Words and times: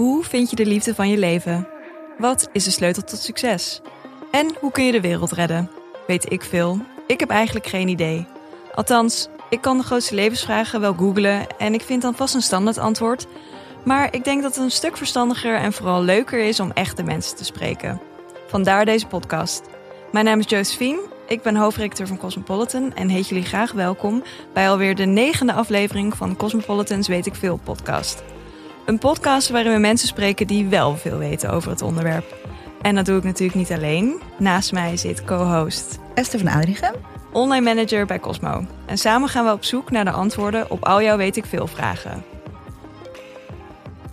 Hoe 0.00 0.24
vind 0.24 0.50
je 0.50 0.56
de 0.56 0.66
liefde 0.66 0.94
van 0.94 1.08
je 1.08 1.18
leven? 1.18 1.68
Wat 2.18 2.48
is 2.52 2.64
de 2.64 2.70
sleutel 2.70 3.02
tot 3.02 3.18
succes? 3.18 3.80
En 4.30 4.54
hoe 4.60 4.72
kun 4.72 4.84
je 4.84 4.92
de 4.92 5.00
wereld 5.00 5.32
redden? 5.32 5.70
Weet 6.06 6.32
ik 6.32 6.42
veel. 6.42 6.78
Ik 7.06 7.20
heb 7.20 7.30
eigenlijk 7.30 7.66
geen 7.66 7.88
idee. 7.88 8.26
Althans, 8.74 9.28
ik 9.50 9.60
kan 9.60 9.76
de 9.76 9.82
grootste 9.82 10.14
levensvragen 10.14 10.80
wel 10.80 10.94
googlen 10.94 11.46
en 11.58 11.74
ik 11.74 11.82
vind 11.82 12.02
dan 12.02 12.14
vast 12.14 12.34
een 12.34 12.42
standaard 12.42 12.78
antwoord. 12.78 13.26
Maar 13.84 14.14
ik 14.14 14.24
denk 14.24 14.42
dat 14.42 14.54
het 14.54 14.64
een 14.64 14.70
stuk 14.70 14.96
verstandiger 14.96 15.54
en 15.54 15.72
vooral 15.72 16.02
leuker 16.02 16.38
is 16.44 16.60
om 16.60 16.70
echte 16.70 17.02
mensen 17.02 17.36
te 17.36 17.44
spreken. 17.44 18.00
Vandaar 18.46 18.84
deze 18.84 19.06
podcast. 19.06 19.62
Mijn 20.12 20.24
naam 20.24 20.38
is 20.38 20.48
Josephine, 20.48 21.00
ik 21.26 21.42
ben 21.42 21.56
hoofdredacteur 21.56 22.06
van 22.06 22.18
Cosmopolitan 22.18 22.94
en 22.94 23.08
heet 23.08 23.28
jullie 23.28 23.44
graag 23.44 23.72
welkom 23.72 24.22
bij 24.52 24.70
alweer 24.70 24.94
de 24.94 25.06
negende 25.06 25.52
aflevering 25.52 26.16
van 26.16 26.36
Cosmopolitan's 26.36 27.08
Weet 27.08 27.26
ik 27.26 27.34
Veel 27.34 27.60
podcast. 27.64 28.22
Een 28.90 28.98
podcast 28.98 29.48
waarin 29.48 29.72
we 29.72 29.78
mensen 29.78 30.08
spreken 30.08 30.46
die 30.46 30.66
wel 30.66 30.96
veel 30.96 31.18
weten 31.18 31.50
over 31.50 31.70
het 31.70 31.82
onderwerp. 31.82 32.36
En 32.82 32.94
dat 32.94 33.06
doe 33.06 33.16
ik 33.16 33.24
natuurlijk 33.24 33.58
niet 33.58 33.72
alleen. 33.72 34.20
Naast 34.38 34.72
mij 34.72 34.96
zit 34.96 35.24
co-host 35.24 35.98
Esther 36.14 36.38
van 36.38 36.48
Adrichem, 36.48 36.94
online 37.32 37.74
manager 37.74 38.06
bij 38.06 38.20
Cosmo. 38.20 38.66
En 38.86 38.98
samen 38.98 39.28
gaan 39.28 39.44
we 39.44 39.52
op 39.52 39.64
zoek 39.64 39.90
naar 39.90 40.04
de 40.04 40.10
antwoorden 40.10 40.70
op 40.70 40.84
al 40.84 41.02
jouw 41.02 41.16
Weet 41.16 41.36
ik 41.36 41.44
Veel 41.44 41.66
vragen. 41.66 42.24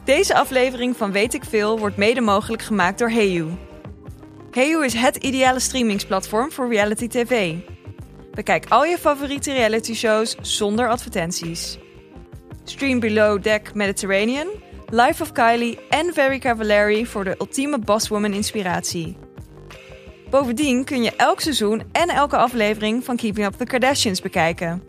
Deze 0.04 0.36
aflevering 0.36 0.98
van 0.98 1.12
Weet 1.12 1.34
ik 1.34 1.44
Veel 1.44 1.80
wordt 1.80 1.98
mede 1.98 2.22
mogelijk 2.22 2.62
gemaakt 2.62 3.00
door 3.00 3.10
Heyu. 3.10 3.48
Heyu 4.52 4.86
is 4.86 4.94
het 4.94 5.16
ideale 5.16 5.60
streamingsplatform 5.60 6.52
voor 6.52 6.70
reality 6.70 7.08
tv. 7.08 7.56
Bekijk 8.34 8.66
al 8.70 8.86
je 8.86 8.98
favoriete 8.98 9.54
reality 9.54 9.94
shows 9.94 10.36
zonder 10.42 10.90
advertenties. 10.90 11.78
Stream 12.64 13.00
Below 13.00 13.44
Deck 13.44 13.74
Mediterranean, 13.74 14.48
Life 14.90 15.22
of 15.22 15.32
Kylie 15.32 15.80
en 15.90 16.14
Very 16.14 16.40
Cavallari 16.40 17.06
voor 17.06 17.24
de 17.24 17.36
ultieme 17.40 17.80
bosswoman 17.80 18.34
inspiratie. 18.34 19.18
Bovendien 20.30 20.84
kun 20.84 21.04
je 21.04 21.16
elk 21.16 21.40
seizoen 21.40 21.84
en 21.92 22.10
elke 22.10 22.38
aflevering 22.38 23.04
van 23.04 23.16
Keeping 23.16 23.46
Up 23.46 23.54
the 23.54 23.66
Kardashians 23.66 24.22
bekijken. 24.22 24.84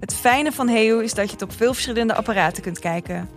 Het 0.00 0.14
fijne 0.14 0.52
van 0.52 0.68
Heyu 0.68 1.02
is 1.02 1.14
dat 1.14 1.26
je 1.26 1.32
het 1.32 1.42
op 1.42 1.52
veel 1.52 1.72
verschillende 1.72 2.14
apparaten 2.14 2.62
kunt 2.62 2.78
kijken. 2.78 3.28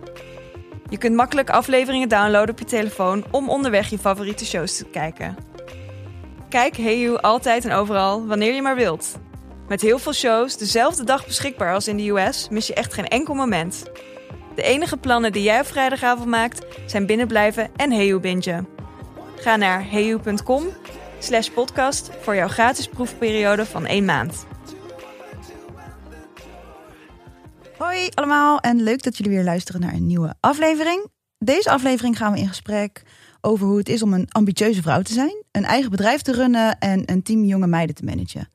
Je 0.90 0.98
kunt 0.98 1.16
makkelijk 1.16 1.50
afleveringen 1.50 2.10
downloaden 2.10 2.50
op 2.50 2.60
je 2.60 2.66
telefoon 2.66 3.26
om 3.32 3.50
onderweg 3.50 3.90
je 3.90 4.00
favoriete 4.00 4.45
shows 4.45 4.78
te 4.78 4.86
kijken. 4.86 5.36
Kijk 6.50 6.78
Heyu 6.78 7.18
altijd 7.18 7.66
en 7.66 7.72
overal 7.72 8.28
wanneer 8.28 8.54
je 8.54 8.62
maar 8.62 8.76
wilt. 8.76 9.20
Met 9.68 9.82
heel 9.82 10.00
veel 10.00 10.14
shows 10.14 10.58
dezelfde 10.58 11.04
dag 11.04 11.26
beschikbaar 11.26 11.73
als 11.73 11.88
in 11.88 11.98
de 11.98 12.10
US 12.10 12.48
mis 12.50 12.68
je 12.68 12.73
echt 12.73 12.94
geen 12.94 13.08
enkel 13.08 13.34
moment. 13.34 13.84
De 14.58 14.64
enige 14.64 14.98
plannen 14.98 15.32
die 15.32 15.44
jij 15.44 15.60
op 15.60 15.66
vrijdagavond 15.66 16.30
maakt 16.30 16.66
zijn 16.86 17.06
binnenblijven 17.06 17.70
en 17.76 17.92
Heyu 17.92 18.20
bingen. 18.20 18.68
Ga 19.36 19.56
naar 19.56 19.90
heyu.com 19.90 20.64
slash 21.20 21.50
podcast 21.50 22.10
voor 22.22 22.36
jouw 22.36 22.48
gratis 22.48 22.88
proefperiode 22.88 23.66
van 23.66 23.86
één 23.86 24.06
maand. 24.06 24.46
Hoi 27.78 28.10
allemaal 28.14 28.60
en 28.60 28.84
leuk 28.84 29.04
dat 29.04 29.18
jullie 29.18 29.34
weer 29.34 29.44
luisteren 29.44 29.82
naar 29.82 29.94
een 29.94 30.08
nieuwe 30.08 30.34
aflevering. 30.40 31.08
Deze 31.38 31.70
aflevering 31.70 32.18
gaan 32.18 32.34
we 32.34 32.40
in 32.40 32.48
gesprek 32.48 33.02
over 33.42 33.68
hoe 33.68 33.78
het 33.78 33.90
is 33.90 34.02
om 34.02 34.14
een 34.14 34.28
ambitieuze 34.30 34.82
vrouw 34.82 35.02
te 35.02 35.14
zijn, 35.14 35.44
een 35.52 35.66
eigen 35.66 35.92
bedrijf 35.92 36.22
te 36.22 36.32
runnen 36.32 36.80
en 36.80 37.04
een 37.06 37.24
team 37.24 37.44
jonge 37.44 37.68
meiden 37.68 37.96
te 37.96 38.04
managen. 38.04 38.50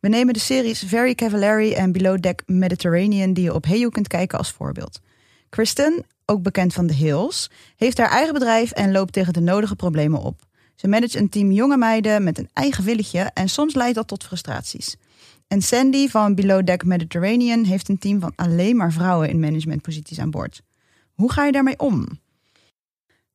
We 0.00 0.08
nemen 0.08 0.34
de 0.34 0.40
series 0.40 0.82
Very 0.86 1.14
Cavallari 1.14 1.72
en 1.72 1.92
Below 1.92 2.20
Deck 2.20 2.42
Mediterranean 2.46 3.32
die 3.32 3.44
je 3.44 3.54
op 3.54 3.64
Heyo 3.64 3.88
kunt 3.88 4.08
kijken 4.08 4.38
als 4.38 4.50
voorbeeld. 4.50 5.00
Kristen, 5.48 6.04
ook 6.24 6.42
bekend 6.42 6.72
van 6.72 6.86
The 6.86 6.94
Hills, 6.94 7.50
heeft 7.76 7.98
haar 7.98 8.10
eigen 8.10 8.32
bedrijf 8.32 8.70
en 8.70 8.92
loopt 8.92 9.12
tegen 9.12 9.32
de 9.32 9.40
nodige 9.40 9.76
problemen 9.76 10.20
op. 10.20 10.46
Ze 10.74 10.88
managt 10.88 11.14
een 11.14 11.28
team 11.28 11.52
jonge 11.52 11.76
meiden 11.76 12.24
met 12.24 12.38
een 12.38 12.48
eigen 12.52 12.84
willetje 12.84 13.30
en 13.34 13.48
soms 13.48 13.74
leidt 13.74 13.94
dat 13.94 14.08
tot 14.08 14.24
frustraties. 14.24 14.96
En 15.48 15.62
Sandy 15.62 16.08
van 16.08 16.34
Below 16.34 16.66
Deck 16.66 16.84
Mediterranean 16.84 17.64
heeft 17.64 17.88
een 17.88 17.98
team 17.98 18.20
van 18.20 18.32
alleen 18.36 18.76
maar 18.76 18.92
vrouwen 18.92 19.28
in 19.28 19.40
managementposities 19.40 20.18
aan 20.18 20.30
boord. 20.30 20.62
Hoe 21.14 21.32
ga 21.32 21.44
je 21.44 21.52
daarmee 21.52 21.78
om? 21.78 22.20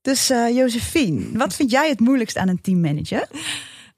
Dus 0.02 0.32
uh, 0.32 0.56
Josephine, 0.56 1.38
wat 1.38 1.54
vind 1.54 1.72
jij 1.72 1.90
het 1.90 2.00
moeilijkst 2.00 2.38
aan 2.38 2.48
een 2.48 2.62
teammanager? 2.62 3.28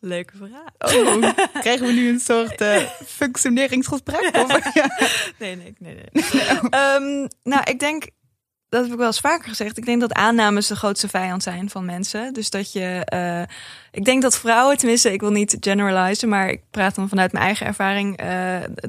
Leuke 0.06 0.34
vraag. 0.38 0.96
Oh, 0.96 1.34
krijgen 1.62 1.86
we 1.86 1.92
nu 1.92 2.10
een 2.10 2.20
soort 2.20 2.62
uh, 2.62 2.78
functioneringsgesprek? 3.06 4.36
Of? 4.38 4.74
nee, 5.40 5.56
nee, 5.56 5.76
nee. 5.78 5.96
nee. 6.12 6.24
um, 6.96 7.28
nou, 7.44 7.64
ik 7.64 7.80
denk 7.80 8.08
dat 8.70 8.84
heb 8.84 8.94
ik 8.94 8.98
wel 8.98 9.08
eens 9.08 9.20
vaker 9.20 9.50
gezegd. 9.50 9.78
Ik 9.78 9.86
denk 9.86 10.02
dat 10.02 10.14
aannames 10.14 10.68
de 10.68 10.76
grootste 10.76 11.08
vijand 11.08 11.44
zijn 11.44 11.70
van 11.70 11.86
mensen. 11.86 12.34
Dus 12.34 12.50
dat 12.50 12.72
je. 12.72 13.08
Uh, 13.14 13.42
ik 13.92 14.06
denk 14.06 14.22
dat 14.22 14.38
vrouwen, 14.38 14.78
tenminste, 14.78 15.14
ik 15.14 15.22
wil 15.22 15.32
niet 15.32 15.58
generalizen, 15.60 16.30
maar 16.30 16.50
ik 16.50 16.62
praat 16.72 16.96
dan 16.96 17.10
vanuit 17.10 17.32
mijn 17.32 17.46
eigen 17.46 17.66
ervaring, 17.66 18.22
uh, 18.22 18.28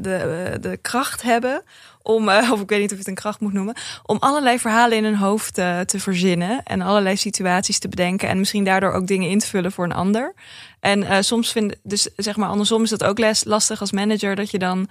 de, 0.00 0.56
de 0.60 0.78
kracht 0.82 1.22
hebben 1.22 1.62
om, 2.06 2.28
of 2.28 2.60
ik 2.60 2.68
weet 2.68 2.80
niet 2.80 2.90
of 2.90 2.90
je 2.90 2.98
het 2.98 3.06
een 3.06 3.14
kracht 3.14 3.40
moet 3.40 3.52
noemen, 3.52 3.76
om 4.02 4.16
allerlei 4.20 4.58
verhalen 4.58 4.96
in 4.96 5.04
hun 5.04 5.16
hoofd 5.16 5.54
te 5.54 5.96
verzinnen 5.96 6.62
en 6.62 6.80
allerlei 6.80 7.16
situaties 7.16 7.78
te 7.78 7.88
bedenken 7.88 8.28
en 8.28 8.38
misschien 8.38 8.64
daardoor 8.64 8.92
ook 8.92 9.06
dingen 9.06 9.30
in 9.30 9.38
te 9.38 9.46
vullen 9.46 9.72
voor 9.72 9.84
een 9.84 9.92
ander. 9.92 10.34
En 10.80 11.24
soms 11.24 11.52
vind 11.52 11.74
dus 11.82 12.08
zeg 12.16 12.36
maar 12.36 12.48
andersom 12.48 12.82
is 12.82 12.90
dat 12.90 13.04
ook 13.04 13.18
lastig 13.44 13.80
als 13.80 13.92
manager 13.92 14.34
dat 14.36 14.50
je 14.50 14.58
dan 14.58 14.88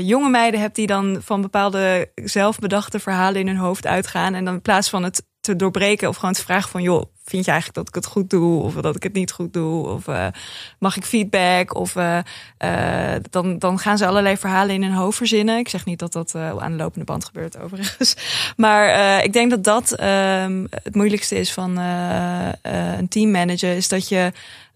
jonge 0.00 0.28
meiden 0.28 0.60
hebt 0.60 0.76
die 0.76 0.86
dan 0.86 1.18
van 1.20 1.40
bepaalde 1.40 2.10
zelfbedachte 2.14 2.98
verhalen 2.98 3.40
in 3.40 3.46
hun 3.46 3.56
hoofd 3.56 3.86
uitgaan. 3.86 4.34
En 4.34 4.44
dan 4.44 4.54
in 4.54 4.62
plaats 4.62 4.88
van 4.88 5.02
het 5.02 5.22
te 5.40 5.56
doorbreken 5.56 6.08
of 6.08 6.16
gewoon 6.16 6.34
te 6.34 6.42
vragen 6.42 6.70
van 6.70 6.82
joh, 6.82 7.02
vind 7.24 7.44
je 7.44 7.50
eigenlijk 7.50 7.78
dat 7.78 7.88
ik 7.88 7.94
het 7.94 8.12
goed 8.12 8.30
doe 8.30 8.62
of 8.62 8.74
dat 8.74 8.96
ik 8.96 9.02
het 9.02 9.12
niet 9.12 9.32
goed 9.32 9.52
doe? 9.52 9.88
Of 9.88 10.06
uh, 10.06 10.26
mag 10.78 10.96
ik 10.96 11.04
feedback? 11.04 11.74
Of 11.74 11.94
uh, 11.94 12.18
dan, 13.30 13.58
dan 13.58 13.78
gaan 13.78 13.98
ze 13.98 14.06
allerlei 14.06 14.36
verhalen 14.36 14.74
in 14.74 14.82
hun 14.82 14.92
hoofd 14.92 15.16
verzinnen. 15.16 15.58
Ik 15.58 15.68
zeg 15.68 15.84
niet 15.84 15.98
dat 15.98 16.12
dat 16.12 16.34
aan 16.34 16.70
de 16.70 16.76
lopende 16.76 17.04
band 17.04 17.24
gebeurt 17.24 17.58
overigens. 17.58 18.16
Maar 18.56 19.24
ik 19.24 19.32
denk 19.32 19.50
dat 19.50 19.64
dat 19.64 19.92
ehm, 19.92 20.66
het 20.70 20.94
moeilijkste 20.94 21.34
is 21.34 21.52
van 21.52 21.76
een 21.76 23.08
teammanager. 23.08 23.76
Is 23.76 23.88
dat 23.88 24.08
je 24.08 24.32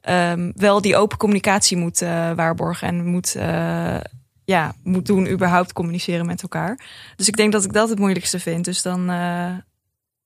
um, 0.09 0.53
wel 0.57 0.81
die 0.81 0.97
open 0.97 1.19
communicatie 1.19 1.77
moet 1.77 1.99
waarborgen 2.35 2.89
en 2.89 3.07
moet 3.07 3.37
ja, 4.45 4.75
moet 4.83 5.07
doen, 5.07 5.31
überhaupt 5.31 5.73
communiceren 5.73 6.27
met 6.27 6.43
elkaar. 6.43 6.87
Dus 7.17 7.29
ik 7.29 7.37
denk 7.37 7.53
dat 7.53 7.65
ik 7.65 7.73
dat 7.73 7.89
het 7.89 7.99
moeilijkste 7.99 8.41
vind. 8.41 8.65
Dus 8.65 8.83
dan, 8.83 9.05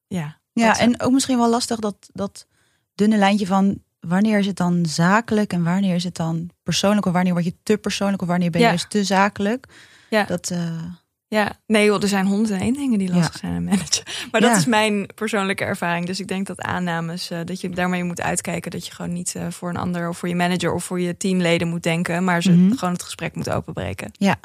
ja. 0.07 0.41
Ja, 0.53 0.79
en 0.79 1.01
ook 1.01 1.13
misschien 1.13 1.39
wel 1.39 1.51
lastig 1.51 1.79
dat, 1.79 1.97
dat 2.13 2.47
dunne 2.95 3.17
lijntje 3.17 3.47
van 3.47 3.83
wanneer 4.01 4.39
is 4.39 4.47
het 4.47 4.57
dan 4.57 4.87
zakelijk 4.87 5.53
en 5.53 5.65
wanneer 5.65 5.95
is 5.95 6.05
het 6.05 6.17
dan 6.17 6.51
persoonlijk 6.63 7.07
of 7.07 7.13
wanneer 7.13 7.33
word 7.33 7.45
je 7.45 7.55
te 7.63 7.77
persoonlijk 7.77 8.23
of 8.23 8.29
wanneer 8.29 8.51
ben 8.51 8.61
je 8.61 8.67
ja. 8.67 8.73
juist 8.73 8.91
te 8.91 9.05
zakelijk. 9.05 9.67
Ja. 10.11 10.25
Dat, 10.25 10.51
uh, 10.53 10.83
ja, 11.29 11.53
nee 11.67 11.85
joh, 11.85 12.03
er 12.03 12.09
zijn 12.09 12.27
honderd 12.27 12.61
één 12.61 12.73
dingen 12.73 12.99
die 12.99 13.13
lastig 13.13 13.39
zijn 13.39 13.55
aan 13.55 13.65
managen. 13.65 14.03
Maar 14.31 14.41
dat 14.41 14.57
is 14.57 14.67
mijn 14.67 15.07
persoonlijke 15.15 15.65
ervaring. 15.65 16.07
Dus 16.07 16.21
ik 16.21 16.29
denk 16.29 16.47
dat 16.47 16.61
aannames, 16.61 17.31
uh, 17.31 17.39
dat 17.45 17.61
je 17.61 17.71
daarmee 17.71 18.05
moet 18.05 18.21
uitkijken. 18.21 18.71
Dat 18.71 18.87
je 18.87 18.93
gewoon 18.93 19.13
niet 19.13 19.35
uh, 19.37 19.47
voor 19.51 19.69
een 19.69 19.77
ander 19.77 20.09
of 20.09 20.19
voor 20.19 20.29
je 20.29 20.35
manager 20.35 20.73
of 20.73 20.85
voor 20.85 21.01
je 21.01 21.17
teamleden 21.17 21.69
moet 21.69 21.83
denken. 21.83 22.25
Maar 22.25 22.43
ze 22.43 22.51
mm 22.51 22.69
-hmm. 22.69 22.79
gewoon 22.79 22.95
het 22.95 23.03
gesprek 23.03 23.35
moet 23.35 23.51
openbreken. 23.51 24.11
Ja. 24.13 24.37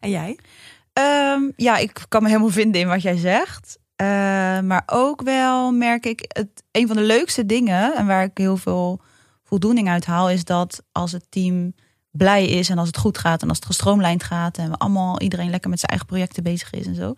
En 0.00 0.10
jij? 0.10 0.38
Um, 1.34 1.52
ja, 1.56 1.76
ik 1.76 2.04
kan 2.08 2.22
me 2.22 2.28
helemaal 2.28 2.50
vinden 2.50 2.80
in 2.80 2.88
wat 2.88 3.02
jij 3.02 3.16
zegt. 3.16 3.78
Uh, 4.02 4.06
maar 4.60 4.82
ook 4.86 5.22
wel 5.22 5.72
merk 5.72 6.06
ik, 6.06 6.24
het, 6.28 6.62
een 6.70 6.86
van 6.86 6.96
de 6.96 7.02
leukste 7.02 7.46
dingen 7.46 7.96
en 7.96 8.06
waar 8.06 8.22
ik 8.22 8.38
heel 8.38 8.56
veel 8.56 9.00
voldoening 9.44 9.88
uit 9.88 10.06
haal, 10.06 10.30
is 10.30 10.44
dat 10.44 10.82
als 10.92 11.12
het 11.12 11.26
team 11.28 11.74
blij 12.10 12.46
is 12.46 12.68
en 12.68 12.78
als 12.78 12.86
het 12.86 12.96
goed 12.96 13.18
gaat 13.18 13.42
en 13.42 13.48
als 13.48 13.56
het 13.56 13.66
gestroomlijnd 13.66 14.22
gaat 14.22 14.58
en 14.58 14.70
we 14.70 14.76
allemaal 14.76 15.20
iedereen 15.20 15.50
lekker 15.50 15.70
met 15.70 15.78
zijn 15.78 15.90
eigen 15.90 16.08
projecten 16.08 16.42
bezig 16.42 16.70
is 16.70 16.86
en 16.86 16.94
zo. 16.94 17.14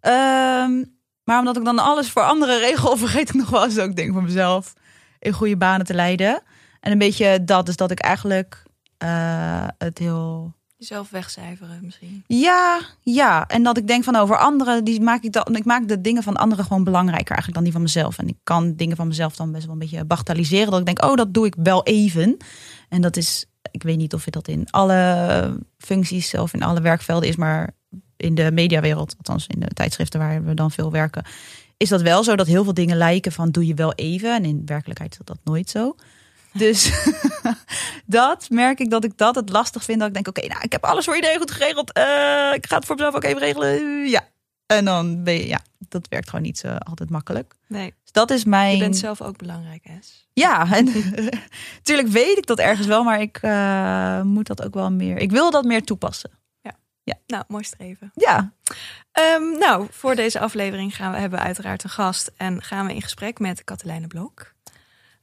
Um, 0.00 0.96
maar 1.24 1.38
omdat 1.38 1.56
ik 1.56 1.64
dan 1.64 1.78
alles 1.78 2.10
voor 2.10 2.22
anderen 2.22 2.58
regel, 2.58 2.96
vergeet 3.06 3.28
ik 3.28 3.34
nog 3.34 3.50
wel 3.50 3.64
eens 3.64 3.78
ook 3.78 3.96
denk 3.96 4.12
van 4.12 4.22
mezelf 4.22 4.74
in 5.18 5.32
goede 5.32 5.56
banen 5.56 5.86
te 5.86 5.94
leiden. 5.94 6.42
En 6.80 6.92
een 6.92 6.98
beetje 6.98 7.44
dat 7.44 7.68
is 7.68 7.76
dat 7.76 7.90
ik 7.90 7.98
eigenlijk 7.98 8.62
uh, 9.04 9.66
het 9.78 9.98
heel 9.98 10.54
jezelf 10.78 11.10
wegcijferen 11.10 11.80
misschien. 11.82 12.24
Ja, 12.26 12.80
ja. 13.02 13.46
En 13.46 13.62
dat 13.62 13.76
ik 13.76 13.86
denk 13.86 14.04
van 14.04 14.16
over 14.16 14.38
anderen, 14.38 14.84
die 14.84 15.00
maak 15.00 15.22
ik 15.22 15.32
dan. 15.32 15.56
Ik 15.56 15.64
maak 15.64 15.88
de 15.88 16.00
dingen 16.00 16.22
van 16.22 16.36
anderen 16.36 16.64
gewoon 16.64 16.84
belangrijker 16.84 17.34
eigenlijk 17.34 17.54
dan 17.54 17.64
die 17.64 17.72
van 17.72 17.82
mezelf. 17.82 18.18
En 18.18 18.28
ik 18.28 18.36
kan 18.42 18.74
dingen 18.74 18.96
van 18.96 19.06
mezelf 19.06 19.36
dan 19.36 19.52
best 19.52 19.64
wel 19.64 19.72
een 19.72 19.78
beetje 19.78 20.04
bagatelliseren. 20.04 20.70
Dat 20.70 20.80
ik 20.80 20.86
denk, 20.86 21.04
oh, 21.04 21.14
dat 21.14 21.34
doe 21.34 21.46
ik 21.46 21.54
wel 21.58 21.82
even. 21.82 22.36
En 22.88 23.00
dat 23.00 23.16
is 23.16 23.46
ik 23.70 23.82
weet 23.82 23.96
niet 23.96 24.14
of 24.14 24.24
je 24.24 24.30
dat 24.30 24.48
in 24.48 24.70
alle 24.70 25.60
functies 25.78 26.34
of 26.34 26.54
in 26.54 26.62
alle 26.62 26.80
werkvelden 26.80 27.28
is, 27.28 27.36
maar 27.36 27.70
in 28.16 28.34
de 28.34 28.52
mediawereld, 28.52 29.14
althans 29.16 29.46
in 29.46 29.60
de 29.60 29.68
tijdschriften 29.68 30.20
waar 30.20 30.44
we 30.44 30.54
dan 30.54 30.70
veel 30.70 30.90
werken, 30.90 31.24
is 31.76 31.88
dat 31.88 32.02
wel 32.02 32.24
zo 32.24 32.36
dat 32.36 32.46
heel 32.46 32.64
veel 32.64 32.74
dingen 32.74 32.96
lijken 32.96 33.32
van 33.32 33.50
doe 33.50 33.66
je 33.66 33.74
wel 33.74 33.94
even. 33.94 34.34
En 34.34 34.44
in 34.44 34.62
werkelijkheid 34.64 35.12
is 35.12 35.18
dat 35.24 35.38
nooit 35.44 35.70
zo. 35.70 35.94
Dus 36.58 36.90
dat 38.06 38.50
merk 38.50 38.80
ik 38.80 38.90
dat 38.90 39.04
ik 39.04 39.16
dat 39.16 39.34
het 39.34 39.48
lastig 39.48 39.84
vind. 39.84 39.98
Dat 39.98 40.08
ik 40.08 40.14
denk, 40.14 40.28
oké, 40.28 40.38
okay, 40.38 40.50
nou, 40.50 40.64
ik 40.64 40.72
heb 40.72 40.84
alles 40.84 41.04
voor 41.04 41.14
iedereen 41.14 41.38
goed 41.38 41.50
geregeld. 41.50 41.98
Uh, 41.98 42.52
ik 42.54 42.66
ga 42.66 42.76
het 42.76 42.84
voor 42.84 42.94
mezelf 42.94 43.14
ook 43.14 43.24
even 43.24 43.40
regelen. 43.40 44.06
Ja. 44.08 44.28
En 44.66 44.84
dan 44.84 45.22
ben 45.24 45.34
je, 45.34 45.46
ja. 45.46 45.60
dat 45.78 46.08
werkt 46.08 46.28
gewoon 46.28 46.44
niet 46.44 46.58
zo 46.58 46.68
altijd 46.68 47.10
makkelijk. 47.10 47.54
Nee, 47.66 47.94
Dus 48.02 48.12
dat 48.12 48.30
is 48.30 48.44
mijn. 48.44 48.72
je 48.72 48.78
bent 48.78 48.96
zelf 48.96 49.22
ook 49.22 49.36
belangrijk, 49.36 49.88
S. 50.00 50.26
Ja, 50.32 50.72
en 50.72 50.84
natuurlijk 51.78 52.08
weet 52.08 52.38
ik 52.38 52.46
dat 52.46 52.58
ergens 52.58 52.86
wel, 52.86 53.02
maar 53.02 53.20
ik 53.20 53.38
eh, 53.40 54.22
moet 54.22 54.46
dat 54.46 54.64
ook 54.64 54.74
wel 54.74 54.90
meer. 54.90 55.16
Ik 55.16 55.30
wil 55.30 55.50
dat 55.50 55.64
meer 55.64 55.82
toepassen. 55.82 56.30
Nou, 57.26 57.44
mooi 57.48 57.64
streven. 57.64 58.10
Ja, 58.14 58.52
Ehm, 59.18 59.58
nou, 59.58 59.86
voor 59.90 60.14
deze 60.14 60.40
aflevering 60.40 60.96
gaan 60.96 61.12
we, 61.12 61.18
hebben 61.18 61.38
we 61.38 61.44
uiteraard 61.44 61.84
een 61.84 61.90
gast 61.90 62.30
en 62.36 62.62
gaan 62.62 62.86
we 62.86 62.94
in 62.94 63.02
gesprek 63.02 63.38
met 63.38 63.64
Katelijne 63.64 64.06
Blok. 64.06 64.54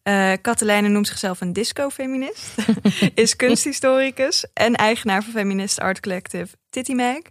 Eh 0.05 0.31
Katelijne 0.41 0.87
noemt 0.87 1.07
zichzelf 1.07 1.41
een 1.41 1.53
disco-feminist, 1.53 2.55
is 3.13 3.35
kunsthistoricus 3.35 4.45
en 4.53 4.75
eigenaar 4.75 5.23
van 5.23 5.31
feminist 5.33 5.79
art 5.79 5.99
collective 5.99 6.47
Titty 6.69 6.93
Mag. 6.93 7.21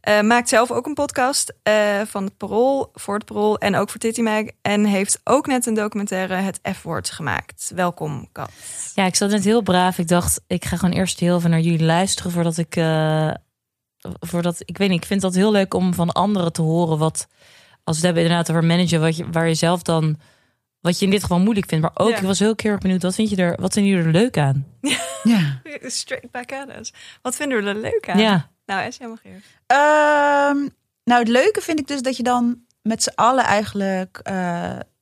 Eh, 0.00 0.20
maakt 0.20 0.48
zelf 0.48 0.70
ook 0.70 0.86
een 0.86 0.94
podcast 0.94 1.54
eh, 1.62 2.00
van 2.06 2.24
het 2.24 2.36
Parool, 2.36 2.90
voor 2.94 3.14
het 3.14 3.24
Parool 3.24 3.58
en 3.58 3.76
ook 3.76 3.90
voor 3.90 4.00
Titty 4.00 4.20
Mag. 4.20 4.44
En 4.62 4.84
heeft 4.84 5.20
ook 5.24 5.46
net 5.46 5.66
een 5.66 5.74
documentaire 5.74 6.34
Het 6.34 6.60
F-woord 6.76 7.10
gemaakt. 7.10 7.72
Welkom, 7.74 8.28
Kat. 8.32 8.50
Ja, 8.94 9.04
ik 9.04 9.14
zat 9.14 9.30
net 9.30 9.44
heel 9.44 9.62
braaf. 9.62 9.98
Ik 9.98 10.08
dacht, 10.08 10.40
ik 10.46 10.64
ga 10.64 10.76
gewoon 10.76 10.94
eerst 10.94 11.20
heel 11.20 11.36
even 11.36 11.50
naar 11.50 11.60
jullie 11.60 11.84
luisteren 11.84 12.32
voordat 12.32 12.58
ik. 12.58 12.74
voordat, 14.20 14.62
ik 14.64 14.78
weet 14.78 14.88
niet, 14.88 15.00
ik 15.00 15.06
vind 15.06 15.20
dat 15.20 15.34
heel 15.34 15.52
leuk 15.52 15.74
om 15.74 15.94
van 15.94 16.12
anderen 16.12 16.52
te 16.52 16.62
horen 16.62 16.98
wat. 16.98 17.26
Als 17.84 18.00
we 18.00 18.06
het 18.06 18.14
hebben 18.16 18.22
inderdaad 18.22 18.50
over 18.50 18.64
managen, 18.64 19.00
wat 19.00 19.22
waar 19.32 19.48
je 19.48 19.54
zelf 19.54 19.82
dan. 19.82 20.18
Wat 20.82 20.98
je 20.98 21.04
in 21.04 21.10
dit 21.10 21.22
geval 21.22 21.38
moeilijk 21.40 21.66
vindt. 21.68 21.84
Maar 21.84 22.06
ook, 22.06 22.10
Ja. 22.10 22.16
ik 22.16 22.22
was 22.22 22.38
heel 22.38 22.54
keer 22.54 22.78
benieuwd, 22.78 23.02
wat 23.02 23.14
vind 23.14 23.30
je 23.30 23.36
er, 23.36 23.56
wat 23.60 23.72
vinden 23.72 23.92
jullie 23.92 24.06
er 24.06 24.12
leuk 24.12 24.38
aan? 24.38 24.66
ja. 25.22 25.60
Straight 25.82 26.30
back 26.30 26.52
at 26.52 26.68
us. 26.80 26.92
Wat 27.22 27.36
vinden 27.36 27.62
we 27.64 27.68
er 27.70 27.76
leuk 27.80 28.08
aan? 28.10 28.18
Ja, 28.18 28.50
Nou, 28.66 28.92
S, 28.92 28.96
jij 28.96 29.08
mag 29.08 29.18
eerst. 29.24 29.46
Ehm, 29.66 30.56
nou, 31.04 31.20
het 31.20 31.28
leuke 31.28 31.60
vind 31.60 31.78
ik 31.78 31.86
dus 31.86 32.02
dat 32.02 32.16
je 32.16 32.22
dan 32.22 32.58
met 32.82 33.02
z'n 33.02 33.12
allen 33.14 33.44
eigenlijk. 33.44 34.18
eh, 34.22 34.32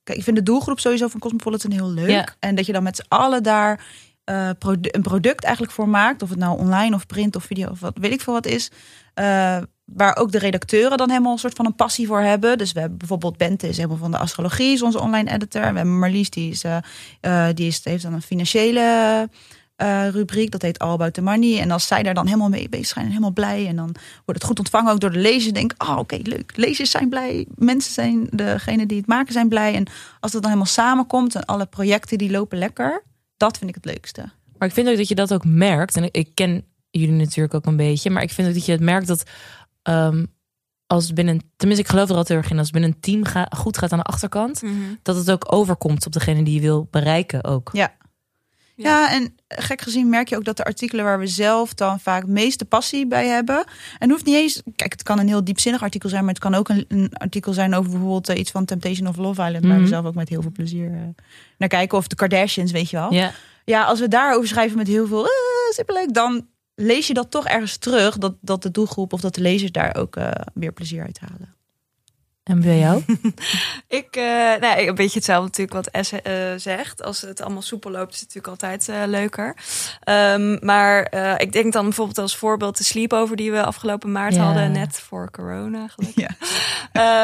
kijk, 0.03 0.17
ik 0.17 0.23
vind 0.23 0.35
de 0.37 0.43
doelgroep 0.43 0.79
sowieso 0.79 1.07
van 1.07 1.19
Cosmopolitan 1.19 1.71
heel 1.71 1.89
leuk. 1.91 2.09
Ja. 2.09 2.27
En 2.39 2.55
dat 2.55 2.65
je 2.65 2.73
dan 2.73 2.83
met 2.83 2.95
z'n 2.95 3.05
allen 3.07 3.43
daar 3.43 3.85
eh, 4.23 4.49
produ- 4.59 4.89
een 4.91 5.01
product 5.01 5.43
eigenlijk 5.43 5.73
voor 5.73 5.89
maakt. 5.89 6.21
Of 6.21 6.29
het 6.29 6.37
nou 6.39 6.59
online 6.59 6.95
of 6.95 7.05
print 7.05 7.35
of 7.35 7.43
video 7.43 7.69
of 7.69 7.79
wat 7.79 7.97
weet 8.01 8.11
ik 8.11 8.21
veel 8.21 8.33
wat 8.33 8.45
is. 8.45 8.71
Waar 9.93 10.17
ook 10.17 10.31
de 10.31 10.39
redacteuren 10.39 10.97
dan 10.97 11.09
helemaal 11.09 11.31
een 11.31 11.37
soort 11.37 11.55
van 11.55 11.65
een 11.65 11.75
passie 11.75 12.07
voor 12.07 12.21
hebben. 12.21 12.57
Dus 12.57 12.71
we 12.71 12.79
hebben 12.79 12.97
bijvoorbeeld 12.97 13.37
Bente 13.37 13.67
is 13.67 13.75
helemaal 13.77 13.97
van 13.97 14.11
de 14.11 14.17
astrologie, 14.17 14.73
is 14.73 14.81
onze 14.81 14.99
online 14.99 15.31
editor. 15.31 15.61
We 15.61 15.67
hebben 15.67 15.99
Marlies, 15.99 16.29
die, 16.29 16.51
is, 16.51 16.63
eh, 16.63 16.77
eh, 17.21 17.55
die 17.55 17.67
is, 17.67 17.81
heeft 17.83 18.03
dan 18.03 18.13
een 18.13 18.21
financiële 18.21 19.29
eh, 19.81 20.07
rubriek. 20.09 20.51
Dat 20.51 20.61
heet 20.61 20.79
All 20.79 20.91
About 20.91 21.13
the 21.13 21.21
Money. 21.21 21.59
En 21.59 21.71
als 21.71 21.87
zij 21.87 22.03
daar 22.03 22.13
dan 22.13 22.25
helemaal 22.25 22.49
mee 22.49 22.69
bezig 22.69 22.87
zijn 22.87 23.05
en 23.05 23.11
helemaal 23.11 23.31
blij. 23.31 23.67
En 23.67 23.75
dan 23.75 23.95
wordt 24.25 24.41
het 24.41 24.43
goed 24.43 24.59
ontvangen 24.59 24.91
ook 24.91 24.99
door 24.99 25.11
de 25.11 25.19
lezers. 25.19 25.53
Denk, 25.53 25.73
oh 25.77 25.97
oké, 25.97 26.17
leuk. 26.23 26.51
Lezers 26.55 26.91
zijn 26.91 27.09
blij. 27.09 27.45
Mensen 27.55 27.93
zijn, 27.93 28.27
degene 28.31 28.85
die 28.85 28.97
het 28.97 29.07
maken 29.07 29.33
zijn 29.33 29.49
blij. 29.49 29.73
En 29.75 29.87
als 30.19 30.31
dat 30.31 30.41
dan 30.41 30.51
helemaal 30.51 30.73
samenkomt 30.73 31.35
en 31.35 31.45
alle 31.45 31.65
projecten 31.65 32.17
die 32.17 32.31
lopen 32.31 32.57
lekker. 32.57 33.03
Dat 33.37 33.57
vind 33.57 33.69
ik 33.69 33.75
het 33.75 33.85
leukste. 33.85 34.21
maar 34.57 34.67
ik 34.67 34.73
vind 34.73 34.89
ook 34.89 34.97
dat 34.97 35.07
je 35.07 35.15
dat 35.15 35.33
ook 35.33 35.45
merkt. 35.45 35.95
En 35.95 36.09
ik 36.11 36.29
ken 36.33 36.65
jullie 36.91 37.15
natuurlijk 37.15 37.53
ook 37.53 37.65
een 37.65 37.77
beetje. 37.77 38.09
Maar 38.09 38.23
ik 38.23 38.31
vind 38.31 38.47
ook 38.47 38.53
dat 38.53 38.65
je 38.65 38.71
het 38.71 38.81
merkt 38.81 39.07
dat. 39.07 39.23
Ehm, 39.81 40.25
als 40.87 41.13
binnen, 41.13 41.41
tenminste, 41.55 41.85
ik 41.85 41.91
geloof 41.91 42.09
er 42.09 42.15
altijd 42.15 42.27
heel 42.27 42.37
erg 42.37 42.49
in. 42.51 42.57
Als 42.57 42.67
het 42.67 42.75
binnen 42.75 42.91
een 42.93 42.99
team 42.99 43.23
ga, 43.25 43.47
goed 43.57 43.77
gaat 43.77 43.91
aan 43.91 43.97
de 43.99 44.03
achterkant, 44.05 44.61
dat 45.01 45.15
het 45.15 45.31
ook 45.31 45.53
overkomt 45.53 46.05
op 46.05 46.11
degene 46.13 46.43
die 46.43 46.53
je 46.53 46.61
wil 46.61 46.87
bereiken 46.91 47.43
ook. 47.43 47.69
Ja. 47.73 47.99
Ja. 48.75 49.11
en 49.11 49.35
gek 49.47 49.81
gezien 49.81 50.09
merk 50.09 50.29
je 50.29 50.35
ook 50.35 50.43
dat 50.45 50.57
de 50.57 50.63
artikelen 50.63 51.05
waar 51.05 51.19
we 51.19 51.27
zelf 51.27 51.73
dan 51.73 51.99
vaak 51.99 52.25
meeste 52.27 52.65
passie 52.65 53.07
bij 53.07 53.27
hebben. 53.27 53.55
En 53.57 53.65
het 53.99 54.09
hoeft 54.09 54.25
niet 54.25 54.35
eens. 54.35 54.61
Kijk, 54.75 54.91
het 54.91 55.03
kan 55.03 55.19
een 55.19 55.27
heel 55.27 55.43
diepzinnig 55.43 55.81
artikel 55.81 56.09
zijn, 56.09 56.21
maar 56.25 56.33
het 56.33 56.43
kan 56.43 56.55
ook 56.55 56.69
een, 56.69 56.85
een 56.87 57.13
artikel 57.13 57.53
zijn 57.53 57.73
over 57.75 57.91
bijvoorbeeld 57.91 58.29
eh, 58.29 58.37
iets 58.39 58.51
van 58.51 58.65
Temptation 58.65 59.07
of 59.07 59.15
Love 59.17 59.41
Island. 59.45 59.65
Waar 59.65 59.73
we 59.75 59.79
Mhm. 59.79 59.87
zelf 59.89 60.05
ook 60.05 60.15
met 60.15 60.29
heel 60.29 60.41
veel 60.41 60.51
plezier 60.51 60.91
eh, 60.93 60.99
naar 61.57 61.69
kijken. 61.69 61.97
Of 61.97 62.07
de 62.07 62.15
Kardashians, 62.15 62.71
weet 62.71 62.89
je 62.89 62.97
wel. 62.97 63.13
Ja. 63.13 63.31
ja, 63.65 63.83
als 63.83 63.99
we 63.99 64.07
daarover 64.07 64.47
schrijven 64.47 64.77
met 64.77 64.87
heel 64.87 65.07
veel 65.07 65.23
uh, 65.23 65.29
superleuk, 65.73 66.13
dan 66.13 66.47
lees 66.81 67.07
je 67.07 67.13
dat 67.13 67.31
toch 67.31 67.47
ergens 67.47 67.77
terug. 67.77 68.17
Dat, 68.17 68.35
dat 68.41 68.63
de 68.63 68.71
doelgroep 68.71 69.13
of 69.13 69.21
dat 69.21 69.35
de 69.35 69.41
lezers 69.41 69.71
daar 69.71 69.95
ook 69.95 70.15
eh, 70.15 70.31
weer 70.53 70.71
plezier 70.71 71.03
uit 71.03 71.19
halen. 71.19 71.55
En 72.51 72.61
bij 72.61 72.77
jou? 72.79 73.03
Ik, 73.87 74.07
eh, 74.15 74.23
nou, 74.59 74.87
een 74.87 74.95
beetje 74.95 75.15
hetzelfde 75.17 75.45
natuurlijk 75.63 75.73
wat 75.93 76.05
S 76.05 76.11
eh, 76.11 76.33
zegt. 76.57 77.03
Als 77.03 77.21
het 77.21 77.41
allemaal 77.41 77.61
soepel 77.61 77.91
loopt, 77.91 78.13
is 78.13 78.19
het 78.19 78.33
natuurlijk 78.33 78.63
altijd 78.63 78.89
eh, 78.89 79.07
leuker. 79.07 79.55
Ehm, 80.03 80.57
maar 80.65 81.13
ik 81.37 81.51
denk 81.51 81.73
dan 81.73 81.83
bijvoorbeeld 81.83 82.17
als 82.17 82.37
voorbeeld 82.37 82.77
de 82.77 82.83
sleepover 82.83 83.35
die 83.35 83.51
we 83.51 83.63
afgelopen 83.63 84.11
maart 84.11 84.33
Ja. 84.35 84.43
hadden, 84.43 84.71
net 84.71 84.99
voor 84.99 85.31
corona 85.31 85.87
gelukkig. 85.87 86.23
Ja. 86.23 86.35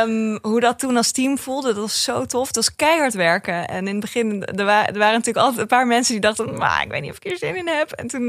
Ehm, 0.01 0.37
hoe 0.41 0.59
dat 0.59 0.79
toen 0.79 0.97
als 0.97 1.11
team 1.11 1.37
voelde, 1.37 1.67
dat 1.67 1.77
was 1.77 2.03
zo 2.03 2.25
tof. 2.25 2.47
Het 2.47 2.55
was 2.55 2.75
keihard 2.75 3.13
werken. 3.13 3.67
En 3.67 3.87
in 3.87 3.91
het 3.91 3.99
begin, 3.99 4.45
er, 4.45 4.65
wa- 4.65 4.87
er 4.87 4.97
waren 4.97 5.13
natuurlijk 5.13 5.37
altijd 5.45 5.61
een 5.61 5.67
paar 5.67 5.87
mensen 5.87 6.11
die 6.13 6.21
dachten, 6.21 6.57
maar 6.57 6.81
ik 6.83 6.89
weet 6.91 7.01
niet 7.01 7.11
of 7.11 7.17
ik 7.17 7.23
hier 7.23 7.37
zin 7.37 7.55
in 7.55 7.67
heb. 7.67 7.91
En 7.91 8.07
toen 8.07 8.25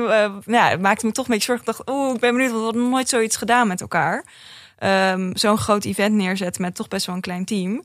ja, 0.47 0.69
het 0.69 0.81
maakte 0.81 1.07
me 1.07 1.13
toch 1.13 1.25
een 1.27 1.31
beetje 1.35 1.47
zorgen. 1.47 1.67
Ik 1.69 1.77
dacht, 1.77 1.91
oeh, 1.91 2.15
ik 2.15 2.21
ben 2.21 2.33
benieuwd, 2.33 2.51
want 2.51 2.61
we 2.63 2.69
hadden 2.71 2.91
nooit 2.91 3.09
zoiets 3.09 3.37
gedaan 3.37 3.69
met 3.69 3.81
elkaar. 3.81 4.25
Ehm, 4.79 5.31
Zo'n 5.35 5.59
groot 5.59 5.85
event 5.85 6.15
neerzetten 6.15 6.63
met 6.63 6.75
toch 6.75 6.89
best 6.89 7.07
wel 7.07 7.15
een 7.15 7.21
klein 7.21 7.45
team. 7.45 7.83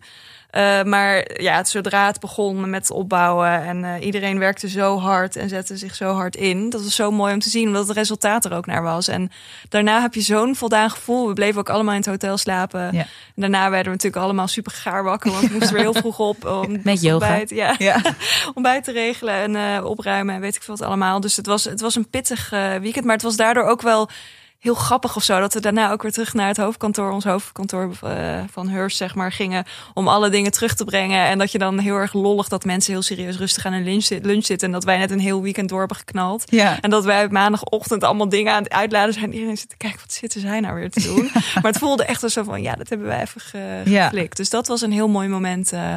Eh, 0.53 0.83
maar 0.83 1.41
ja, 1.41 1.63
zodra 1.63 2.07
het 2.07 2.19
begon 2.19 2.69
met 2.69 2.91
opbouwen 2.91 3.63
en 3.63 3.83
eh, 3.83 4.05
iedereen 4.05 4.39
werkte 4.39 4.69
zo 4.69 4.99
hard 4.99 5.35
en 5.35 5.49
zette 5.49 5.77
zich 5.77 5.95
zo 5.95 6.13
hard 6.13 6.35
in. 6.35 6.69
Dat 6.69 6.83
was 6.83 6.95
zo 6.95 7.11
mooi 7.11 7.33
om 7.33 7.39
te 7.39 7.49
zien, 7.49 7.67
omdat 7.67 7.87
het 7.87 7.97
resultaat 7.97 8.45
er 8.45 8.53
ook 8.53 8.65
naar 8.65 8.83
was. 8.83 9.07
En 9.07 9.31
daarna 9.69 10.01
heb 10.01 10.13
je 10.13 10.21
zo'n 10.21 10.55
voldaan 10.55 10.89
gevoel. 10.89 11.27
We 11.27 11.33
bleven 11.33 11.59
ook 11.59 11.69
allemaal 11.69 11.93
in 11.93 11.99
het 11.99 12.09
hotel 12.09 12.37
slapen. 12.37 12.79
Ja. 12.79 13.01
En 13.01 13.07
daarna 13.35 13.69
werden 13.69 13.85
we 13.85 13.97
natuurlijk 13.97 14.23
allemaal 14.23 14.47
super 14.47 14.71
gaar 14.71 15.03
wakker, 15.03 15.31
want 15.31 15.47
we 15.47 15.53
moesten 15.57 15.73
weer 15.73 15.83
heel 15.83 15.93
vroeg 15.93 16.19
op. 16.19 16.45
Om 16.45 16.79
Met 16.83 17.01
yoga. 17.01 17.27
Ontbijt, 17.27 17.49
ja, 17.49 17.75
Ja. 17.77 18.01
ontbijt 18.53 18.83
te 18.83 18.91
regelen 18.91 19.33
en 19.33 19.55
eh, 19.55 19.85
opruimen 19.85 20.35
en 20.35 20.41
weet 20.41 20.55
ik 20.55 20.63
veel 20.63 20.75
wat 20.77 20.87
allemaal. 20.87 21.19
Dus 21.19 21.35
het 21.35 21.45
was, 21.45 21.63
het 21.63 21.81
was 21.81 21.95
een 21.95 22.09
pittig 22.09 22.49
weekend, 22.81 23.05
maar 23.05 23.15
het 23.15 23.23
was 23.23 23.35
daardoor 23.35 23.63
ook 23.63 23.81
wel 23.81 24.09
heel 24.63 24.73
grappig 24.73 25.15
of 25.15 25.23
zo. 25.23 25.39
Dat 25.39 25.53
we 25.53 25.59
daarna 25.59 25.91
ook 25.91 26.01
weer 26.01 26.11
terug 26.11 26.33
naar 26.33 26.47
het 26.47 26.57
hoofdkantoor, 26.57 27.11
ons 27.11 27.23
hoofdkantoor 27.23 27.91
eh, 28.01 28.39
van 28.51 28.67
Hearst, 28.69 28.97
zeg 28.97 29.15
maar, 29.15 29.31
gingen. 29.31 29.65
Om 29.93 30.07
alle 30.07 30.29
dingen 30.29 30.51
terug 30.51 30.75
te 30.75 30.83
brengen. 30.83 31.25
En 31.25 31.37
dat 31.37 31.51
je 31.51 31.57
dan 31.57 31.79
heel 31.79 31.95
erg 31.95 32.13
lollig 32.13 32.47
dat 32.47 32.65
mensen 32.65 32.93
heel 32.93 33.01
serieus 33.01 33.37
rustig 33.37 33.65
aan 33.65 33.73
een 33.73 33.83
lunch, 33.83 34.07
lunch 34.09 34.45
zitten. 34.45 34.67
En 34.67 34.73
dat 34.73 34.83
wij 34.83 34.97
net 34.97 35.11
een 35.11 35.19
heel 35.19 35.41
weekend 35.41 35.69
door 35.69 35.79
hebben 35.79 35.97
geknald. 35.97 36.43
Ja. 36.45 36.81
En 36.81 36.89
dat 36.89 37.03
wij 37.05 37.27
maandagochtend 37.29 38.03
allemaal 38.03 38.29
dingen 38.29 38.53
aan 38.53 38.63
het 38.63 38.71
uitladen 38.71 39.13
zijn. 39.13 39.33
Iedereen 39.33 39.57
zit 39.57 39.69
te 39.69 39.77
kijken, 39.77 39.99
wat 39.99 40.13
zitten 40.13 40.41
zij 40.41 40.59
nou 40.59 40.75
weer 40.75 40.89
te 40.91 41.01
doen? 41.03 41.29
Maar 41.33 41.71
het 41.71 41.77
voelde 41.77 42.05
echt 42.05 42.31
zo 42.31 42.43
van, 42.43 42.61
ja, 42.61 42.73
dat 42.75 42.89
hebben 42.89 43.07
wij 43.07 43.21
even 43.21 43.91
Ja. 43.91 44.03
geflikt. 44.03 44.37
Dus 44.37 44.49
dat 44.49 44.67
was 44.67 44.81
een 44.81 44.91
heel 44.91 45.07
mooi 45.07 45.27
moment. 45.27 45.71
eh, 45.73 45.95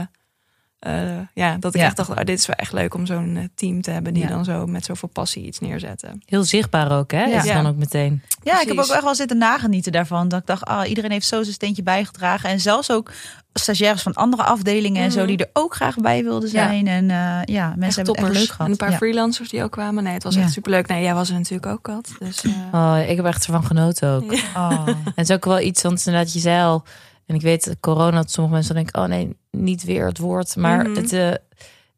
eh, 0.86 1.18
ja, 1.34 1.56
dat 1.60 1.74
ik 1.74 1.80
Ja. 1.80 1.86
echt 1.86 1.96
dacht, 1.96 2.10
oh, 2.10 2.16
dit 2.16 2.38
is 2.38 2.46
wel 2.46 2.56
echt 2.56 2.72
leuk 2.72 2.94
om 2.94 3.06
zo'n 3.06 3.36
eh, 3.36 3.42
team 3.54 3.82
te 3.82 3.90
hebben 3.90 4.14
die 4.14 4.22
Ja. 4.22 4.28
dan 4.28 4.44
zo 4.44 4.66
met 4.66 4.84
zoveel 4.84 5.08
passie 5.08 5.44
iets 5.44 5.58
neerzetten. 5.58 6.22
Heel 6.26 6.44
zichtbaar 6.44 6.98
ook, 6.98 7.10
hè? 7.10 7.24
Ja. 7.24 7.42
Is 7.42 7.52
dan 7.52 7.66
ook 7.66 7.76
meteen. 7.76 8.22
Ja, 8.42 8.60
ik 8.60 8.68
heb 8.68 8.78
ook 8.78 8.86
echt 8.88 9.02
wel 9.02 9.14
zitten 9.14 9.38
nagenieten 9.38 9.92
daarvan. 9.92 10.28
Dat 10.28 10.40
ik 10.40 10.46
dacht, 10.46 10.64
ah, 10.64 10.88
iedereen 10.88 11.10
heeft 11.10 11.26
zo 11.26 11.42
zijn 11.42 11.54
steentje 11.54 11.82
bijgedragen. 11.82 12.50
En 12.50 12.60
zelfs 12.60 12.90
ook 12.90 13.10
stagiaires 13.54 14.02
van 14.02 14.12
andere 14.14 14.42
afdelingen 14.42 15.02
en 15.02 15.12
zo, 15.12 15.18
Mhm. 15.18 15.26
die 15.28 15.36
er 15.38 15.50
ook 15.52 15.74
graag 15.74 15.96
bij 15.96 16.22
wilden 16.22 16.50
Ja. 16.52 16.66
zijn. 16.66 16.86
En 16.86 17.10
eh, 17.10 17.16
ja, 17.44 17.74
mensen 17.76 17.82
Echt 17.86 17.96
hebben 17.96 18.14
het 18.14 18.24
echt 18.24 18.32
leuk 18.34 18.46
gehad. 18.50 18.66
En 18.66 18.70
een 18.72 18.76
paar 18.76 18.90
ja. 18.90 18.96
freelancers 18.96 19.48
die 19.48 19.62
ook 19.62 19.70
kwamen. 19.70 20.04
Nee, 20.04 20.12
het 20.12 20.22
was 20.22 20.34
Ja. 20.34 20.40
echt 20.42 20.52
superleuk. 20.52 20.86
Nee, 20.86 21.02
jij 21.02 21.14
was 21.14 21.28
er 21.28 21.34
natuurlijk 21.34 21.66
ook, 21.66 21.82
Kat. 21.82 22.10
Dus, 22.18 22.42
eh, 22.44 22.50
Oh, 22.72 22.98
ik 23.08 23.16
heb 23.16 23.24
echt 23.24 23.44
ervan 23.46 23.64
genoten 23.64 24.08
ook. 24.10 24.32
Ja. 24.34 24.40
Oh. 24.70 24.88
En 24.88 25.12
het 25.14 25.28
is 25.28 25.36
ook 25.36 25.44
wel 25.44 25.60
iets, 25.60 25.82
want 25.82 26.06
inderdaad, 26.06 26.32
je 26.32 26.38
zei 26.38 26.62
al... 26.62 26.84
En 27.26 27.34
ik 27.34 27.40
weet, 27.42 27.64
dat 27.64 27.76
corona, 27.80 28.16
dat 28.16 28.30
sommige 28.30 28.54
mensen 28.54 28.74
denken... 28.74 29.00
oh 29.02 29.08
nee, 29.08 29.36
niet 29.50 29.84
weer 29.84 30.06
het 30.06 30.18
woord. 30.18 30.56
Maar 30.56 30.88
Mhm. 30.88 30.96
het, 30.96 31.12
eh, 31.12 31.32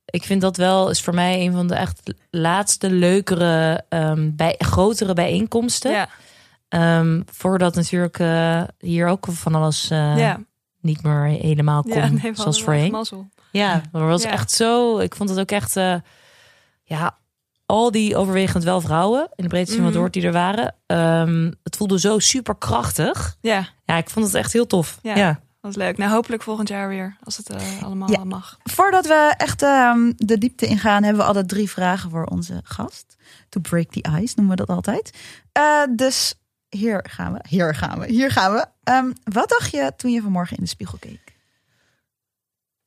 ik 0.04 0.24
vind 0.24 0.40
dat 0.40 0.56
wel, 0.56 0.90
is 0.90 1.02
voor 1.02 1.14
mij 1.14 1.46
een 1.46 1.52
van 1.52 1.66
de 1.66 1.74
echt 1.74 2.14
laatste, 2.30 2.90
leukere... 2.90 3.84
ehm, 3.88 4.30
bij, 4.34 4.54
grotere 4.58 5.14
bijeenkomsten. 5.14 5.90
ja, 5.90 6.08
Ehm, 6.68 7.22
voordat 7.26 7.74
natuurlijk 7.74 8.18
eh, 8.18 8.62
hier 8.78 9.06
ook 9.06 9.26
van 9.30 9.54
alles 9.54 9.90
eh, 9.90 10.18
ja. 10.18 10.40
niet 10.80 11.02
meer 11.02 11.22
helemaal 11.24 11.82
kon, 11.82 11.92
ja, 11.92 12.08
nee, 12.08 12.34
zoals 12.34 12.62
voorheen. 12.62 12.90
Ja, 13.52 13.82
maar 13.92 14.06
was 14.06 14.22
echt 14.24 14.50
zo. 14.50 14.98
Ik 14.98 15.14
vond 15.14 15.28
het 15.30 15.38
ook 15.38 15.50
echt. 15.50 15.74
ja, 16.82 17.18
al 17.68 17.90
die 17.90 18.16
overwegend 18.16 18.64
wel 18.64 18.80
vrouwen 18.80 19.28
in 19.34 19.42
de 19.42 19.48
breedte 19.48 19.72
zin 19.72 19.76
van 19.76 19.84
het 19.84 19.94
Mhm. 19.94 20.00
woord 20.02 20.12
die 20.14 20.22
er 20.26 20.32
waren. 20.32 20.74
ehm, 20.86 21.52
het 21.62 21.76
voelde 21.76 21.98
zo 22.00 22.18
super 22.18 22.54
krachtig. 22.56 23.36
Ja, 23.40 23.68
Ja, 23.84 23.96
ik 23.96 24.10
vond 24.10 24.26
het 24.26 24.34
echt 24.34 24.52
heel 24.52 24.66
tof. 24.66 24.98
Ja. 25.02 25.16
Ja. 25.16 25.40
was 25.60 25.76
leuk. 25.76 25.98
Nou, 25.98 26.10
hopelijk 26.12 26.42
volgend 26.42 26.68
jaar 26.68 26.88
weer. 26.88 27.16
Als 27.22 27.36
het 27.36 27.50
eh, 27.50 27.82
allemaal 27.82 28.10
Ja. 28.10 28.24
mag. 28.24 28.58
Voordat 28.64 29.06
we 29.06 29.34
echt 29.36 29.62
ehm, 29.62 30.12
de 30.16 30.38
diepte 30.38 30.66
ingaan, 30.66 31.02
hebben 31.02 31.22
we 31.22 31.28
altijd 31.28 31.48
drie 31.48 31.70
vragen 31.70 32.10
voor 32.10 32.24
onze 32.24 32.60
gast. 32.64 33.16
To 33.48 33.60
break 33.60 33.90
the 33.90 34.04
ice 34.20 34.32
noemen 34.36 34.56
we 34.56 34.64
dat 34.64 34.76
altijd. 34.76 35.10
Eh, 35.52 35.62
dus 35.90 36.34
hier 36.68 37.04
gaan 37.10 37.32
we. 37.32 37.38
Hier 37.48 37.74
gaan 37.74 37.98
we. 37.98 38.06
Hier 38.06 38.30
gaan 38.30 38.52
we. 38.52 38.66
Ehm, 38.84 39.10
wat 39.24 39.48
dacht 39.48 39.70
je 39.70 39.92
toen 39.96 40.10
je 40.12 40.22
vanmorgen 40.22 40.56
in 40.56 40.62
de 40.62 40.68
spiegel 40.68 40.98
keek? 40.98 41.27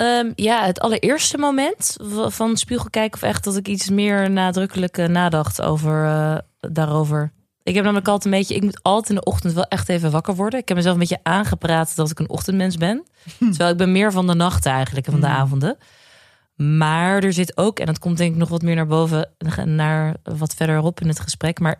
Ehm, 0.01 0.31
ja, 0.35 0.65
het 0.65 0.79
allereerste 0.79 1.37
moment 1.37 1.97
van 2.27 2.57
spiegel 2.57 2.89
kijken 2.89 3.21
of 3.21 3.27
echt 3.27 3.43
dat 3.43 3.57
ik 3.57 3.67
iets 3.67 3.89
meer 3.89 4.31
nadrukkelijk 4.31 4.97
nadacht 5.07 5.61
over 5.61 6.05
eh, 6.05 6.37
daarover. 6.59 7.31
Ik 7.63 7.73
heb 7.73 7.83
namelijk 7.83 8.07
altijd 8.07 8.33
een 8.33 8.39
beetje, 8.39 8.55
ik 8.55 8.63
moet 8.63 8.83
altijd 8.83 9.09
in 9.09 9.15
de 9.15 9.23
ochtend 9.23 9.53
wel 9.53 9.63
echt 9.63 9.89
even 9.89 10.11
wakker 10.11 10.35
worden. 10.35 10.59
Ik 10.59 10.67
heb 10.67 10.77
mezelf 10.77 10.93
een 10.93 10.99
beetje 10.99 11.19
aangepraat 11.23 11.95
dat 11.95 12.11
ik 12.11 12.19
een 12.19 12.29
ochtendmens 12.29 12.77
ben. 12.77 13.03
Terwijl 13.39 13.69
ik 13.69 13.77
ben 13.77 13.91
meer 13.91 14.11
van 14.11 14.27
de 14.27 14.33
nachten 14.33 14.71
eigenlijk 14.71 15.05
en 15.05 15.11
van 15.11 15.21
de 15.21 15.27
Hmm. 15.27 15.35
avonden. 15.35 15.77
Maar 16.55 17.23
er 17.23 17.33
zit 17.33 17.57
ook, 17.57 17.79
en 17.79 17.85
dat 17.85 17.99
komt 17.99 18.17
denk 18.17 18.31
ik 18.31 18.39
nog 18.39 18.49
wat 18.49 18.61
meer 18.61 18.75
naar 18.75 18.87
boven, 18.87 19.29
naar 19.65 20.15
wat 20.23 20.53
verderop 20.53 21.01
in 21.01 21.07
het 21.07 21.19
gesprek. 21.19 21.59
Maar 21.59 21.79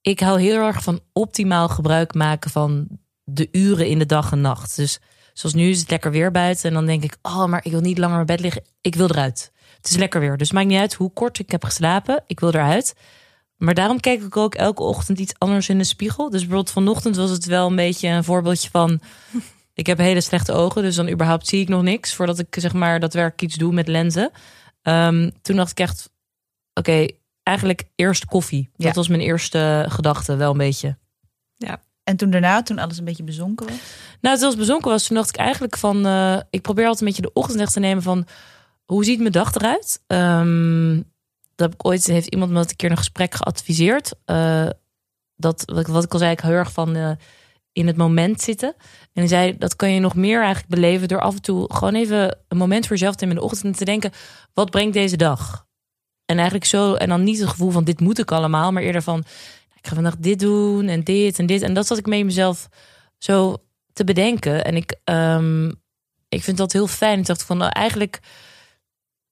ik 0.00 0.20
hou 0.20 0.40
heel 0.40 0.66
erg 0.66 0.82
van 0.82 1.00
optimaal 1.12 1.68
gebruik 1.68 2.14
maken 2.14 2.50
van 2.50 2.88
de 3.24 3.48
uren 3.52 3.88
in 3.88 3.98
de 3.98 4.06
dag 4.06 4.32
en 4.32 4.40
nacht. 4.40 4.76
Dus 4.76 5.00
zoals 5.38 5.54
nu 5.54 5.68
is 5.68 5.80
het 5.80 5.90
lekker 5.90 6.10
weer 6.10 6.30
buiten. 6.30 6.68
En 6.68 6.74
dan 6.74 6.86
denk 6.86 7.02
ik, 7.02 7.16
oh, 7.22 7.44
maar 7.44 7.64
ik 7.64 7.70
wil 7.70 7.80
niet 7.80 7.98
langer 7.98 8.20
in 8.20 8.26
bed 8.26 8.40
liggen. 8.40 8.64
Ik 8.80 8.94
wil 8.94 9.08
eruit. 9.08 9.52
Het 9.76 9.88
is 9.88 9.96
lekker 9.96 10.20
weer. 10.20 10.36
Dus 10.36 10.52
maakt 10.52 10.66
niet 10.66 10.78
uit 10.78 10.94
hoe 10.94 11.12
kort 11.12 11.38
ik 11.38 11.50
heb 11.50 11.64
geslapen. 11.64 12.24
Ik 12.26 12.40
wil 12.40 12.48
eruit. 12.48 12.94
Maar 13.56 13.74
daarom 13.74 14.00
kijk 14.00 14.22
ik 14.22 14.36
ook 14.36 14.54
elke 14.54 14.82
ochtend 14.82 15.18
iets 15.18 15.34
anders 15.38 15.68
in 15.68 15.78
de 15.78 15.84
spiegel. 15.84 16.30
Dus 16.30 16.40
bijvoorbeeld 16.40 16.70
vanochtend 16.70 17.16
was 17.16 17.30
het 17.30 17.44
wel 17.44 17.66
een 17.66 17.76
beetje 17.76 18.08
een 18.08 18.24
voorbeeldje 18.24 18.70
van... 18.70 19.00
Ik 19.74 19.86
heb 19.86 19.98
hele 19.98 20.20
slechte 20.20 20.52
ogen, 20.52 20.82
dus 20.82 20.96
dan 20.96 21.08
überhaupt 21.08 21.46
zie 21.46 21.60
ik 21.60 21.68
nog 21.68 21.82
niks... 21.82 22.14
voordat 22.14 22.38
ik 22.38 22.56
zeg 22.58 22.72
maar 22.72 23.00
daadwerkelijk 23.00 23.42
iets 23.42 23.54
doe 23.54 23.72
met 23.72 23.88
lenzen. 23.88 24.30
Ehm, 24.82 25.30
toen 25.42 25.56
dacht 25.56 25.70
ik 25.70 25.80
echt, 25.80 26.10
oké, 26.74 27.06
eigenlijk 27.42 27.84
eerst 27.94 28.24
koffie. 28.24 28.70
Ja. 28.76 28.86
Dat 28.86 28.94
was 28.94 29.08
mijn 29.08 29.20
eerste 29.20 29.86
gedachte, 29.88 30.36
wel 30.36 30.50
een 30.50 30.58
beetje. 30.58 30.98
En 32.08 32.16
toen 32.16 32.30
daarna, 32.30 32.62
toen 32.62 32.78
alles 32.78 32.98
een 32.98 33.04
beetje 33.04 33.22
bezonken 33.22 33.66
was. 33.66 33.76
Nou, 34.20 34.40
was 34.40 34.56
bezonken 34.56 34.90
was, 34.90 35.06
toen 35.06 35.16
dacht 35.16 35.28
ik 35.28 35.36
eigenlijk 35.36 35.76
van... 35.76 36.06
eh, 36.06 36.38
ik 36.50 36.62
probeer 36.62 36.84
altijd 36.86 37.00
een 37.00 37.06
beetje 37.06 37.22
de 37.22 37.32
ochtend 37.32 37.72
te 37.72 37.80
nemen 37.80 38.02
van... 38.02 38.26
hoe 38.84 39.04
ziet 39.04 39.18
mijn 39.20 39.32
dag 39.32 39.54
eruit? 39.54 40.02
Ehm, 40.06 40.94
dat 41.54 41.70
heb 41.70 41.74
ik 41.74 41.86
ooit, 41.86 42.06
heeft 42.06 42.26
iemand 42.26 42.50
me 42.50 42.56
dat 42.56 42.70
een 42.70 42.76
keer 42.76 42.90
een 42.90 42.96
gesprek 42.96 43.34
geadviseerd. 43.34 44.12
Eh, 44.24 44.68
dat, 45.36 45.62
wat, 45.86 46.04
ik- 46.04 46.12
al 46.12 46.18
zei, 46.18 46.30
ik 46.32 46.40
heel 46.40 46.50
erg 46.50 46.72
van 46.72 46.96
eh, 46.96 47.10
in 47.72 47.86
het 47.86 47.96
moment 47.96 48.40
zitten. 48.40 48.74
En 49.12 49.22
hij 49.22 49.26
zei, 49.26 49.58
dat 49.58 49.76
kan 49.76 49.90
je 49.92 50.00
nog 50.00 50.14
meer 50.14 50.38
eigenlijk 50.42 50.68
beleven... 50.68 51.08
door 51.08 51.20
af 51.20 51.34
en 51.34 51.42
toe 51.42 51.74
gewoon 51.74 51.94
even 51.94 52.38
een 52.48 52.56
moment 52.58 52.86
voor 52.86 52.96
jezelf 52.96 53.14
te 53.14 53.26
in 53.26 53.34
de 53.34 53.42
ochtend... 53.42 53.64
en 53.64 53.72
te 53.78 53.84
denken, 53.84 54.12
wat 54.54 54.70
brengt 54.70 54.92
deze 54.92 55.16
dag? 55.16 55.66
En 56.24 56.36
eigenlijk 56.36 56.64
zo, 56.66 56.94
en 56.94 57.08
dan 57.08 57.22
niet 57.24 57.38
het 57.38 57.48
gevoel 57.48 57.70
van 57.70 57.84
dit 57.84 58.00
moet 58.00 58.18
ik 58.18 58.32
allemaal... 58.32 58.72
maar 58.72 58.82
eerder 58.82 59.02
van, 59.02 59.24
ik 59.80 59.86
ga 59.86 59.94
vandaag 59.94 60.16
dit 60.16 60.38
doen 60.38 60.88
en 60.88 61.04
dit 61.04 61.38
en 61.38 61.46
dit. 61.46 61.62
En 61.62 61.74
dat 61.74 61.86
zat 61.86 61.98
ik 61.98 62.06
mee 62.06 62.24
mezelf 62.24 62.68
zo 63.18 63.56
te 63.92 64.04
bedenken. 64.04 64.64
En 64.64 64.76
ik, 64.76 64.96
ehm, 65.04 65.68
ik 66.28 66.42
vind 66.42 66.56
dat 66.56 66.72
heel 66.72 66.86
fijn. 66.86 67.18
Ik 67.18 67.26
dacht 67.26 67.42
van, 67.42 67.58
nou, 67.58 67.70
eigenlijk, 67.72 68.20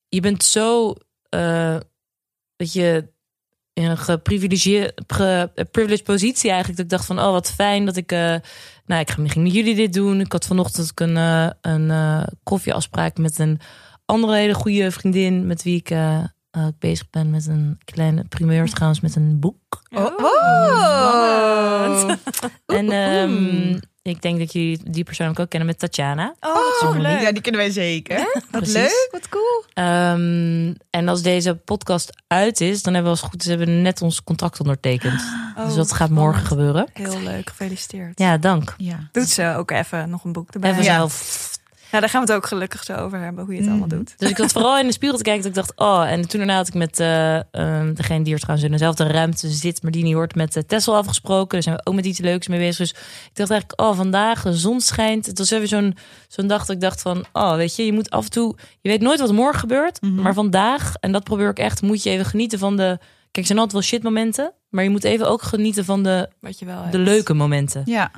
je 0.09 0.21
bent 0.21 0.45
zo, 0.45 0.95
eh, 1.29 1.76
dat 2.57 2.73
je 2.73 3.15
in 3.73 3.85
een 3.85 3.99
geprivilegeerde 3.99 4.95
ge- 5.07 5.67
privileged 5.71 6.05
positie 6.05 6.49
eigenlijk. 6.50 6.76
Dat 6.76 6.87
ik 6.87 6.91
dacht 6.93 7.07
van, 7.07 7.19
oh, 7.21 7.31
wat 7.31 7.53
fijn 7.53 7.85
dat 7.85 7.97
ik, 7.97 8.12
eh, 8.12 8.35
nou, 8.87 9.00
ik 9.00 9.11
ging 9.11 9.37
met 9.37 9.53
jullie 9.55 9.75
dit 9.75 9.93
doen. 9.93 10.21
Ik 10.21 10.33
had 10.33 10.47
vanochtend 10.47 10.93
een, 11.00 11.17
eh, 11.17 11.50
een 11.61 12.25
koffieafspraak 12.43 13.17
met 13.17 13.38
een 13.38 13.61
andere 14.05 14.37
hele 14.37 14.55
goede 14.55 14.91
vriendin 14.91 15.47
met 15.47 15.62
wie 15.62 15.76
ik 15.76 15.91
eh, 16.57 16.63
eh, 16.63 16.69
bezig 16.79 17.11
ben 17.11 17.31
met 17.31 17.47
een 17.47 17.79
kleine 17.85 18.25
primeur 18.29 18.69
trouwens 18.71 19.01
met 19.01 19.17
een 19.17 19.41
boek. 19.41 19.83
Oh. 19.91 20.05
Oh. 20.19 22.11
En 22.67 22.91
ehm, 22.91 23.79
ik 24.03 24.23
denk 24.23 24.39
dat 24.39 24.53
jullie 24.53 24.81
die 24.91 25.05
persoonlijk 25.05 25.39
ook 25.39 25.49
kennen 25.49 25.69
met 25.69 25.79
Tatjana. 25.79 26.35
Oh, 26.41 26.55
wat 26.55 26.77
superleuk. 26.81 27.21
Ja, 27.21 27.33
die 27.33 27.41
kennen 27.43 27.61
wij 27.61 27.71
zeker. 27.71 28.43
Wat 28.51 28.67
leuk, 28.67 29.09
wat 29.11 29.29
cool. 29.29 29.65
Ehm, 29.75 30.75
en 30.91 31.09
als 31.09 31.23
deze 31.23 31.55
podcast 31.55 32.11
uit 32.27 32.61
is, 32.61 32.83
dan 32.83 32.95
hebben 32.95 33.13
we 33.13 33.19
als 33.21 33.29
goed 33.29 33.41
is, 33.43 33.49
hebben 33.49 33.67
we 33.67 33.73
net 33.73 34.03
ons 34.03 34.25
contract 34.25 34.61
ondertekend. 34.61 35.21
Oh, 35.57 35.65
dus 35.67 35.75
dat 35.75 35.93
gaat 35.93 36.11
morgen 36.11 36.45
spannend. 36.47 36.69
gebeuren. 36.69 36.89
Heel 36.93 37.33
leuk, 37.33 37.49
gefeliciteerd. 37.49 38.19
Ja, 38.19 38.37
dank. 38.39 38.75
Ja. 38.77 39.09
Doet 39.13 39.29
ze 39.29 39.55
ook 39.57 39.71
even 39.71 40.11
nog 40.11 40.25
een 40.25 40.33
boek 40.33 40.51
erbij. 40.51 40.71
Even 40.71 40.83
Ja. 40.83 40.95
zelf. 40.97 41.51
Ja, 41.93 42.00
daar 42.00 42.09
gaan 42.09 42.25
we 42.25 42.33
het 42.33 42.37
ook 42.37 42.47
gelukkig 42.47 42.85
zo 42.85 42.93
over 42.95 43.19
hebben, 43.19 43.45
hoe 43.45 43.52
je 43.55 43.59
het 43.61 43.69
Mm. 43.69 43.73
allemaal 43.78 43.99
doet. 43.99 44.14
Dus 44.19 44.31
ik 44.31 44.37
had 44.37 44.52
vooral 44.52 44.78
in 44.78 44.87
de 44.87 44.93
spiegel 44.93 45.16
te 45.16 45.23
kijken 45.23 45.43
dat 45.43 45.50
ik 45.50 45.57
dacht, 45.57 45.73
oh. 45.90 46.11
En 46.11 46.28
toen 46.28 46.38
daarna 46.38 46.57
had 46.57 46.69
ik 46.69 46.75
met 46.75 47.00
eh, 47.00 47.37
ehm, 47.37 47.95
degene 47.95 48.25
die 48.25 48.33
er 48.33 48.38
trouwens 48.40 48.66
in 48.66 48.73
dezelfde 48.73 49.05
ruimte 49.07 49.49
zit, 49.50 49.83
maar 49.83 49.90
die 49.93 50.02
niet 50.02 50.14
hoort, 50.14 50.35
met 50.35 50.57
uh, 50.57 50.62
Tessel 50.62 50.97
afgesproken. 50.97 51.49
Daar 51.49 51.62
zijn 51.62 51.75
we 51.76 51.81
ook 51.87 51.95
met 51.95 52.05
iets 52.07 52.19
leuks 52.19 52.49
mee 52.49 52.59
bezig. 52.59 52.76
Dus 52.78 52.90
ik 52.90 53.31
dacht 53.35 53.50
eigenlijk, 53.50 53.81
oh, 53.81 53.97
vandaag 53.97 54.43
de 54.43 54.52
zon 54.52 54.81
schijnt. 54.81 55.26
Het 55.26 55.38
was 55.38 55.50
even 55.50 55.69
zo'n 55.69 55.97
zo'n 56.28 56.47
dag 56.47 56.59
dat 56.66 56.76
ik 56.76 56.81
dacht 56.83 57.02
van, 57.02 57.25
oh, 57.33 57.55
weet 57.55 57.76
je, 57.76 57.85
je 57.87 57.93
moet 57.93 58.11
af 58.11 58.25
en 58.25 58.31
toe, 58.31 58.57
je 58.81 58.88
weet 58.88 59.00
nooit 59.00 59.21
wat 59.21 59.33
morgen 59.33 59.61
gebeurt, 59.61 60.00
Mhm. 60.02 60.23
maar 60.23 60.35
vandaag, 60.35 60.95
en 61.00 61.12
dat 61.12 61.25
probeer 61.25 61.49
ik 61.49 61.59
echt, 61.59 61.83
moet 61.83 62.02
je 62.02 62.11
even 62.11 62.26
genieten 62.26 62.59
van 62.59 62.76
de, 62.76 62.99
kijk, 62.99 63.37
er 63.37 63.47
zijn 63.47 63.59
altijd 63.59 63.73
wel 63.73 63.83
shit 63.83 64.02
momenten, 64.02 64.52
maar 64.69 64.85
je 64.85 64.90
moet 64.90 65.05
even 65.05 65.28
ook 65.28 65.43
genieten 65.43 65.85
van 65.85 66.02
de, 66.02 66.28
Wat 66.40 66.59
je 66.59 66.64
wel 66.64 66.76
de 66.76 66.83
hebt. 66.83 66.97
leuke 66.97 67.35
momenten. 67.35 67.83
Ja, 67.85 68.11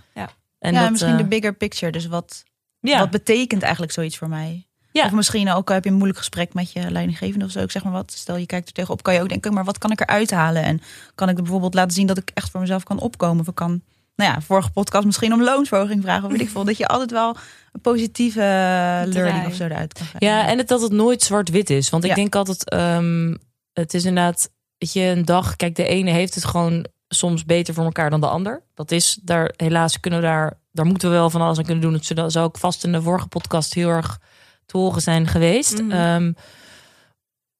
En 0.58 0.72
ja 0.72 0.80
dat, 0.80 0.90
misschien 0.90 1.12
eh, 1.12 1.18
de 1.18 1.25
bigger 1.25 1.54
picture. 1.54 1.92
Dus 1.92 2.06
wat, 2.06 2.44
ja, 2.80 2.99
wat 2.99 3.11
betekent 3.11 3.62
eigenlijk 3.62 3.92
zoiets 3.92 4.16
voor 4.18 4.28
mij? 4.28 4.66
Ja. 4.92 5.04
Of 5.04 5.12
misschien 5.12 5.50
ook 5.50 5.68
heb 5.68 5.85
je 5.85 5.90
een 5.90 5.97
moeilijk 5.97 6.18
gesprek 6.18 6.54
met 6.54 6.73
je 6.73 6.90
leidinggevende 6.90 7.44
of 7.44 7.50
zo. 7.50 7.61
Ik 7.61 7.70
zeg 7.70 7.85
maar 7.85 7.92
wat, 7.92 8.12
stel 8.12 8.37
je 8.37 8.47
kijkt 8.47 8.68
er 8.68 8.75
tegenop, 8.75 9.02
kan 9.02 9.14
je 9.14 9.20
ook 9.20 9.28
denken, 9.28 9.52
maar 9.54 9.64
wat 9.64 9.78
kan 9.78 9.90
ik 9.90 10.00
eruit 10.00 10.30
halen? 10.30 10.62
En 10.62 10.80
kan 11.14 11.28
ik 11.28 11.37
er 11.37 11.42
bijvoorbeeld 11.42 11.75
laten 11.75 11.92
zien 11.92 12.06
dat 12.06 12.18
ik 12.18 12.30
echt 12.35 12.50
voor 12.50 12.61
mezelf 12.61 12.82
kan 12.82 12.99
opkomen? 13.00 13.40
Of 13.40 13.49
ik 13.49 13.54
kan, 13.54 13.82
nou 14.16 14.30
ja, 14.32 14.40
vorige 14.40 14.70
podcast 14.70 15.04
misschien 15.04 15.32
om 15.32 15.42
loonsverhoging 15.42 16.02
vragen. 16.02 16.25
Of 16.25 16.30
weet 16.30 16.40
ik 16.40 16.49
veel. 16.49 16.64
Dat 16.64 16.76
je 16.76 16.87
altijd 16.87 17.11
wel 17.11 17.37
een 17.73 17.80
positieve 17.80 18.40
learning 18.40 19.12
Draai. 19.12 19.47
of 19.47 19.54
zo 19.54 19.64
eruit 19.64 19.92
kan 19.92 20.06
krijgen. 20.06 20.38
Ja, 20.38 20.47
en 20.50 20.58
het, 20.58 20.68
dat 20.68 20.80
het 20.82 20.92
nooit 20.92 21.23
zwart-wit 21.23 21.70
is. 21.70 21.90
Want 21.90 22.04
ik 22.04 22.11
Ja. 22.11 22.16
denk 22.16 22.35
altijd, 22.35 22.68
ehm, 22.70 23.35
het 23.73 23.94
is 23.94 24.04
inderdaad, 24.04 24.50
dat 24.78 24.92
je, 24.92 25.00
een 25.02 25.25
dag, 25.25 25.56
kijk, 25.56 25.76
de 25.76 25.87
ene 25.87 26.11
heeft 26.11 26.35
het 26.35 26.44
gewoon 26.44 26.87
soms 27.08 27.44
beter 27.44 27.75
voor 27.75 27.85
elkaar 27.85 28.11
dan 28.11 28.20
de 28.20 28.28
ander. 28.28 28.62
Dat 28.75 28.90
is 28.90 29.18
daar, 29.23 29.52
helaas 29.56 30.00
kunnen 30.00 30.20
we 30.20 30.26
daar, 30.26 30.58
daar 30.78 30.87
moeten 30.87 31.08
we 31.11 31.14
wel 31.14 31.30
van 31.30 31.40
alles 31.40 31.58
aan 31.58 31.64
kunnen 31.64 31.82
doen. 31.82 31.92
Dat 31.92 32.04
zou- 32.04 32.30
zou 32.30 32.47
ook 32.47 32.58
vast 32.58 32.85
in 32.85 32.92
de 32.92 33.02
vorige 33.02 33.28
podcast 33.28 33.75
heel 33.75 33.88
erg 33.88 34.18
te 34.66 34.76
horen 34.76 35.02
zijn 35.02 35.26
geweest. 35.26 35.82
Mhm. 35.82 35.90
Ehm, 35.90 36.32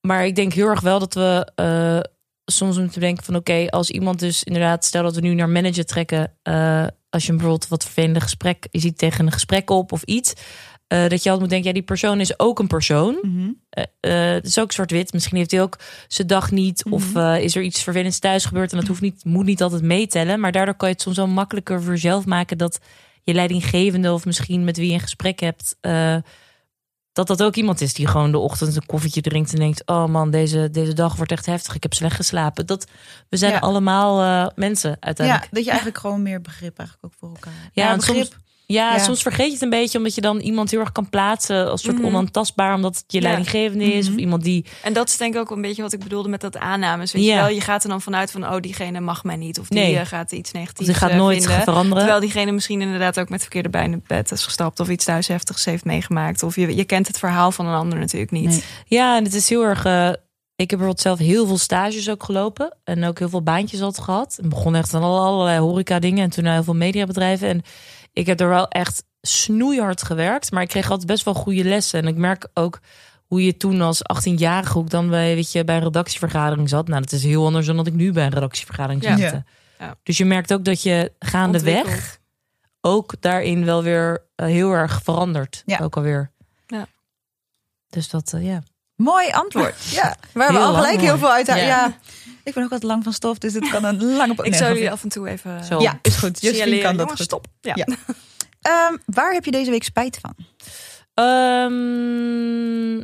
maar 0.01 0.27
ik 0.27 0.35
denk 0.37 0.53
heel 0.53 0.67
erg 0.69 0.81
wel 0.81 0.99
dat 0.99 1.15
we 1.15 1.53
eh, 1.55 2.01
soms 2.45 2.79
moeten 2.79 3.01
denken 3.01 3.25
van 3.25 3.37
oké, 3.37 3.67
als 3.69 3.91
iemand 3.91 4.19
dus 4.19 4.45
inderdaad, 4.45 4.85
stel 4.85 5.03
dat 5.03 5.15
we 5.15 5.21
nu 5.21 5.35
naar 5.35 5.49
manager 5.49 5.85
trekken, 5.85 6.33
eh, 6.43 6.87
als 7.11 7.27
je 7.27 7.31
bijvoorbeeld 7.33 7.69
wat 7.69 7.85
vervelende 7.85 8.21
gesprek, 8.21 8.67
je 8.71 8.79
ziet 8.79 8.99
tegen 8.99 9.27
een 9.27 9.33
gesprek 9.33 9.71
op 9.71 9.93
of 9.93 10.03
iets, 10.03 10.33
eh, 10.89 10.99
dat 11.01 11.11
je 11.23 11.31
altijd 11.31 11.39
moet 11.41 11.49
denken, 11.49 11.69
ja, 11.69 11.73
die 11.75 11.83
persoon 11.83 12.21
is 12.21 12.39
ook 12.39 12.59
een 12.59 12.67
persoon. 12.67 13.19
Mhm. 13.23 13.51
Eh, 13.71 13.85
eh, 14.01 14.33
het 14.35 14.47
is 14.47 14.59
ook 14.59 14.73
zwart-wit. 14.73 15.13
Misschien 15.13 15.37
heeft 15.37 15.51
hij 15.51 15.63
ook 15.63 15.79
zijn 16.09 16.27
dag 16.27 16.51
niet. 16.51 16.85
Of 16.91 17.13
Mhm. 17.15 17.35
is 17.35 17.57
er 17.57 17.63
iets 17.63 17.83
vervelends 17.83 18.19
thuis 18.19 18.45
gebeurd. 18.45 18.73
En 18.73 18.79
dat 18.79 18.87
hoeft 18.87 19.01
niet, 19.01 19.25
moet 19.25 19.45
niet 19.45 19.63
altijd 19.63 19.83
meetellen. 19.83 20.41
Maar 20.41 20.53
daardoor 20.53 20.75
kan 20.75 20.89
je 20.89 20.95
het 20.95 21.03
soms 21.03 21.17
wel 21.17 21.27
makkelijker 21.27 21.83
voor 21.83 21.93
jezelf 21.93 22.27
maken. 22.27 22.59
Dat 22.59 22.79
je 23.23 23.35
leidinggevende 23.35 24.13
of 24.13 24.25
misschien 24.25 24.65
met 24.65 24.77
wie 24.77 24.87
je 24.89 24.95
een 24.95 25.01
gesprek 25.01 25.41
hebt. 25.41 25.77
dat 27.13 27.27
dat 27.27 27.43
ook 27.43 27.57
iemand 27.57 27.81
is 27.81 27.95
die 27.95 28.07
gewoon 28.07 28.31
de 28.31 28.39
ochtend 28.39 28.77
een 28.77 28.87
koffietje 28.87 29.21
drinkt. 29.21 29.53
En 29.53 29.59
denkt, 29.59 29.87
oh 29.87 30.07
man, 30.07 30.31
deze, 30.31 30.69
deze 30.73 30.93
dag 30.93 31.17
wordt 31.17 31.33
echt 31.33 31.47
heftig. 31.47 31.75
Ik 31.75 31.83
heb 31.83 31.95
slecht 31.95 32.17
geslapen. 32.17 32.67
Dat, 32.67 32.87
we 33.29 33.37
zijn 33.37 33.53
Ja. 33.53 33.59
allemaal 33.59 34.51
mensen 34.55 34.91
Ja, 34.91 34.97
uiteindelijk. 35.01 35.49
dat 35.51 35.63
je 35.65 35.69
eigenlijk 35.71 35.99
gewoon 35.99 36.23
meer 36.23 36.41
begrip 36.41 36.79
eigenlijk 36.79 37.07
ook 37.13 37.19
voor 37.19 37.29
elkaar 37.29 37.53
hebt. 37.63 37.75
Ja, 37.75 37.91
en 37.91 37.97
begrip. 37.97 38.17
soms- 38.25 38.37
Ja, 38.73 38.93
Ja. 38.95 38.99
soms 38.99 39.23
vergeet 39.23 39.47
je 39.47 39.53
het 39.53 39.63
een 39.63 39.71
beetje. 39.71 39.99
Omdat 39.99 40.15
je 40.15 40.21
dan 40.21 40.39
iemand 40.39 40.71
heel 40.71 40.81
erg 40.81 40.93
kan 40.93 41.09
plaatsen. 41.09 41.71
Als 41.71 41.83
soort 41.83 41.97
Mhm. 41.97 42.07
onaantastbaar. 42.07 42.75
Omdat 42.75 42.97
het 42.97 43.05
je 43.07 43.17
Ja. 43.21 43.23
leidinggevende 43.23 43.85
is. 43.85 44.05
Mhm. 44.05 44.15
Of 44.15 44.21
iemand 44.21 44.43
die 44.43 44.65
En 44.83 44.93
dat 44.93 45.09
is 45.09 45.17
denk 45.17 45.35
ik 45.35 45.41
ook 45.41 45.51
een 45.51 45.61
beetje 45.61 45.83
wat 45.83 45.93
ik 45.93 45.99
bedoelde 46.01 46.29
met 46.29 46.41
dat 46.41 46.57
aannames. 46.59 47.13
Weet 47.13 47.25
Ja. 47.25 47.35
je 47.35 47.41
wel, 47.41 47.49
je 47.55 47.61
gaat 47.61 47.83
er 47.83 47.89
dan 47.89 48.01
vanuit 48.01 48.31
van, 48.31 48.45
oh, 48.49 48.61
diegene 48.61 49.01
mag 49.01 49.25
mij 49.25 49.37
niet. 49.37 49.59
Of 49.61 49.69
die 49.69 49.79
Nee. 49.79 49.97
eh, 49.99 50.07
gaat 50.07 50.33
iets 50.33 50.51
Of 50.53 50.57
negatiefs 50.59 50.87
die 50.91 50.99
gaat 50.99 51.11
eh, 51.11 51.17
nooit 51.17 51.45
vinden. 51.45 51.63
veranderen. 51.63 51.99
Terwijl 51.99 52.21
diegene 52.21 52.53
misschien 52.53 52.81
inderdaad 52.81 53.19
ook 53.21 53.29
met 53.29 53.41
verkeerde 53.41 53.69
bijna 53.69 53.93
in 53.93 54.03
bed 54.07 54.33
is 54.33 54.45
gestapt. 54.45 54.81
Of 54.81 54.89
iets 54.89 55.05
thuis 55.05 55.29
heftigs 55.29 55.65
heeft 55.65 55.85
meegemaakt. 55.85 56.43
Of 56.43 56.57
je, 56.57 56.77
je 56.77 56.85
kent 56.85 57.07
het 57.07 57.19
verhaal 57.19 57.51
van 57.53 57.67
een 57.67 57.75
ander 57.75 57.99
natuurlijk 57.99 58.31
niet. 58.33 58.49
Nee. 58.51 58.63
Ja, 58.87 59.17
en 59.17 59.25
het 59.25 59.35
is 59.35 59.49
heel 59.49 59.63
erg. 59.63 59.85
eh, 59.85 60.09
ik 60.57 60.71
heb 60.71 60.79
bijvoorbeeld 60.79 61.01
zelf 61.01 61.19
heel 61.19 61.47
veel 61.47 61.59
stages 61.59 62.11
ook 62.11 62.23
gelopen. 62.25 62.77
En 62.85 63.05
ook 63.05 63.19
heel 63.19 63.29
veel 63.29 63.43
baantjes 63.43 63.81
altijd 63.83 64.05
gehad. 64.05 64.39
En 64.43 64.49
begon 64.49 64.75
echt 64.75 64.95
aan 64.95 65.03
alle- 65.03 65.21
allerlei 65.21 65.59
horeca 65.59 65.99
dingen. 65.99 66.23
En 66.25 66.31
toen 66.31 66.45
naar 66.45 66.53
heel 66.55 66.63
veel 66.65 66.75
mediabedrijven. 66.75 67.49
En 67.49 67.63
ik 68.19 68.27
heb 68.27 68.41
er 68.41 68.49
wel 68.49 68.69
echt 68.69 69.05
snoeihard 69.21 70.03
gewerkt. 70.03 70.51
Maar 70.51 70.63
ik 70.63 70.69
kreeg 70.69 70.91
altijd 70.91 71.07
best 71.09 71.25
wel 71.25 71.35
goede 71.35 71.65
lessen. 71.65 72.01
En 72.03 72.07
ik 72.09 72.17
merk 72.17 72.49
ook 72.55 72.81
hoe 73.27 73.45
je 73.45 73.57
toen 73.57 73.81
als 73.81 74.01
18-jarige 74.03 74.79
ook 74.79 74.91
dan 74.91 75.09
bij, 75.09 75.35
weet 75.35 75.53
je, 75.53 75.65
bij 75.65 75.77
een 75.77 75.83
redactievergadering 75.83 76.69
zat. 76.69 76.89
Nou, 76.89 77.01
dat 77.01 77.13
is 77.13 77.23
heel 77.23 77.45
anders 77.45 77.67
dan 77.67 77.77
dat 77.77 77.87
ik 77.87 77.93
nu 77.95 78.13
bij 78.13 78.25
een 78.25 78.33
redactievergadering 78.33 79.03
Ja. 79.05 79.17
zit. 79.17 79.43
Ja. 79.79 79.95
Dus 80.03 80.17
je 80.17 80.25
merkt 80.25 80.53
ook 80.53 80.65
dat 80.65 80.83
je 80.83 81.13
gaandeweg 81.19 82.19
ook 82.81 83.15
daarin 83.21 83.65
wel 83.65 83.83
weer 83.83 84.23
eh, 84.35 84.47
heel 84.47 84.73
erg 84.73 85.01
verandert. 85.03 85.63
Ja. 85.67 85.79
Ook 85.83 85.97
alweer. 85.97 86.31
Ja. 86.67 86.87
Dus 87.89 88.09
dat, 88.09 88.33
eh, 88.33 88.47
ja. 88.47 88.63
Mooi 88.97 89.31
antwoord. 89.31 89.75
Ja, 90.01 90.17
we 90.33 90.43
hebben 90.43 90.61
Heel 90.63 90.71
al 90.71 90.75
gelijk 90.75 91.01
heel 91.01 91.19
veel 91.19 91.31
uit. 91.33 91.47
Ja. 91.47 91.57
Ja. 91.57 91.99
Ik 92.49 92.55
ben 92.55 92.65
ook 92.65 92.71
wat 92.71 92.83
lang 92.83 93.05
van 93.05 93.13
stof, 93.13 93.39
dus 93.39 93.53
het 93.55 93.69
kan 93.71 93.85
een 93.85 94.05
lange. 94.05 94.33
Ik 94.33 94.41
nee, 94.43 94.55
zou 94.55 94.73
jullie 94.75 94.91
af 94.91 95.03
en 95.03 95.09
toe 95.09 95.29
even 95.29 95.65
Zo. 95.65 95.81
Ja, 95.81 95.99
is 96.03 96.17
goed. 96.17 96.39
Signaleren. 96.39 96.83
kan 96.83 96.97
dat 96.97 97.01
Jongens, 97.01 97.17
goed. 97.17 97.25
stop. 97.27 97.47
Ja. 97.61 97.73
Ja. 97.75 97.87
Ehm, 98.61 98.97
waar 99.07 99.33
heb 99.33 99.45
je 99.45 99.51
deze 99.51 99.71
week 99.71 99.83
spijt 99.85 100.19
van? 100.21 100.35
Ehm, 101.15 102.97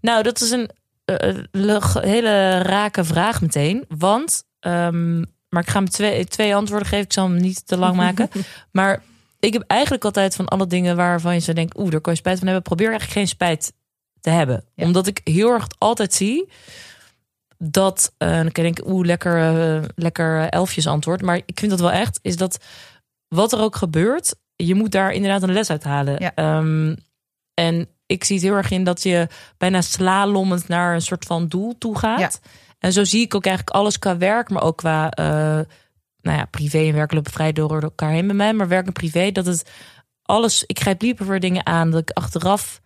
nou, 0.00 0.22
dat 0.22 0.40
is 0.40 0.50
een 0.50 0.70
eh, 1.04 1.36
le- 1.50 2.00
hele 2.00 2.58
rake 2.62 3.04
vraag 3.04 3.40
meteen. 3.40 3.84
Want 3.88 4.44
ehm, 4.60 5.18
maar 5.48 5.62
ik 5.62 5.68
ga 5.68 5.78
hem 5.78 5.88
twee, 5.88 6.24
twee 6.24 6.54
antwoorden 6.54 6.88
geven. 6.88 7.04
Ik 7.04 7.12
zal 7.12 7.28
hem 7.28 7.36
niet 7.40 7.66
te 7.66 7.76
lang 7.76 7.96
maken. 7.96 8.28
maar 8.72 9.02
ik 9.40 9.52
heb 9.52 9.62
eigenlijk 9.66 10.04
altijd 10.04 10.34
van 10.34 10.48
alle 10.48 10.66
dingen 10.66 10.96
waarvan 10.96 11.34
je 11.34 11.40
zo 11.40 11.52
denkt, 11.52 11.78
oeh, 11.78 11.90
daar 11.90 12.00
kan 12.00 12.12
je 12.12 12.18
spijt 12.18 12.38
van 12.38 12.46
hebben. 12.46 12.64
Probeer 12.64 12.88
eigenlijk 12.88 13.18
geen 13.18 13.28
spijt 13.28 13.72
te 14.20 14.30
hebben. 14.30 14.64
Ja. 14.74 14.84
Omdat 14.84 15.06
ik 15.06 15.20
heel 15.24 15.50
erg 15.50 15.66
altijd 15.78 16.14
zie 16.14 16.48
dat, 17.62 18.14
eh, 18.18 18.28
dan 18.28 18.52
kan 18.52 18.64
denken, 18.64 18.90
oeh, 18.90 19.06
lekker, 19.06 19.38
eh, 19.38 19.82
lekker 19.94 20.48
elfjes 20.48 20.86
antwoord. 20.86 21.22
Maar 21.22 21.36
ik 21.36 21.58
vind 21.58 21.70
dat 21.70 21.80
wel 21.80 21.90
echt, 21.90 22.18
is 22.22 22.36
dat 22.36 22.64
wat 23.28 23.52
er 23.52 23.60
ook 23.60 23.76
gebeurt, 23.76 24.34
je 24.56 24.74
moet 24.74 24.92
daar 24.92 25.12
inderdaad 25.12 25.42
een 25.42 25.52
les 25.52 25.70
uit 25.70 25.84
halen. 25.84 26.16
Ja. 26.18 26.34
Ehm, 26.34 26.94
en 27.54 27.88
ik 28.06 28.24
zie 28.24 28.36
het 28.36 28.44
heel 28.44 28.54
erg 28.54 28.70
in 28.70 28.84
dat 28.84 29.02
je 29.02 29.28
bijna 29.58 29.80
slalommend 29.80 30.68
naar 30.68 30.94
een 30.94 31.02
soort 31.02 31.24
van 31.24 31.48
doel 31.48 31.78
toe 31.78 31.98
gaat. 31.98 32.40
En 32.78 32.92
zo 32.92 33.04
zie 33.04 33.22
ik 33.22 33.34
ook 33.34 33.46
eigenlijk 33.46 33.76
alles 33.76 33.98
qua 33.98 34.16
werk, 34.16 34.50
maar 34.50 34.62
ook 34.62 34.76
qua 34.76 35.10
eh, 35.10 35.60
nou 36.20 36.38
ja, 36.38 36.44
privé 36.44 36.78
en 36.78 36.94
werk 36.94 37.12
lopen 37.12 37.32
vrij 37.32 37.52
door 37.52 37.82
elkaar 37.82 38.10
heen 38.10 38.26
bij 38.26 38.36
mij. 38.36 38.52
Maar 38.52 38.68
werk 38.68 38.86
en 38.86 38.92
privé, 38.92 39.30
dat 39.30 39.46
het 39.46 39.70
alles, 40.22 40.64
ik 40.66 40.80
grijp 40.80 41.02
liever 41.02 41.26
voor 41.26 41.40
dingen 41.40 41.66
aan 41.66 41.90
dat 41.90 42.00
ik 42.00 42.10
achteraf 42.10 42.80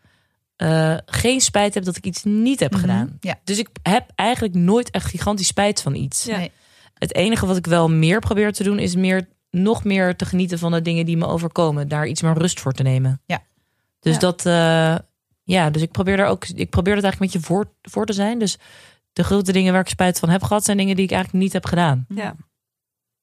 eh, 0.57 0.97
geen 1.07 1.41
spijt 1.41 1.75
heb 1.75 1.85
dat 1.85 1.97
ik 1.97 2.05
iets 2.07 2.25
niet 2.25 2.61
heb 2.61 2.75
gedaan. 2.75 3.05
Mhm. 3.07 3.17
Ja. 3.21 3.39
Dus 3.45 3.59
ik 3.59 3.69
heb 3.83 4.11
eigenlijk 4.15 4.55
nooit 4.55 4.91
echt 4.91 5.07
gigantisch 5.11 5.47
spijt 5.47 5.83
van 5.83 5.95
iets. 5.95 6.25
Ja. 6.25 6.37
Nee. 6.37 6.51
Het 6.95 7.15
enige 7.15 7.47
wat 7.47 7.57
ik 7.57 7.67
wel 7.67 7.91
meer 7.91 8.21
probeer 8.21 8.53
te 8.53 8.63
doen, 8.63 8.79
is 8.79 8.95
meer, 8.95 9.29
nog 9.51 9.85
meer 9.85 10.17
te 10.17 10.25
genieten 10.25 10.59
van 10.59 10.73
de 10.73 10.83
dingen 10.83 11.07
die 11.07 11.17
me 11.17 11.27
overkomen. 11.27 11.89
Daar 11.89 12.07
iets 12.07 12.23
meer 12.23 12.35
rust 12.39 12.61
voor 12.61 12.73
te 12.73 12.83
nemen. 12.83 13.21
Ja. 13.27 13.43
Dus 14.01 14.13
Ja. 14.15 14.19
dat, 14.21 14.47
eh, 14.47 14.97
ja, 15.45 15.71
dus 15.71 15.83
ik 15.83 15.91
probeer 15.91 16.17
daar 16.17 16.29
ook, 16.29 16.47
ik 16.47 16.71
probeer 16.71 16.95
dat 16.95 17.05
eigenlijk 17.05 17.33
met 17.33 17.43
je 17.43 17.49
voor, 17.49 17.71
voor 17.83 18.07
te 18.07 18.13
zijn. 18.13 18.39
Dus 18.39 18.59
de 19.13 19.25
grote 19.25 19.53
dingen 19.53 19.73
waar 19.73 19.81
ik 19.83 19.89
spijt 19.89 20.19
van 20.19 20.29
heb 20.29 20.43
gehad, 20.43 20.65
zijn 20.65 20.77
dingen 20.77 20.97
die 20.97 21.05
ik 21.05 21.11
eigenlijk 21.11 21.45
niet 21.45 21.53
heb 21.53 21.67
gedaan. 21.67 22.07
Ja. 22.09 22.35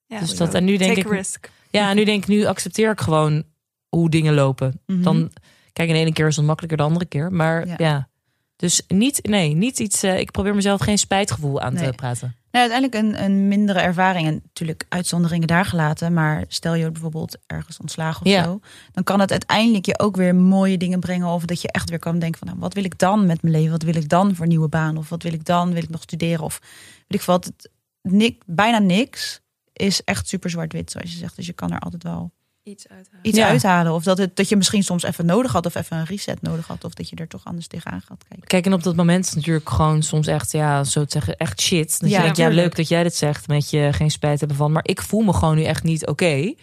ja 0.06 0.20
Dus 0.20 0.36
dat, 0.36 0.54
en 0.54 0.64
nu 0.64 0.78
denk 0.78 0.96
Take 0.96 1.08
ik, 1.08 1.14
a 1.14 1.16
risk. 1.16 1.52
ja, 1.70 1.90
en 1.90 1.96
nu 1.96 2.04
denk 2.04 2.22
ik, 2.24 2.28
nu 2.30 2.46
accepteer 2.46 2.92
ik 2.92 3.02
gewoon 3.02 3.44
hoe 3.90 4.10
dingen 4.10 4.34
lopen. 4.34 4.82
Mhm. 4.86 5.02
Dan, 5.02 5.32
kijk, 5.74 5.88
in 5.90 5.94
de 5.94 6.00
ene 6.00 6.14
keer 6.14 6.28
is 6.28 6.36
het 6.36 6.46
makkelijker 6.46 6.78
dan 6.78 6.88
de 6.88 6.94
andere 6.94 7.10
keer. 7.12 7.32
Maar 7.32 7.68
Ja. 7.68 7.76
ja. 7.78 8.10
Dus 8.56 8.82
niet, 8.88 9.20
nee, 9.28 9.54
niet 9.56 9.80
iets. 9.80 10.04
eh, 10.04 10.20
ik 10.20 10.32
probeer 10.32 10.56
mezelf 10.56 10.82
geen 10.82 10.98
spijtgevoel 10.98 11.62
aan 11.62 11.74
Nee. 11.74 11.86
te 11.90 11.94
praten. 11.96 12.36
Nou, 12.52 12.70
uiteindelijk 12.72 13.18
een, 13.20 13.24
een 13.24 13.48
mindere 13.48 13.80
ervaring. 13.80 14.28
En 14.28 14.34
natuurlijk 14.44 14.86
uitzonderingen 14.90 15.48
daar 15.48 15.66
gelaten. 15.66 16.14
Maar 16.14 16.46
stel 16.48 16.74
je 16.74 16.92
bijvoorbeeld 16.92 17.38
ergens 17.48 17.78
ontslagen 17.78 18.26
of 18.26 18.32
Ja. 18.32 18.44
zo. 18.44 18.60
Dan 18.92 19.04
kan 19.04 19.20
het 19.20 19.32
uiteindelijk 19.32 19.86
je 19.86 20.00
ook 20.00 20.16
weer 20.16 20.36
mooie 20.36 20.78
dingen 20.78 21.00
brengen. 21.00 21.28
Of 21.28 21.46
dat 21.46 21.62
je 21.62 21.72
echt 21.72 21.90
weer 21.90 22.00
kan 22.00 22.20
denken 22.20 22.40
van 22.40 22.48
nou, 22.48 22.60
wat 22.60 22.74
wil 22.74 22.84
ik 22.84 22.98
dan 22.98 23.26
met 23.26 23.42
mijn 23.42 23.54
leven? 23.54 23.72
Wat 23.72 23.84
wil 23.84 23.96
ik 23.96 24.10
dan 24.10 24.36
voor 24.36 24.44
een 24.44 24.50
nieuwe 24.50 24.68
baan? 24.70 24.98
Of 24.98 25.10
wat 25.10 25.24
wil 25.24 25.34
ik 25.34 25.46
dan? 25.46 25.74
Wil 25.74 25.84
ik 25.84 25.90
nog 25.90 26.02
studeren? 26.02 26.44
Of 26.44 26.60
weet 27.08 27.20
ik 27.20 27.26
wat. 27.26 27.46
Het, 27.46 27.70
nik, 28.02 28.44
bijna 28.46 28.80
niks 28.80 29.42
is 29.74 30.04
echt 30.04 30.28
super 30.28 30.50
zwart-wit 30.50 30.92
zoals 30.92 31.12
je 31.12 31.18
zegt. 31.18 31.36
Dus 31.36 31.46
je 31.46 31.54
kan 31.54 31.72
er 31.72 31.80
altijd 31.80 32.04
wel 32.04 32.32
Iets 32.64 32.88
uithalen. 32.90 33.20
iets 33.22 33.38
Ja. 33.38 33.48
uithalen. 33.48 33.94
Of 33.94 34.04
dat, 34.04 34.18
het, 34.18 34.36
dat 34.36 34.50
je 34.50 34.56
misschien 34.56 34.84
soms 34.84 35.04
even 35.04 35.26
nodig 35.26 35.52
had. 35.52 35.66
Of 35.66 35.76
even 35.76 35.98
een 35.98 36.06
reset 36.06 36.42
nodig 36.42 36.68
had. 36.68 36.84
Of 36.84 36.94
dat 36.94 37.10
je 37.10 37.16
er 37.16 37.28
toch 37.28 37.44
anders 37.46 37.68
tegenaan 37.68 38.02
gaat 38.02 38.24
kijken. 38.28 38.48
Kijk, 38.48 38.66
en 38.66 38.74
op 38.74 38.84
dat 38.84 38.96
moment 38.96 39.26
is 39.26 39.34
natuurlijk 39.34 39.70
gewoon 39.70 40.04
soms 40.04 40.28
echt, 40.28 40.52
ja, 40.52 40.84
zo 40.84 41.02
te 41.04 41.12
zeggen, 41.12 41.38
echt 41.38 41.62
shit. 41.62 42.00
Dat 42.00 42.10
Ja, 42.10 42.16
je 42.18 42.24
denkt, 42.24 42.38
ja, 42.38 42.48
leuk 42.48 42.76
dat 42.76 42.88
jij 42.88 43.04
dit 43.04 43.16
zegt, 43.16 43.48
met 43.48 43.70
je 43.70 43.90
geen 43.94 44.12
spijt 44.12 44.40
hebben 44.40 44.58
van. 44.58 44.72
Maar 44.72 44.86
ik 44.86 45.02
voel 45.02 45.22
me 45.22 45.34
gewoon 45.34 45.56
nu 45.56 45.64
echt 45.64 45.84
niet 45.84 46.08
oké. 46.08 46.54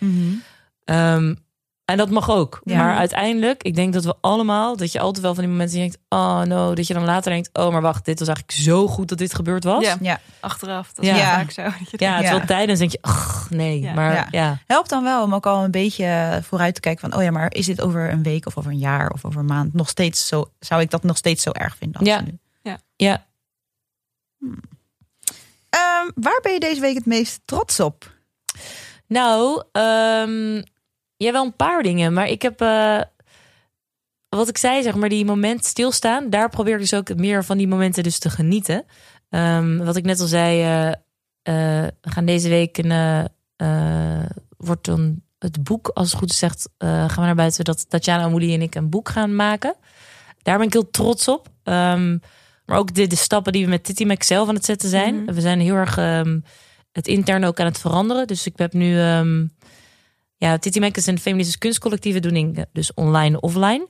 Ehm, 0.85 1.35
en 1.89 1.97
dat 1.97 2.11
mag 2.11 2.31
ook. 2.31 2.61
Ja. 2.65 2.77
Maar 2.77 2.97
uiteindelijk, 2.97 3.63
ik 3.63 3.75
denk 3.75 3.93
dat 3.93 4.05
we 4.05 4.15
allemaal, 4.21 4.77
dat 4.77 4.93
je 4.93 5.01
altijd 5.01 5.25
wel 5.25 5.35
van 5.35 5.43
die 5.43 5.53
momenten 5.53 5.79
denkt, 5.79 5.99
oh 6.09 6.43
no, 6.43 6.75
dat 6.75 6.87
je 6.87 6.95
dan 6.95 7.05
later 7.05 7.31
denkt, 7.33 7.51
oh 7.53 7.73
maar 7.73 7.81
wacht, 7.83 8.05
dit 8.05 8.19
was 8.19 8.29
eigenlijk 8.29 8.59
zo 8.59 8.87
goed 8.87 9.09
dat 9.09 9.19
dit 9.19 9.35
gebeurd 9.35 9.65
was. 9.65 9.85
Ja. 9.85 9.97
Ja. 10.01 10.21
Achteraf. 10.41 10.93
Dat 10.93 11.05
is 11.05 11.11
Ja. 11.11 11.17
vaak 11.35 11.51
zo. 11.51 11.63
Dat 11.63 11.73
je 11.91 11.97
Ja, 11.97 12.11
denkt, 12.11 12.23
terwijl 12.27 12.47
tijdens 12.47 12.79
denk 12.79 12.91
je, 12.93 12.99
ach 13.01 13.47
nee, 13.51 13.81
Ja. 13.81 13.93
maar 13.95 14.15
Ja. 14.15 14.29
ja. 14.31 14.59
Helpt 14.67 14.89
dan 14.91 15.03
wel 15.03 15.23
om 15.23 15.35
ook 15.35 15.47
al 15.47 15.65
een 15.65 15.71
beetje 15.71 16.41
vooruit 16.43 16.75
te 16.75 16.81
kijken 16.81 17.11
van, 17.11 17.19
oh 17.19 17.25
ja, 17.25 17.31
maar 17.31 17.53
is 17.55 17.67
dit 17.67 17.81
over 17.81 18.11
een 18.13 18.23
week 18.23 18.47
of 18.47 18.57
over 18.59 18.71
een 18.71 18.79
jaar 18.79 19.11
of 19.11 19.25
over 19.25 19.41
een 19.41 19.47
maand 19.47 19.75
nog 19.75 19.89
steeds 19.89 20.27
zo? 20.27 20.51
Zou 20.59 20.81
ik 20.81 20.91
dat 20.91 21.03
nog 21.03 21.17
steeds 21.17 21.43
zo 21.43 21.51
erg 21.53 21.77
vinden? 21.77 22.01
als 22.01 22.09
Ja. 22.09 22.21
nu? 22.21 22.39
ja. 22.97 23.27
Ehm, 25.71 26.11
waar 26.15 26.41
ben 26.43 26.53
je 26.53 26.61
deze 26.61 26.81
week 26.81 26.95
het 26.95 27.07
meest 27.07 27.41
trots 27.45 27.81
op? 27.81 28.13
Nou, 29.07 29.63
ehm 29.73 30.63
ja, 31.19 31.33
wel 31.33 31.45
een 31.45 31.57
paar 31.57 31.83
dingen. 31.83 32.13
Maar 32.13 32.29
ik 32.29 32.43
heb, 32.43 32.61
eh, 32.61 33.01
wat 34.29 34.49
ik 34.49 34.59
zei, 34.59 34.83
zeg 34.83 34.95
maar, 34.95 35.09
die 35.09 35.25
moment 35.25 35.65
stilstaan. 35.65 36.31
Daar 36.31 36.49
probeer 36.49 36.75
ik 36.75 36.81
dus 36.81 36.95
ook 36.95 37.15
meer 37.15 37.45
van 37.45 37.59
die 37.59 37.69
momenten 37.69 38.03
dus 38.03 38.19
te 38.19 38.31
genieten. 38.31 38.85
Ehm, 39.31 39.77
wat 39.77 39.97
ik 39.97 40.05
net 40.05 40.21
al 40.21 40.27
zei, 40.27 40.61
eh, 40.61 40.89
eh, 40.89 41.89
we 42.01 42.11
gaan 42.11 42.25
deze 42.25 42.49
week 42.49 42.79
een, 42.79 43.29
wordt 44.57 44.85
dan 44.85 45.23
het 45.39 45.63
boek, 45.63 45.89
als 45.89 46.11
het 46.11 46.19
goed 46.19 46.31
is 46.31 46.39
zegt, 46.39 46.69
gaan 46.79 47.09
we 47.15 47.21
naar 47.21 47.35
buiten 47.35 47.65
dat 47.65 47.91
Tatjana 47.91 48.23
Amouli 48.23 48.55
en 48.55 48.63
ik 48.63 48.75
een 48.75 48.91
boek 48.91 49.09
gaan 49.09 49.37
maken. 49.37 49.75
Daar 50.43 50.59
ben 50.59 50.67
ik 50.67 50.73
heel 50.73 50.91
trots 50.91 51.29
op. 51.29 51.49
Ehm, 51.63 52.19
maar 52.65 52.79
ook 52.79 52.95
de, 52.95 53.07
de 53.07 53.17
stappen 53.17 53.53
die 53.53 53.65
we 53.65 53.71
met 53.71 53.85
Titi 53.85 54.07
Mac 54.07 54.23
zelf 54.23 54.49
aan 54.49 54.55
het 54.55 54.65
zetten 54.65 54.89
zijn. 54.89 55.23
Mhm. 55.23 55.35
We 55.35 55.41
zijn 55.41 55.61
heel 55.61 55.75
erg 55.75 55.99
ehm, 55.99 56.41
het 56.93 57.07
interne 57.07 57.47
ook 57.47 57.61
aan 57.61 57.67
het 57.67 57.79
veranderen. 57.79 58.27
Dus 58.27 58.47
ik 58.47 58.59
heb 58.59 58.73
nu... 58.73 58.99
ehm, 60.39 60.51
ja, 60.51 60.59
Titi 60.59 60.81
Mac 60.81 60.97
is 60.97 61.07
een 61.07 61.19
feministisch 61.19 61.59
kunstcollectieve 61.59 62.21
doening. 62.21 62.65
Dus 62.73 62.95
online 62.95 63.37
en 63.37 63.43
offline. 63.43 63.87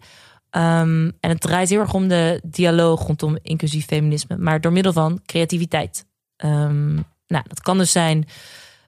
Ehm, 0.51 1.11
en 1.21 1.31
het 1.31 1.41
draait 1.41 1.69
heel 1.69 1.81
erg 1.81 1.95
om 1.95 2.09
de 2.09 2.41
dialoog 2.45 3.07
rondom 3.07 3.39
inclusief 3.43 3.87
feminisme. 3.87 4.37
Maar 4.37 4.61
door 4.61 4.73
middel 4.73 4.93
van 4.93 5.21
creativiteit. 5.27 6.07
Ehm, 6.37 6.95
nou, 7.27 7.45
dat 7.49 7.61
kan 7.61 7.79
dus 7.79 7.93
zijn 7.93 8.25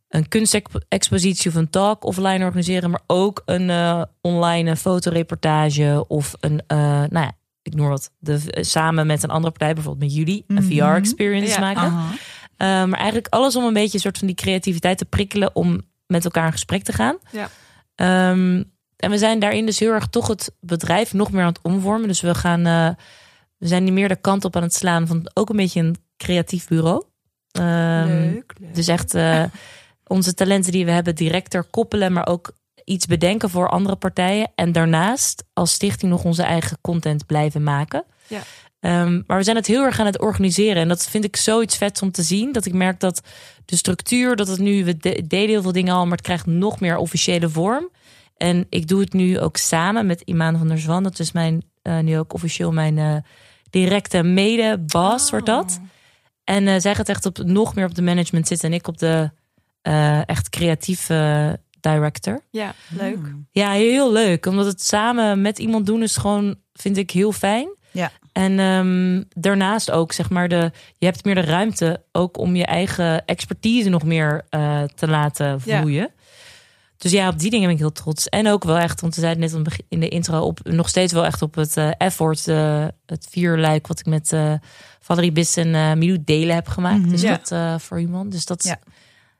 een 0.08 0.28
kunstexpositie 0.28 1.50
of 1.50 1.56
een 1.56 1.70
talk 1.70 2.04
offline 2.04 2.44
organiseren. 2.44 2.90
Maar 2.90 3.02
ook 3.06 3.42
een 3.44 3.70
eh, 3.70 4.02
online 4.20 4.76
fotoreportage. 4.76 6.04
Of 6.08 6.34
een, 6.40 6.62
eh, 6.66 6.78
nou 6.86 7.10
ja, 7.20 7.32
ik 7.62 7.74
noem 7.74 7.88
wat. 7.88 8.10
De, 8.18 8.40
samen 8.60 9.06
met 9.06 9.22
een 9.22 9.30
andere 9.30 9.52
partij, 9.52 9.74
bijvoorbeeld 9.74 10.04
met 10.04 10.14
jullie. 10.18 10.44
Een 10.46 10.54
Mhm. 10.54 10.64
VR-experience 10.64 11.60
Ja. 11.60 11.60
maken. 11.60 11.84
Uh, 11.92 11.98
maar 12.58 12.98
eigenlijk 12.98 13.28
alles 13.28 13.56
om 13.56 13.64
een 13.64 13.72
beetje 13.72 13.94
een 13.94 14.00
soort 14.00 14.18
van 14.18 14.26
die 14.26 14.36
creativiteit 14.36 14.98
te 14.98 15.04
prikkelen 15.04 15.56
om 15.56 15.80
met 16.10 16.24
elkaar 16.24 16.46
in 16.46 16.52
gesprek 16.52 16.82
te 16.82 16.92
gaan. 16.92 17.16
Ja. 17.30 17.50
Um, 18.30 18.72
en 18.96 19.10
we 19.10 19.18
zijn 19.18 19.38
daarin 19.38 19.66
dus 19.66 19.78
heel 19.78 19.92
erg 19.92 20.06
toch 20.06 20.28
het 20.28 20.52
bedrijf 20.60 21.12
nog 21.12 21.32
meer 21.32 21.42
aan 21.42 21.48
het 21.48 21.62
omvormen. 21.62 22.08
Dus 22.08 22.20
we 22.20 22.34
gaan, 22.34 22.66
uh, 22.66 22.88
we 23.56 23.66
zijn 23.66 23.84
nu 23.84 23.90
meer 23.90 24.08
de 24.08 24.16
kant 24.16 24.44
op 24.44 24.56
aan 24.56 24.62
het 24.62 24.74
slaan 24.74 25.06
van 25.06 25.30
ook 25.34 25.48
een 25.48 25.56
beetje 25.56 25.80
een 25.80 25.96
creatief 26.16 26.68
bureau. 26.68 27.04
Um, 27.58 28.06
leuk, 28.06 28.52
leuk. 28.58 28.74
Dus 28.74 28.88
echt 28.88 29.14
uh, 29.14 29.44
onze 30.06 30.34
talenten 30.34 30.72
die 30.72 30.84
we 30.84 30.90
hebben 30.90 31.14
directer 31.14 31.64
koppelen, 31.64 32.12
maar 32.12 32.26
ook 32.26 32.52
iets 32.84 33.06
bedenken 33.06 33.50
voor 33.50 33.68
andere 33.68 33.96
partijen. 33.96 34.52
En 34.54 34.72
daarnaast 34.72 35.44
als 35.52 35.72
stichting 35.72 36.10
nog 36.10 36.24
onze 36.24 36.42
eigen 36.42 36.78
content 36.80 37.26
blijven 37.26 37.62
maken. 37.62 38.04
Ja. 38.26 38.40
Um, 38.80 39.24
maar 39.26 39.36
we 39.36 39.42
zijn 39.42 39.56
het 39.56 39.66
heel 39.66 39.84
erg 39.84 40.00
aan 40.00 40.06
het 40.06 40.20
organiseren. 40.20 40.82
En 40.82 40.88
dat 40.88 41.08
vind 41.08 41.24
ik 41.24 41.36
zoiets 41.36 41.76
vets 41.76 42.02
om 42.02 42.10
te 42.10 42.22
zien. 42.22 42.52
Dat 42.52 42.66
ik 42.66 42.72
merk 42.72 43.00
dat 43.00 43.22
de 43.64 43.76
structuur, 43.76 44.36
dat 44.36 44.48
het 44.48 44.58
nu, 44.58 44.84
we 44.84 44.96
de, 44.96 45.22
deden 45.26 45.48
heel 45.48 45.62
veel 45.62 45.72
dingen 45.72 45.94
al, 45.94 46.02
maar 46.02 46.16
het 46.16 46.26
krijgt 46.26 46.46
nog 46.46 46.80
meer 46.80 46.96
officiële 46.96 47.48
vorm. 47.48 47.90
En 48.36 48.66
ik 48.68 48.88
doe 48.88 49.00
het 49.00 49.12
nu 49.12 49.38
ook 49.40 49.56
samen 49.56 50.06
met 50.06 50.20
Imaan 50.20 50.58
van 50.58 50.68
der 50.68 50.78
Zwan. 50.78 51.02
Dat 51.02 51.18
is 51.18 51.32
mijn, 51.32 51.62
uh, 51.82 51.98
nu 51.98 52.18
ook 52.18 52.32
officieel 52.32 52.72
mijn 52.72 52.96
uh, 52.96 53.16
directe 53.70 54.22
mede-baas, 54.22 55.24
oh. 55.24 55.30
wordt 55.30 55.46
dat. 55.46 55.80
En 56.44 56.66
uh, 56.66 56.74
zij 56.78 56.94
gaat 56.94 57.08
echt 57.08 57.26
op, 57.26 57.38
nog 57.38 57.74
meer 57.74 57.86
op 57.86 57.94
de 57.94 58.02
management 58.02 58.46
zitten 58.46 58.68
en 58.68 58.74
ik 58.74 58.86
op 58.86 58.98
de 58.98 59.30
uh, 59.82 60.28
echt 60.28 60.48
creatieve 60.48 61.58
director. 61.80 62.40
Ja, 62.50 62.74
leuk. 62.88 63.14
Hmm. 63.16 63.46
Ja, 63.50 63.70
heel 63.70 64.12
leuk. 64.12 64.46
Omdat 64.46 64.66
het 64.66 64.82
samen 64.82 65.40
met 65.40 65.58
iemand 65.58 65.86
doen 65.86 66.02
is 66.02 66.16
gewoon, 66.16 66.56
vind 66.72 66.96
ik, 66.96 67.10
heel 67.10 67.32
fijn. 67.32 67.68
Ja. 67.90 68.12
En 68.40 68.58
um, 68.58 69.24
daarnaast 69.34 69.90
ook, 69.90 70.12
zeg 70.12 70.30
maar, 70.30 70.48
de, 70.48 70.72
je 70.98 71.06
hebt 71.06 71.24
meer 71.24 71.34
de 71.34 71.40
ruimte 71.40 72.02
ook 72.12 72.38
om 72.38 72.56
je 72.56 72.64
eigen 72.64 73.24
expertise 73.24 73.88
nog 73.88 74.04
meer 74.04 74.44
uh, 74.50 74.82
te 74.82 75.08
laten 75.08 75.60
vloeien. 75.60 75.92
Ja. 75.92 76.08
Dus 76.96 77.12
ja, 77.12 77.28
op 77.28 77.38
die 77.38 77.50
dingen 77.50 77.66
ben 77.66 77.74
ik 77.74 77.80
heel 77.80 77.92
trots. 77.92 78.28
En 78.28 78.48
ook 78.48 78.64
wel 78.64 78.78
echt, 78.78 79.00
want 79.00 79.14
we 79.14 79.20
zeiden 79.20 79.62
net 79.62 79.82
in 79.88 80.00
de 80.00 80.08
intro 80.08 80.40
op, 80.40 80.60
nog 80.62 80.88
steeds 80.88 81.12
wel 81.12 81.24
echt 81.24 81.42
op 81.42 81.54
het 81.54 81.76
uh, 81.76 81.90
effort, 81.98 82.48
uh, 82.48 82.86
het 83.06 83.26
vierluik 83.30 83.86
wat 83.86 83.98
ik 83.98 84.06
met 84.06 84.36
Valerie 85.00 85.32
Biss 85.32 85.56
en 85.56 85.98
Milou 85.98 86.22
Delen 86.24 86.54
heb 86.54 86.68
gemaakt. 86.68 86.96
Mm 86.96 87.02
-hmm. 87.02 87.10
Dus 87.10 87.22
ja. 87.22 87.40
dat 87.42 87.82
voor 87.82 88.00
iemand. 88.00 88.32
Dus 88.32 88.44
dat, 88.44 88.64
ja. 88.64 88.78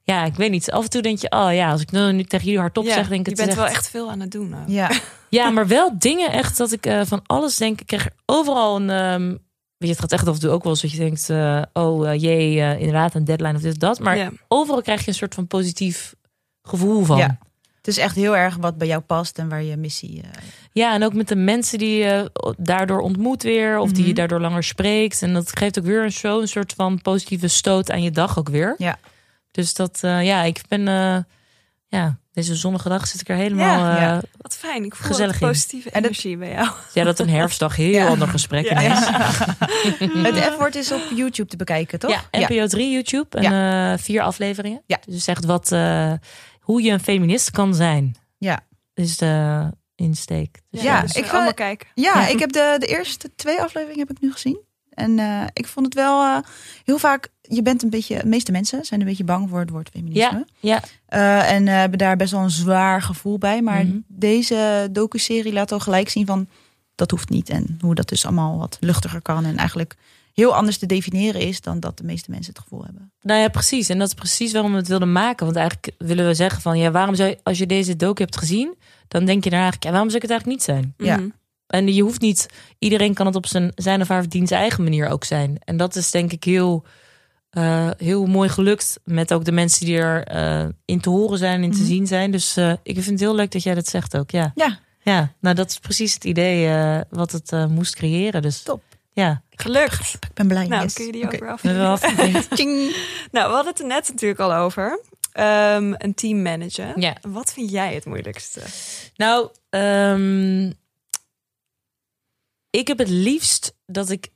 Ja. 0.03 0.25
ik 0.25 0.35
weet 0.35 0.51
niet. 0.51 0.71
Af 0.71 0.83
en 0.85 0.91
toe 0.91 1.03
denk 1.03 1.19
je, 1.19 1.31
oh 1.31 1.55
ja, 1.55 1.71
als 1.71 1.81
ik 1.81 1.91
nu, 1.91 2.13
nu 2.13 2.25
tegen 2.25 2.45
jullie 2.45 2.61
hardop 2.61 2.85
ja, 2.85 2.95
zeg, 2.95 3.09
denk 3.09 3.21
ik 3.21 3.25
je 3.27 3.31
het 3.31 3.37
bent 3.37 3.49
echt, 3.49 3.59
wel 3.59 3.67
echt 3.77 3.91
veel 3.91 4.11
aan 4.11 4.21
het 4.21 4.31
doen. 4.31 4.55
Ook. 4.55 4.69
Ja. 4.69 4.91
ja, 5.29 5.51
maar 5.51 5.67
wel 5.67 5.99
dingen 5.99 6.33
echt 6.33 6.57
dat 6.57 6.73
ik 6.73 6.87
uh, 6.87 7.01
van 7.05 7.23
alles 7.27 7.57
denk. 7.57 7.81
Ik 7.81 7.87
krijg 7.87 8.09
overal 8.27 8.77
een. 8.77 8.91
Um, 8.91 9.29
weet 9.29 9.39
je, 9.77 9.89
het 9.89 10.01
gaat 10.01 10.13
echt 10.13 10.29
af 10.29 10.35
en 10.35 10.41
toe 10.41 10.51
ook 10.51 10.63
wel 10.63 10.73
eens 10.73 10.83
dat 10.83 10.91
je 10.93 10.99
denkt: 10.99 11.29
uh, 11.29 11.63
oh 11.73 12.05
uh, 12.07 12.21
jee, 12.21 12.79
inderdaad, 12.79 13.15
een 13.15 13.25
deadline 13.25 13.55
of 13.55 13.61
dit 13.63 13.73
of 13.73 13.79
dat. 13.79 13.99
Maar 13.99 14.17
Ja. 14.17 14.31
overal 14.49 14.83
krijg 14.83 15.01
je 15.01 15.09
een 15.09 15.15
soort 15.15 15.35
van 15.35 15.47
positief 15.47 16.15
gevoel 16.63 17.05
van. 17.05 17.17
Ja. 17.19 17.39
Het 17.77 17.89
is 17.89 17.99
echt 17.99 18.15
heel 18.17 18.37
erg 18.37 18.57
wat 18.57 18.79
bij 18.79 18.87
jou 18.87 19.01
past 19.01 19.39
en 19.39 19.49
waar 19.49 19.63
je 19.63 19.77
missie. 19.77 20.23
eh, 20.23 20.29
Ja, 20.73 20.95
en 20.95 21.03
ook 21.05 21.15
met 21.15 21.29
de 21.29 21.37
mensen 21.37 21.79
die 21.79 21.97
je 21.97 22.31
daardoor 22.59 23.01
ontmoet 23.01 23.43
weer, 23.43 23.79
of 23.79 23.89
die 23.91 24.01
je 24.03 24.07
Mhm. 24.07 24.15
daardoor 24.17 24.41
langer 24.41 24.63
spreekt. 24.65 25.23
En 25.23 25.33
dat 25.33 25.57
geeft 25.59 25.79
ook 25.79 25.85
weer 25.85 26.03
een, 26.05 26.13
zo, 26.13 26.41
een 26.41 26.49
soort 26.49 26.73
van 26.73 27.03
positieve 27.03 27.49
stoot 27.49 27.91
aan 27.91 28.03
je 28.03 28.11
dag 28.11 28.39
ook 28.39 28.49
weer. 28.49 28.75
Ja. 28.79 28.99
Dus 29.51 29.75
dat, 29.75 29.99
eh, 30.03 30.25
ja, 30.25 30.43
ik 30.43 30.61
ben, 30.69 30.89
eh, 30.89 31.19
ja, 31.87 32.19
deze 32.33 32.55
zonnige 32.55 32.89
dag 32.89 33.07
zit 33.07 33.21
ik 33.21 33.29
er 33.29 33.37
helemaal. 33.37 33.79
Ja, 33.85 33.95
Ja, 33.97 34.03
ja. 34.03 34.21
Wat 34.37 34.57
fijn. 34.57 34.85
Ik 34.85 34.95
voel 34.95 35.07
Gezellig 35.11 35.39
positieve 35.39 35.91
En 35.91 36.03
energie 36.03 36.37
bij 36.37 36.51
jou. 36.53 36.69
ja, 36.95 37.05
dat 37.05 37.19
een 37.19 37.29
herfstdag 37.29 37.77
heel 37.77 37.91
Ja. 37.93 38.07
ander 38.07 38.29
gesprek 38.29 38.65
Ja. 38.69 38.73
ineens. 38.83 39.07
Het 40.37 40.53
F-woord 40.55 40.75
is 40.75 40.93
op 40.93 41.01
YouTube 41.15 41.49
te 41.49 41.57
bekijken, 41.57 41.99
toch? 41.99 42.11
Ja, 42.31 42.47
NPO 42.47 42.67
3 42.67 42.93
YouTube 42.93 43.39
en 43.39 43.53
eh, 43.93 43.99
vier 43.99 44.23
afleveringen. 44.23 44.83
Ja. 44.87 44.99
Dus 45.07 45.25
zegt 45.25 45.45
wat, 45.45 45.73
eh, 45.73 46.13
hoe 46.61 46.83
je 46.83 46.91
een 46.93 47.01
feminist 47.01 47.51
kan 47.51 47.75
zijn. 47.75 48.15
Ja. 48.39 48.61
Is 48.95 49.17
de 49.17 49.63
insteek. 49.95 50.61
Dus 50.71 50.83
Ja, 50.83 51.01
dus 51.01 51.11
ik 51.13 51.17
ik 51.25 51.25
ga- 51.31 51.35
allemaal 51.35 51.55
kijken. 51.55 51.89
Ja, 51.95 52.21
Ja. 52.21 52.27
ik 52.27 52.39
heb 52.39 52.53
de, 52.53 52.77
de 52.79 52.87
eerste 52.87 53.35
twee 53.35 53.61
afleveringen 53.61 54.07
heb 54.07 54.17
ik 54.17 54.23
nu 54.23 54.33
gezien. 54.33 54.61
En 55.01 55.19
eh, 55.19 55.43
ik 55.53 55.67
vond 55.67 55.87
het 55.87 55.95
wel 55.95 56.23
eh, 56.23 56.37
heel 56.85 56.99
vaak. 56.99 57.29
Je 57.43 57.63
bent 57.63 57.83
een 57.83 57.91
beetje. 57.91 58.19
De 58.19 58.27
meeste 58.29 58.53
mensen 58.53 58.85
zijn 58.85 59.01
een 59.01 59.07
beetje 59.07 59.25
bang 59.25 59.49
voor 59.49 59.59
het 59.61 59.71
woord 59.71 59.89
feminisme. 59.93 60.47
Ja, 60.61 60.83
Eh, 61.07 61.53
en 61.53 61.69
eh, 61.69 61.75
hebben 61.75 61.99
daar 61.99 62.17
best 62.17 62.33
wel 62.33 62.41
een 62.43 62.51
zwaar 62.51 63.03
gevoel 63.03 63.39
bij. 63.39 63.63
Maar 63.63 63.87
Mhm. 63.87 63.97
deze 64.07 64.89
docu-serie 64.93 65.53
laat 65.53 65.73
al 65.73 65.81
gelijk 65.81 66.09
zien 66.09 66.27
van 66.27 66.49
dat 66.95 67.11
hoeft 67.11 67.29
niet. 67.29 67.49
En 67.49 67.79
hoe 67.81 67.95
dat 67.95 68.09
dus 68.09 68.25
allemaal 68.25 68.59
wat 68.59 68.77
luchtiger 68.81 69.23
kan. 69.23 69.45
En 69.45 69.57
eigenlijk 69.57 69.95
heel 70.35 70.55
anders 70.55 70.79
te 70.79 70.87
definiëren 70.87 71.41
is 71.41 71.61
dan 71.61 71.81
dat 71.81 71.99
de 71.99 72.05
meeste 72.05 72.31
mensen 72.31 72.53
het 72.53 72.63
gevoel 72.63 72.85
hebben. 72.85 73.13
nou 73.23 73.41
ja, 73.41 73.49
precies. 73.49 73.89
En 73.89 73.99
dat 73.99 74.09
is 74.09 74.15
precies 74.15 74.53
waarom 74.53 74.71
we 74.71 74.77
het 74.77 74.89
wilden 74.89 75.13
maken. 75.13 75.45
Want 75.47 75.59
eigenlijk 75.59 75.93
willen 75.99 76.27
we 76.27 76.35
zeggen 76.35 76.63
van, 76.63 76.79
ja, 76.79 76.91
waarom 76.91 77.15
zou 77.15 77.29
je, 77.29 77.39
als 77.43 77.59
je 77.59 77.67
deze 77.67 77.97
docu 77.97 78.23
hebt 78.23 78.37
gezien, 78.37 78.75
dan 79.09 79.25
denk 79.25 79.45
je 79.45 79.51
daar 79.51 79.61
eigenlijk, 79.61 79.85
ja, 79.85 79.91
waarom 79.91 80.11
zou 80.11 80.23
ik 80.25 80.31
het 80.31 80.39
eigenlijk 80.41 80.61
niet 80.61 80.77
zijn? 80.77 80.95
Ja. 81.09 81.17
Mhm. 81.17 81.29
En 81.71 81.95
je 81.95 82.03
hoeft 82.03 82.21
niet, 82.21 82.47
iedereen 82.79 83.15
kan 83.15 83.27
het 83.27 83.37
op 83.37 83.47
zijn, 83.47 83.73
zijn 83.75 84.01
of 84.01 84.09
haar 84.09 84.21
verdienste 84.21 84.55
eigen 84.55 84.83
manier 84.83 85.09
ook 85.09 85.25
zijn. 85.25 85.57
En 85.65 85.77
dat 85.77 85.97
is 85.97 86.11
denk 86.11 86.33
ik 86.33 86.45
heel, 86.45 86.85
eh, 87.51 87.91
heel 87.97 88.27
mooi 88.27 88.49
gelukt 88.49 89.01
met 89.05 89.33
ook 89.33 89.45
de 89.45 89.53
mensen 89.53 89.87
die 89.87 89.97
er 89.99 90.25
eh, 90.25 90.67
in 90.85 91.01
te 91.01 91.11
horen 91.11 91.39
zijn 91.39 91.63
en 91.63 91.71
te 91.71 91.79
Mhm. 91.79 91.87
zien 91.87 92.07
zijn. 92.07 92.31
Dus 92.31 92.57
eh, 92.57 92.73
ik 92.83 92.95
vind 92.95 93.07
het 93.07 93.21
heel 93.21 93.35
leuk 93.35 93.51
dat 93.51 93.63
jij 93.63 93.75
dat 93.75 93.87
zegt 93.89 94.17
ook. 94.17 94.31
Ja, 94.31 94.53
Ja, 94.55 94.79
ja 95.03 95.33
nou 95.41 95.55
dat 95.55 95.71
is 95.71 95.79
precies 95.79 96.15
het 96.15 96.25
idee 96.25 96.69
wat 97.11 97.33
het 97.33 97.69
moest 97.69 97.95
creëren. 97.95 98.43
Dus 98.43 98.63
Top. 98.63 98.83
ja, 99.13 99.43
Gelukt. 99.51 100.15
ik 100.15 100.35
ben 100.35 100.49
blij. 100.49 100.67
Nou, 100.67 100.83
yes. 100.83 100.95
kun 100.95 101.07
je 101.07 101.13
die 101.13 101.25
Oké. 101.25 101.51
ook 101.51 101.61
weer. 101.61 102.45
Tjing. 102.57 102.97
Nou, 103.31 103.49
we 103.49 103.55
hadden 103.55 103.73
het 103.73 103.81
er 103.81 103.87
net 103.87 104.09
natuurlijk 104.09 104.41
al 104.41 104.55
over. 104.55 105.01
Ehm, 105.33 105.95
een 105.99 106.15
team 106.15 106.43
managen. 106.43 107.01
Ja. 107.01 107.17
Wat 107.29 107.53
vind 107.53 107.71
jij 107.71 107.95
het 107.95 108.05
moeilijkste? 108.05 108.61
Nou, 109.17 109.49
ehm, 109.71 110.71
ik 112.71 112.89
heb 112.89 112.99
het 112.99 113.09
liefst 113.09 113.77
dat 113.87 114.11
ik 114.11 114.29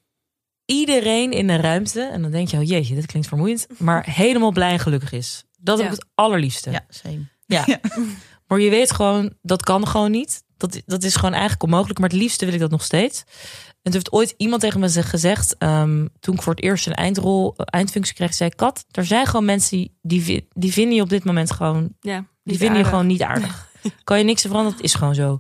iedereen 0.65 1.33
in 1.33 1.47
de 1.47 1.57
ruimte, 1.57 2.03
en 2.03 2.23
dan 2.23 2.31
denk 2.31 2.49
je, 2.49 2.57
oh 2.57 2.63
jeetje, 2.65 2.95
dit 2.95 3.07
klinkt 3.07 3.29
vermoeiend, 3.29 3.67
maar 3.79 4.05
helemaal 4.23 4.53
blij 4.53 4.71
en 4.73 4.79
gelukkig 4.79 5.13
is. 5.13 5.45
Dat 5.59 5.79
heb 5.79 5.87
Ja. 5.87 5.93
ik 5.93 5.99
het 6.01 6.09
allerliefste. 6.15 6.71
Ja, 6.71 6.85
same. 6.89 7.29
Ja. 7.47 7.67
Maar 8.47 8.61
je 8.61 8.71
weet 8.71 8.93
gewoon, 8.93 9.33
dat 9.43 9.63
kan 9.63 9.87
gewoon 9.89 10.11
niet. 10.11 10.43
Dat, 10.57 10.83
dat 10.87 11.03
is 11.03 11.15
gewoon 11.15 11.33
eigenlijk 11.33 11.63
onmogelijk. 11.63 11.99
Maar 11.99 12.09
het 12.09 12.19
liefste 12.19 12.45
wil 12.45 12.55
ik 12.55 12.61
dat 12.61 12.71
nog 12.71 12.83
steeds. 12.85 13.19
En 13.21 13.83
toen 13.83 13.93
heeft 13.93 14.13
ooit 14.13 14.35
iemand 14.37 14.61
tegen 14.63 14.81
me 14.81 14.89
gezegd, 15.03 15.57
ehm, 15.59 16.07
toen 16.21 16.35
ik 16.35 16.43
voor 16.43 16.55
het 16.55 16.63
eerst 16.65 16.87
een 16.87 16.95
eindrol, 16.95 17.55
eh, 17.57 17.65
eindfunctie 17.81 18.15
kreeg, 18.15 18.35
zei 18.35 18.51
Kat, 18.51 18.85
er 18.91 19.05
zijn 19.07 19.27
gewoon 19.27 19.45
mensen 19.45 19.77
die, 19.77 19.99
die, 20.03 20.23
vi- 20.23 20.47
die 20.53 20.73
vinden 20.73 20.95
je 20.95 21.03
op 21.03 21.09
dit 21.09 21.25
moment 21.25 21.51
gewoon 21.51 21.95
Ja, 22.01 22.27
die 22.43 22.59
vinden 22.59 22.79
je 22.79 22.85
gewoon 22.85 23.07
niet 23.07 23.23
aardig. 23.23 23.71
kan 24.05 24.19
je 24.19 24.25
niks 24.25 24.43
veranderen, 24.43 24.73
het 24.77 24.85
is 24.85 24.95
gewoon 24.95 25.15
zo. 25.15 25.39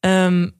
Ehm, 0.00 0.50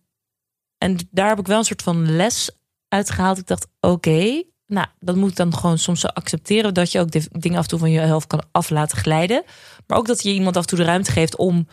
en 0.83 0.97
daar 1.11 1.29
heb 1.29 1.39
ik 1.39 1.47
wel 1.47 1.59
een 1.59 1.65
soort 1.65 1.83
van 1.83 2.17
les 2.17 2.51
uitgehaald. 2.89 3.39
Ik 3.39 3.47
dacht, 3.47 3.67
oké, 3.81 4.43
nou, 4.67 4.87
dat 4.99 5.17
moet 5.17 5.31
ik 5.31 5.37
dan 5.37 5.55
gewoon 5.55 5.79
soms 5.79 6.07
accepteren. 6.07 6.75
Dat 6.75 6.93
je 6.93 7.01
ook 7.01 7.41
dingen 7.41 7.59
af 7.59 7.63
en 7.63 7.69
toe 7.69 7.79
van 7.79 7.91
je 7.91 8.01
helft 8.01 8.27
kan 8.27 8.43
af 8.53 8.71
laten 8.71 8.99
glijden. 8.99 9.43
Maar 9.87 9.99
ook 9.99 10.07
dat 10.07 10.23
je 10.23 10.33
iemand 10.33 10.57
af 10.57 10.63
en 10.63 10.69
toe 10.69 10.79
de 10.79 10.85
ruimte 10.85 11.13
geeft 11.13 11.37
om, 11.37 11.69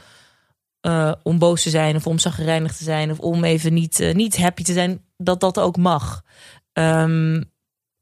eh, 0.79 1.11
om 1.23 1.39
boos 1.39 1.63
te 1.63 1.69
zijn. 1.69 1.95
Of 1.95 2.07
om 2.07 2.19
zagrijnig 2.19 2.75
te 2.75 2.83
zijn. 2.83 3.11
Of 3.11 3.19
om 3.19 3.43
even 3.43 3.73
niet, 3.73 3.99
eh, 3.99 4.13
niet 4.13 4.37
happy 4.37 4.63
te 4.63 4.73
zijn. 4.73 5.05
Dat 5.17 5.39
dat 5.39 5.59
ook 5.59 5.77
mag. 5.77 6.23
Ehm, 6.73 7.43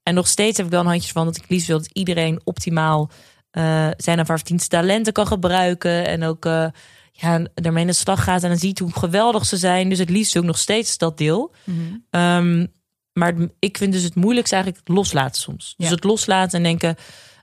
en 0.04 0.14
nog 0.14 0.28
steeds 0.28 0.58
heb 0.58 0.66
ik 0.66 0.72
wel 0.72 0.82
een 0.82 0.88
handje 0.88 1.12
van 1.12 1.26
dat 1.26 1.38
ik 1.38 1.50
liefst 1.50 1.68
wil 1.68 1.78
dat 1.78 1.92
iedereen 1.94 2.42
optimaal 2.44 3.10
eh, 3.52 3.90
zijn 3.98 4.20
of 4.20 4.28
haar 4.28 4.38
verdienste 4.38 4.70
talenten 4.70 5.14
kan 5.14 5.28
gebruiken. 5.28 6.08
En 6.08 6.24
ook 6.24 6.46
ja, 7.18 7.46
daarmee 7.54 7.82
in 7.82 7.88
de 7.88 7.94
slag 7.96 8.24
gaat 8.24 8.44
en 8.44 8.50
dan 8.50 8.58
ziet 8.58 8.80
hoe 8.80 8.92
geweldig 8.94 9.46
ze 9.46 9.58
zijn. 9.58 9.90
Dus 9.90 10.00
het 10.00 10.10
liefst 10.10 10.36
ik 10.36 10.44
nog 10.44 10.58
steeds 10.58 10.98
dat 10.98 11.18
deel. 11.18 11.54
Mhm. 11.64 11.80
Ehm, 12.10 12.66
maar 13.14 13.34
ik 13.60 13.78
vind 13.78 13.94
dus 13.94 14.04
het 14.04 14.16
moeilijkste 14.16 14.56
eigenlijk 14.56 14.88
het 14.88 14.96
loslaten 14.96 15.42
soms. 15.42 15.74
Dus 15.78 15.88
Ja. 15.88 15.94
het 15.96 16.04
loslaten 16.04 16.58
en 16.58 16.64
denken, 16.64 16.96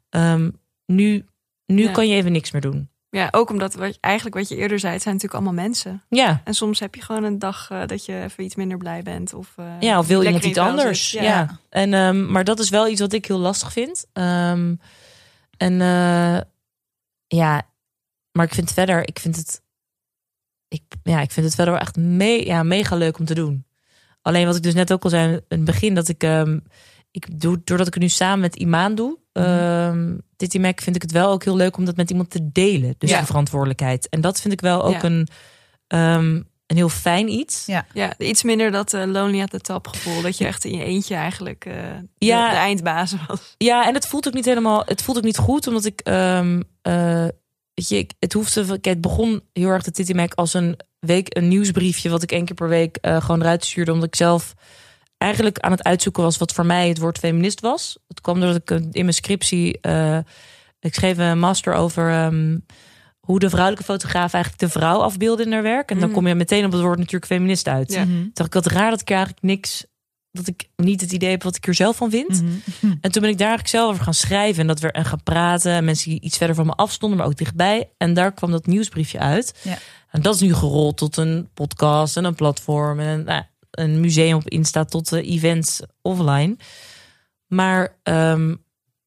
ehm, 0.09 0.51
nu, 0.87 1.25
nu 1.67 1.83
Ja. 1.83 1.93
kan 1.93 2.09
je 2.09 2.15
even 2.15 2.33
niks 2.33 2.51
meer 2.51 2.61
doen. 2.61 2.91
Ja, 3.11 3.29
ook 3.31 3.51
omdat 3.51 3.75
wat, 3.75 3.99
eigenlijk 4.01 4.37
wat 4.37 4.49
je 4.49 4.57
eerder 4.57 4.79
zei, 4.79 4.93
het 4.93 5.03
zijn 5.03 5.15
natuurlijk 5.15 5.43
allemaal 5.45 5.63
mensen. 5.65 6.03
Ja, 6.09 6.41
En 6.45 6.55
soms 6.55 6.81
heb 6.81 6.95
je 6.95 7.01
gewoon 7.03 7.25
een 7.25 7.39
dag 7.39 7.71
eh, 7.71 7.87
dat 7.87 8.05
je 8.05 8.23
even 8.23 8.45
iets 8.45 8.55
minder 8.55 8.79
blij 8.79 9.03
bent. 9.03 9.35
Of, 9.35 9.53
eh, 9.57 9.65
ja 9.81 9.99
of 9.99 10.07
wil 10.07 10.23
iemand 10.23 10.45
iets 10.45 10.59
anders. 10.59 11.11
Ja. 11.11 11.61
En, 11.69 11.95
ehm, 11.95 12.31
maar 12.33 12.45
dat 12.45 12.59
is 12.59 12.69
wel 12.71 12.89
iets 12.89 13.01
wat 13.01 13.13
ik 13.13 13.27
heel 13.27 13.39
lastig 13.39 13.73
vind. 13.73 14.07
En 14.13 15.81
eh, 15.81 16.41
ja, 17.27 17.63
maar 18.33 18.45
ik 18.47 18.55
vind 18.55 18.73
verder, 18.73 19.09
ik 19.09 19.19
vind 19.19 19.37
het, 19.37 19.62
ik, 20.73 20.83
ja, 21.03 21.21
ik 21.21 21.31
vind 21.31 21.47
het 21.47 21.55
verder 21.55 21.73
wel 21.75 21.83
echt 21.83 21.97
me, 21.97 22.47
ja, 22.47 22.63
mega 22.63 22.97
leuk 22.97 23.19
om 23.19 23.25
te 23.25 23.35
doen. 23.35 23.65
Alleen 24.23 24.47
wat 24.47 24.57
ik 24.57 24.63
dus 24.63 24.75
net 24.75 24.93
ook 24.93 25.05
al 25.05 25.11
zei 25.11 25.33
in 25.33 25.41
het 25.49 25.65
begin, 25.65 25.95
dat 25.95 26.09
ik, 26.09 26.23
ehm, 26.23 26.59
ik 27.11 27.41
doe, 27.41 27.61
doordat 27.65 27.87
ik 27.87 27.95
het 27.95 28.03
nu 28.03 28.09
samen 28.09 28.41
met 28.41 28.57
Imaan 28.57 28.95
doe, 28.95 29.19
ehm 29.33 30.17
Titty 30.37 30.59
Mac, 30.59 30.81
vind 30.81 30.97
ik 30.97 31.03
het 31.03 31.13
wel 31.13 31.31
ook 31.31 31.45
heel 31.45 31.57
leuk 31.57 31.77
om 31.77 31.85
dat 31.85 31.97
met 31.97 32.11
iemand 32.11 32.31
te 32.31 32.53
delen. 32.53 32.95
Dus 32.99 33.11
Ja. 33.11 33.21
de 33.21 33.27
verantwoordelijkheid. 33.27 34.09
En 34.09 34.21
dat 34.21 34.41
vind 34.41 34.53
ik 34.53 34.61
wel 34.61 34.85
ook 34.85 34.93
Ja. 34.93 35.05
een, 35.05 35.29
ehm, 35.87 36.35
een 36.67 36.77
heel 36.77 36.89
fijn 36.89 37.29
iets. 37.29 37.67
Ja. 37.67 37.87
Ja, 37.95 38.19
iets 38.19 38.43
minder 38.43 38.71
dat 38.71 38.93
eh, 38.95 39.05
lonely 39.07 39.43
at 39.43 39.51
the 39.51 39.61
top 39.61 39.87
gevoel. 39.89 40.23
Dat 40.23 40.39
je 40.39 40.47
echt 40.47 40.65
in 40.65 40.77
je 40.79 40.85
eentje 40.85 41.15
eigenlijk 41.15 41.65
eh, 41.65 41.75
Ja. 42.19 42.45
de, 42.45 42.51
de 42.55 42.61
eindbaas 42.61 43.15
was. 43.29 43.55
Ja, 43.59 43.87
en 43.87 43.95
het 43.95 44.07
voelt 44.07 44.27
ook 44.27 44.35
niet 44.35 44.45
helemaal. 44.45 44.83
Het 44.87 45.03
voelt 45.03 45.17
ook 45.19 45.25
niet 45.25 45.37
goed, 45.39 45.67
omdat 45.67 45.85
ik. 45.85 46.01
ehm 46.01 46.61
eh, 46.83 47.27
weet 47.75 47.89
je, 47.89 47.97
ik- 47.97 48.13
het 48.19 48.33
hoefde. 48.33 48.79
Het 48.81 49.01
begon 49.01 49.43
heel 49.53 49.69
erg 49.69 49.83
de 49.83 49.91
Titty 49.91 50.13
Mac 50.13 50.35
als 50.35 50.55
een 50.55 50.77
week 50.99 51.37
een 51.37 51.49
nieuwsbriefje. 51.49 52.11
wat 52.11 52.23
ik 52.23 52.33
één 52.33 52.45
keer 52.45 52.55
per 52.57 52.69
week 52.69 52.97
eh, 52.97 53.21
gewoon 53.21 53.41
eruit 53.41 53.65
stuurde. 53.65 53.93
Omdat 53.93 54.07
ik 54.09 54.17
zelf 54.17 54.55
eigenlijk 55.19 55.59
aan 55.59 55.71
het 55.71 55.83
uitzoeken 55.83 56.23
was 56.23 56.39
wat 56.39 56.53
voor 56.53 56.67
mij 56.67 56.89
het 56.89 56.99
woord 56.99 57.19
feminist 57.19 57.61
was. 57.61 57.99
Het 58.09 58.21
kwam 58.21 58.41
doordat 58.41 58.57
ik 58.57 58.71
in 58.71 58.91
mijn 59.05 59.13
scriptie. 59.15 59.81
eh, 59.81 60.19
ik 60.81 60.95
schreef 60.95 61.19
een 61.19 61.39
master 61.39 61.75
over. 61.75 62.11
ehm, 62.11 62.59
hoe 63.21 63.39
de 63.39 63.49
vrouwelijke 63.51 63.85
fotograaf 63.85 64.33
eigenlijk 64.33 64.63
de 64.63 64.79
vrouw 64.79 64.99
afbeelden 65.01 65.47
in 65.47 65.53
haar 65.53 65.63
werk. 65.63 65.91
En 65.91 65.99
dan 65.99 66.05
Mhm. 66.09 66.15
kom 66.17 66.27
je 66.27 66.35
meteen 66.35 66.65
op 66.65 66.73
het 66.73 66.81
woord 66.81 66.99
natuurlijk 66.99 67.27
feminist 67.27 67.69
uit. 67.69 67.93
Ja. 67.93 68.03
Toen 68.05 68.31
dacht 68.33 68.55
ik, 68.55 68.63
wat 68.63 68.73
raar 68.73 68.91
dat 68.91 69.01
ik 69.01 69.11
eigenlijk 69.11 69.43
niks... 69.43 69.85
dat 70.33 70.47
ik 70.47 70.69
niet 70.77 71.01
het 71.01 71.13
idee 71.13 71.31
heb 71.31 71.43
wat 71.43 71.57
ik 71.57 71.67
er 71.67 71.75
zelf 71.75 71.97
van 71.97 72.11
vind. 72.11 72.43
Mhm. 72.43 72.95
En 73.01 73.13
toen 73.13 73.23
ben 73.23 73.31
ik 73.31 73.39
daar 73.39 73.49
eigenlijk 73.49 73.69
zelf 73.69 73.91
over 73.91 74.05
gaan 74.05 74.15
schrijven 74.15 74.61
en 74.61 74.67
dat 74.67 74.81
weer 74.81 74.91
en 74.93 75.05
gaan 75.05 75.23
praten. 75.23 75.73
En 75.73 75.85
mensen 75.85 76.11
die 76.11 76.21
iets 76.21 76.37
verder 76.37 76.57
van 76.57 76.67
me 76.67 76.73
afstonden, 76.73 77.19
maar 77.19 77.27
ook 77.27 77.37
dichtbij. 77.37 77.91
En 77.97 78.15
daar 78.15 78.33
kwam 78.33 78.51
dat 78.51 78.67
nieuwsbriefje 78.67 79.19
uit. 79.19 79.61
Ja. 79.63 79.79
En 80.11 80.23
dat 80.23 80.35
is 80.35 80.41
nu 80.41 80.55
gerold 80.55 80.97
tot 80.97 81.17
een 81.17 81.49
podcast 81.55 82.17
en 82.17 82.25
een 82.25 82.35
platform 82.35 83.01
en 83.01 83.07
een, 83.07 83.25
nou, 83.25 83.43
een 83.71 84.01
museum 84.01 84.35
op 84.37 84.49
Insta 84.49 84.85
tot 84.85 85.13
eh, 85.13 85.31
events 85.31 85.81
offline. 86.03 86.57
Maar 87.47 87.97
ehm, 88.03 88.55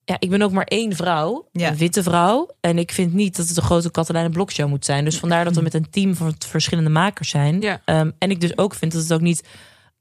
ja, 0.03 0.15
ik 0.19 0.29
ben 0.29 0.41
ook 0.41 0.51
maar 0.51 0.65
één 0.65 0.95
vrouw, 0.95 1.49
Ja. 1.51 1.69
een 1.69 1.77
witte 1.77 2.03
vrouw. 2.03 2.49
En 2.59 2.77
ik 2.77 2.91
vind 2.91 3.13
niet 3.13 3.35
dat 3.35 3.47
het 3.47 3.57
een 3.57 3.63
grote 3.63 3.91
Katelijne 3.91 4.29
Blokshow 4.29 4.69
moet 4.69 4.85
zijn. 4.85 5.05
Dus 5.05 5.17
vandaar 5.25 5.43
dat 5.43 5.55
we 5.55 5.61
met 5.61 5.73
een 5.73 5.89
team 5.89 6.15
van 6.15 6.35
verschillende 6.47 6.89
makers 6.89 7.29
zijn. 7.29 7.61
Ja. 7.61 7.81
Ehm, 7.85 8.11
en 8.17 8.31
ik 8.31 8.41
dus 8.41 8.57
ook 8.57 8.75
vind 8.75 8.91
dat 8.91 9.01
het 9.01 9.13
ook 9.13 9.21
niet 9.21 9.43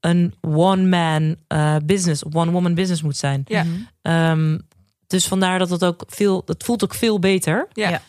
een 0.05 0.33
one-man 0.41 1.35
eh, 1.47 1.75
business, 1.85 2.23
one-woman 2.23 2.73
business 2.73 3.01
moet 3.01 3.17
zijn. 3.17 3.41
Ja. 3.45 3.63
Mhm. 3.63 3.73
Ehm, 4.01 4.57
dus 5.07 5.27
vandaar 5.27 5.59
dat 5.59 5.69
het 5.69 5.85
ook 5.85 6.03
veel, 6.07 6.41
het 6.45 6.63
voelt 6.63 6.83
ook 6.83 6.93
veel 6.93 7.19
beter. 7.19 7.67
Ja. 7.73 7.89
Ja. 7.89 8.01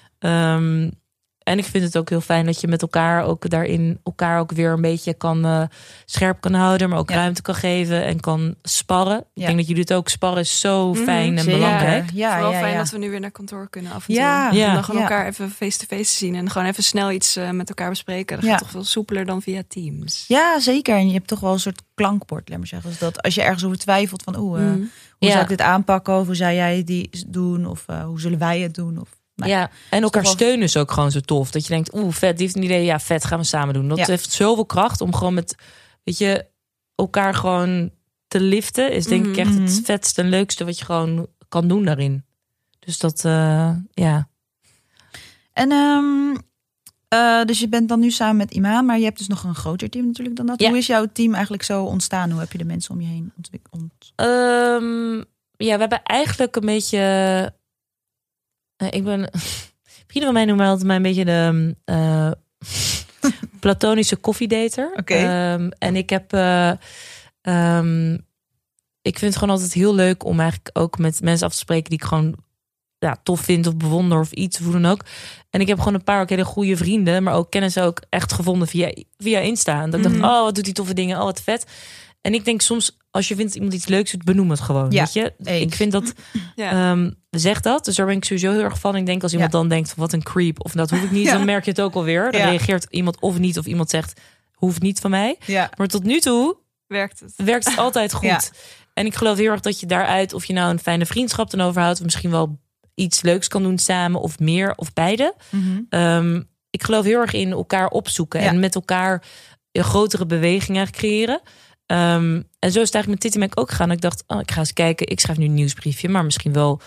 En 1.46 1.58
ik 1.58 1.64
vind 1.64 1.84
het 1.84 1.96
ook 1.98 2.08
heel 2.08 2.20
fijn 2.20 2.46
dat 2.46 2.60
je 2.60 2.68
met 2.68 2.82
elkaar 2.82 3.24
ook 3.24 3.50
daarin 3.50 4.00
elkaar 4.04 4.40
ook 4.40 4.52
weer 4.52 4.70
een 4.70 4.80
beetje 4.80 5.14
kan 5.14 5.44
eh, 5.44 5.62
scherp 6.04 6.40
kan 6.40 6.54
houden, 6.54 6.88
maar 6.88 6.98
ook 6.98 7.10
Ja. 7.10 7.14
ruimte 7.16 7.42
kan 7.42 7.54
geven 7.54 8.04
en 8.04 8.20
kan 8.20 8.54
sparren. 8.62 9.18
Ik 9.34 9.44
denk 9.46 9.56
dat 9.56 9.66
jullie 9.66 9.82
het 9.82 9.92
ook 9.92 10.08
sparren 10.08 10.40
is 10.40 10.60
zo 10.60 10.92
Mhm, 10.92 11.02
fijn 11.04 11.36
en 11.36 11.42
Zeker. 11.44 11.58
belangrijk. 11.58 12.10
Ja, 12.14 12.32
Vooral 12.34 12.52
ja, 12.52 12.58
fijn 12.58 12.72
ja. 12.72 12.78
dat 12.78 12.90
we 12.90 12.98
nu 12.98 13.10
weer 13.10 13.20
naar 13.20 13.30
kantoor 13.30 13.68
kunnen 13.70 13.92
af 13.92 14.08
en 14.08 14.14
Ja. 14.14 14.48
toe. 14.50 14.58
Ja. 14.58 14.68
Om 14.68 14.74
dan 14.74 14.84
gewoon 14.84 15.00
Ja. 15.02 15.08
elkaar 15.08 15.26
even 15.26 15.50
face-to-face 15.50 16.10
te 16.10 16.16
zien. 16.16 16.34
En 16.34 16.50
gewoon 16.50 16.68
even 16.68 16.82
snel 16.82 17.10
iets 17.10 17.36
eh, 17.36 17.50
met 17.50 17.68
elkaar 17.68 17.88
bespreken. 17.90 18.36
Dat 18.36 18.44
Ja. 18.44 18.50
gaat 18.50 18.60
toch 18.60 18.70
veel 18.70 18.84
soepeler 18.84 19.24
dan 19.26 19.42
via 19.42 19.62
Teams. 19.68 20.24
Ja, 20.28 20.60
zeker. 20.60 20.96
En 20.96 21.06
je 21.06 21.12
hebt 21.12 21.28
toch 21.28 21.40
wel 21.40 21.52
een 21.52 21.60
soort 21.60 21.82
klankbord, 21.94 22.48
laat 22.48 22.58
maar 22.58 22.66
zeggen. 22.66 22.90
Dus 22.90 22.98
dat 22.98 23.22
als 23.22 23.34
je 23.34 23.42
ergens 23.42 23.64
over 23.64 23.78
twijfelt 23.78 24.22
van, 24.22 24.38
oeh, 24.38 24.60
eh, 24.60 24.66
Mm. 24.66 24.74
hoe 24.78 24.88
Ja. 25.18 25.30
zou 25.30 25.42
ik 25.42 25.48
dit 25.48 25.60
aanpakken? 25.60 26.14
Of 26.18 26.26
hoe 26.26 26.34
zou 26.34 26.54
jij 26.54 26.84
die 26.84 27.10
doen? 27.26 27.66
Of 27.66 27.84
eh, 27.86 28.04
hoe 28.04 28.20
zullen 28.20 28.38
wij 28.38 28.60
het 28.60 28.74
doen? 28.74 29.00
Of, 29.00 29.08
nou, 29.36 29.50
Ja, 29.50 29.70
en 29.90 30.02
elkaar 30.02 30.22
wel- 30.22 30.32
steunen 30.32 30.62
is 30.62 30.76
ook 30.76 30.90
gewoon 30.90 31.10
zo 31.10 31.20
tof. 31.20 31.50
Dat 31.50 31.62
je 31.66 31.68
denkt, 31.72 31.94
oeh, 31.94 32.12
vet, 32.12 32.36
die 32.36 32.44
heeft 32.46 32.56
een 32.56 32.62
idee. 32.64 32.84
Ja, 32.84 33.00
vet, 33.00 33.24
gaan 33.24 33.38
we 33.38 33.44
samen 33.44 33.74
doen. 33.74 33.88
Dat 33.88 33.98
Ja. 33.98 34.06
heeft 34.06 34.32
zoveel 34.32 34.66
kracht 34.66 35.00
om 35.00 35.14
gewoon 35.14 35.34
met, 35.34 35.54
weet 36.04 36.18
je, 36.18 36.46
elkaar 36.94 37.34
gewoon 37.34 37.90
te 38.28 38.40
liften. 38.40 38.92
Is 38.92 39.06
denk 39.06 39.26
ik 39.26 39.36
echt 39.36 39.50
Mhm. 39.52 39.62
het 39.62 39.80
vetste 39.84 40.22
en 40.22 40.28
leukste 40.28 40.64
wat 40.64 40.78
je 40.78 40.84
gewoon 40.84 41.26
kan 41.48 41.68
doen 41.68 41.84
daarin. 41.84 42.24
Dus 42.78 42.98
dat, 42.98 43.24
eh, 43.24 43.70
ja. 43.92 44.28
En 45.52 45.70
ehm, 45.72 46.36
eh, 47.08 47.44
dus 47.44 47.60
je 47.60 47.68
bent 47.68 47.88
dan 47.88 48.00
nu 48.00 48.10
samen 48.10 48.36
met 48.36 48.50
Imaan, 48.54 48.84
maar 48.86 48.98
je 48.98 49.04
hebt 49.04 49.18
dus 49.18 49.26
nog 49.28 49.42
een 49.44 49.54
groter 49.54 49.90
team 49.90 50.06
natuurlijk 50.06 50.36
dan 50.36 50.46
dat. 50.46 50.60
Ja. 50.60 50.68
Hoe 50.68 50.78
is 50.78 50.86
jouw 50.86 51.06
team 51.12 51.32
eigenlijk 51.32 51.62
zo 51.62 51.84
ontstaan? 51.84 52.30
Hoe 52.30 52.40
heb 52.40 52.52
je 52.52 52.58
de 52.58 52.64
mensen 52.64 52.94
om 52.94 53.00
je 53.00 53.06
heen 53.06 53.32
ontwikkeld? 53.36 54.12
Ehm, 54.14 55.14
ja, 55.56 55.74
we 55.74 55.80
hebben 55.80 56.02
eigenlijk 56.02 56.56
een 56.56 56.66
beetje. 56.66 56.98
Eh, 58.76 58.88
ik 58.90 59.04
ben. 59.04 59.30
Vrienden 60.08 60.24
van 60.24 60.32
mij 60.32 60.44
noemen 60.44 60.66
altijd 60.66 60.86
mij 60.86 60.96
een 60.96 61.02
beetje 61.02 61.24
de. 61.24 61.74
eh, 61.84 62.30
platonische 63.60 64.16
koffiedater. 64.16 64.92
Oké. 64.96 65.14
Ehm, 65.14 65.70
en 65.78 65.96
ik 65.96 66.10
heb. 66.10 66.32
eh, 66.32 66.70
ehm, 67.42 68.12
ik 69.02 69.18
vind 69.18 69.30
het 69.32 69.36
gewoon 69.36 69.54
altijd 69.54 69.72
heel 69.72 69.94
leuk 69.94 70.24
om 70.24 70.40
eigenlijk 70.40 70.70
ook 70.78 70.98
met 70.98 71.20
mensen 71.22 71.46
af 71.46 71.52
te 71.52 71.58
spreken 71.58 71.90
die 71.90 71.98
ik 71.98 72.04
gewoon 72.04 72.34
ja, 72.98 73.16
tof 73.22 73.40
vind 73.40 73.66
of 73.66 73.76
bewonder 73.76 74.18
of 74.20 74.32
iets, 74.32 74.58
hoe 74.58 74.72
dan 74.72 74.86
ook. 74.86 75.00
En 75.50 75.60
ik 75.60 75.66
heb 75.66 75.78
gewoon 75.78 75.94
een 75.94 76.04
paar 76.04 76.20
ook 76.20 76.28
hele 76.28 76.44
goede 76.44 76.76
vrienden, 76.76 77.22
maar 77.22 77.34
ook 77.34 77.50
kennissen 77.50 77.82
ook 77.84 78.00
echt 78.08 78.32
gevonden 78.32 78.68
via, 78.68 78.92
via 79.18 79.38
Insta. 79.38 79.82
En 79.82 79.90
dat 79.90 80.00
ik 80.00 80.06
Mhm. 80.08 80.20
dacht, 80.20 80.32
oh, 80.34 80.42
wat 80.42 80.54
doet 80.54 80.64
die 80.64 80.72
toffe 80.72 80.94
dingen, 80.94 81.18
oh, 81.18 81.24
wat 81.24 81.42
vet. 81.42 81.66
En 82.20 82.34
ik 82.34 82.44
denk 82.44 82.60
soms, 82.60 82.96
als 83.16 83.28
je 83.28 83.34
vindt 83.36 83.54
iemand 83.54 83.72
iets 83.72 83.86
leuks 83.86 84.10
doet, 84.10 84.24
benoem 84.24 84.50
het 84.50 84.60
gewoon. 84.60 84.90
Ja, 84.90 85.02
weet 85.02 85.12
je? 85.12 85.32
eens. 85.44 85.62
Ik 85.62 85.74
vind 85.74 85.92
dat, 85.92 86.12
Ja. 86.56 86.90
ehm 86.92 87.10
zeg 87.30 87.60
dat. 87.60 87.84
Dus 87.84 87.94
daar 87.96 88.06
ben 88.06 88.16
ik 88.16 88.24
sowieso 88.24 88.50
heel 88.52 88.62
erg 88.62 88.78
van. 88.80 88.96
Ik 88.96 89.06
denk 89.06 89.22
als 89.22 89.32
iemand 89.32 89.52
dan 89.52 89.68
denkt, 89.68 89.88
van, 89.88 89.98
wat 89.98 90.12
een 90.12 90.22
creep, 90.22 90.64
of 90.64 90.72
dat 90.72 90.90
hoef 90.90 91.02
ik 91.02 91.10
niet, 91.10 91.30
dan 91.36 91.44
merk 91.44 91.64
je 91.64 91.70
het 91.70 91.80
ook 91.80 91.94
alweer. 91.94 92.30
Dan 92.32 92.40
reageert 92.40 92.86
iemand 92.90 93.20
of 93.20 93.38
niet, 93.38 93.58
of 93.58 93.66
iemand 93.66 93.90
zegt, 93.90 94.20
hoeft 94.52 94.82
niet 94.82 95.00
van 95.00 95.10
mij. 95.10 95.38
Maar 95.76 95.86
tot 95.86 96.04
nu 96.04 96.20
toe 96.20 96.56
Werkt 96.86 97.20
het? 97.20 97.32
werkt 97.36 97.64
het 97.68 97.78
altijd 97.78 98.12
goed. 98.22 98.50
En 98.94 99.06
ik 99.06 99.14
geloof 99.14 99.38
heel 99.38 99.50
erg 99.50 99.60
dat 99.60 99.80
je 99.80 99.86
daaruit, 99.86 100.32
of 100.32 100.44
je 100.44 100.52
nou 100.52 100.70
een 100.70 100.78
fijne 100.78 101.06
vriendschap 101.06 101.50
dan 101.50 101.60
overhoudt, 101.60 101.98
of 101.98 102.04
misschien 102.04 102.30
wel 102.30 102.58
iets 102.94 103.22
leuks 103.22 103.48
kan 103.48 103.62
doen 103.62 103.78
samen, 103.78 104.20
of 104.20 104.38
meer, 104.38 104.72
of 104.76 104.92
beide. 104.92 105.34
Mhm. 105.50 105.80
Ehm, 105.88 106.42
ik 106.70 106.82
geloof 106.82 107.04
heel 107.04 107.20
erg 107.20 107.32
in 107.32 107.50
elkaar 107.50 107.88
opzoeken 107.88 108.40
en 108.40 108.60
met 108.60 108.74
elkaar 108.74 109.22
een 109.72 109.84
grotere 109.84 110.26
bewegingen 110.26 110.90
creëren. 110.90 111.40
Ehm, 111.86 112.42
en 112.58 112.72
zo 112.72 112.80
is 112.80 112.86
het 112.86 112.94
eigenlijk 112.94 113.08
met 113.08 113.20
Titi 113.20 113.38
Mac 113.38 113.60
ook 113.60 113.70
gegaan. 113.70 113.90
Ik 113.90 114.00
dacht, 114.00 114.24
oh, 114.26 114.40
ik 114.40 114.50
ga 114.50 114.58
eens 114.58 114.72
kijken. 114.72 115.06
Ik 115.06 115.20
schrijf 115.20 115.38
nu 115.38 115.44
een 115.44 115.54
nieuwsbriefje, 115.54 116.08
maar 116.08 116.24
misschien 116.24 116.52
wel, 116.52 116.80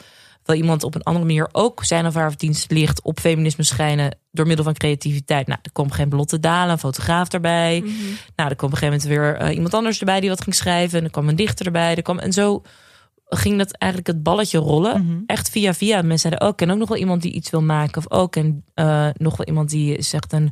wel 0.43 0.55
iemand 0.55 0.83
op 0.83 0.95
een 0.95 1.03
andere 1.03 1.25
manier 1.25 1.49
ook 1.51 1.83
zijn 1.83 2.05
of 2.05 2.13
haar 2.13 2.37
dienst 2.37 2.71
ligt 2.71 3.01
op 3.01 3.19
feminisme 3.19 3.63
schijnen 3.63 4.17
door 4.31 4.47
middel 4.47 4.65
van 4.65 4.73
creativiteit. 4.73 5.47
Nou, 5.47 5.59
er 5.63 5.71
kwam 5.71 5.91
geen 5.91 6.09
Blotte 6.09 6.39
Dalen, 6.39 6.71
een 6.71 6.79
fotograaf 6.79 7.27
daarbij. 7.27 7.79
Mhm. 7.79 7.91
Nou, 8.35 8.49
er 8.49 8.55
kwam 8.55 8.69
op 8.69 8.81
een 8.81 8.87
gegeven 8.89 9.09
moment 9.09 9.37
weer 9.39 9.47
eh, 9.47 9.55
iemand 9.55 9.73
anders 9.73 9.99
erbij 9.99 10.19
die 10.19 10.29
wat 10.29 10.41
ging 10.41 10.55
schrijven. 10.55 10.99
En 10.99 11.03
er 11.05 11.11
kwam 11.11 11.29
een 11.29 11.35
dichter 11.35 11.65
erbij. 11.65 11.95
Er 11.95 12.01
kwam, 12.01 12.19
en 12.19 12.33
zo 12.33 12.61
ging 13.25 13.57
dat 13.57 13.71
eigenlijk 13.71 14.11
het 14.11 14.23
balletje 14.23 14.57
rollen. 14.57 15.05
Mhm. 15.05 15.21
Echt 15.25 15.49
via 15.49 15.73
via. 15.73 15.95
Mensen 15.95 16.19
zeiden, 16.19 16.41
oh, 16.41 16.49
ik 16.49 16.55
ken 16.55 16.69
ook 16.69 16.77
nog 16.77 16.89
wel 16.89 16.97
iemand 16.97 17.21
die 17.21 17.31
iets 17.31 17.49
wil 17.49 17.61
maken. 17.61 17.97
Of 17.97 18.11
ook 18.11 18.35
en 18.35 18.63
nog 19.13 19.37
wel 19.37 19.47
iemand 19.47 19.69
die 19.69 19.97
is 19.97 20.13
echt 20.13 20.33
een, 20.33 20.51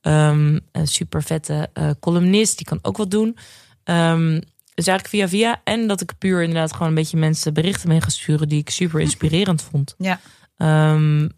ehm, 0.00 0.58
een 0.72 0.86
super 0.86 1.22
vette 1.22 1.68
eh, 1.72 1.90
columnist. 2.00 2.56
Die 2.56 2.66
kan 2.66 2.78
ook 2.82 2.96
wat 2.96 3.10
doen. 3.10 3.36
Ehm, 3.84 4.40
dus 4.74 4.86
eigenlijk 4.86 5.08
via 5.08 5.28
via. 5.28 5.60
En 5.64 5.86
dat 5.86 6.00
ik 6.00 6.18
puur 6.18 6.42
inderdaad 6.42 6.72
gewoon 6.72 6.88
een 6.88 6.94
beetje 6.94 7.16
mensen 7.16 7.54
berichten 7.54 7.88
mee 7.88 8.00
ga 8.00 8.08
sturen 8.08 8.48
die 8.48 8.60
ik 8.60 8.70
super 8.70 9.00
inspirerend 9.00 9.62
vond. 9.62 9.94
Ja. 9.98 10.20
Ehm, 10.56 11.28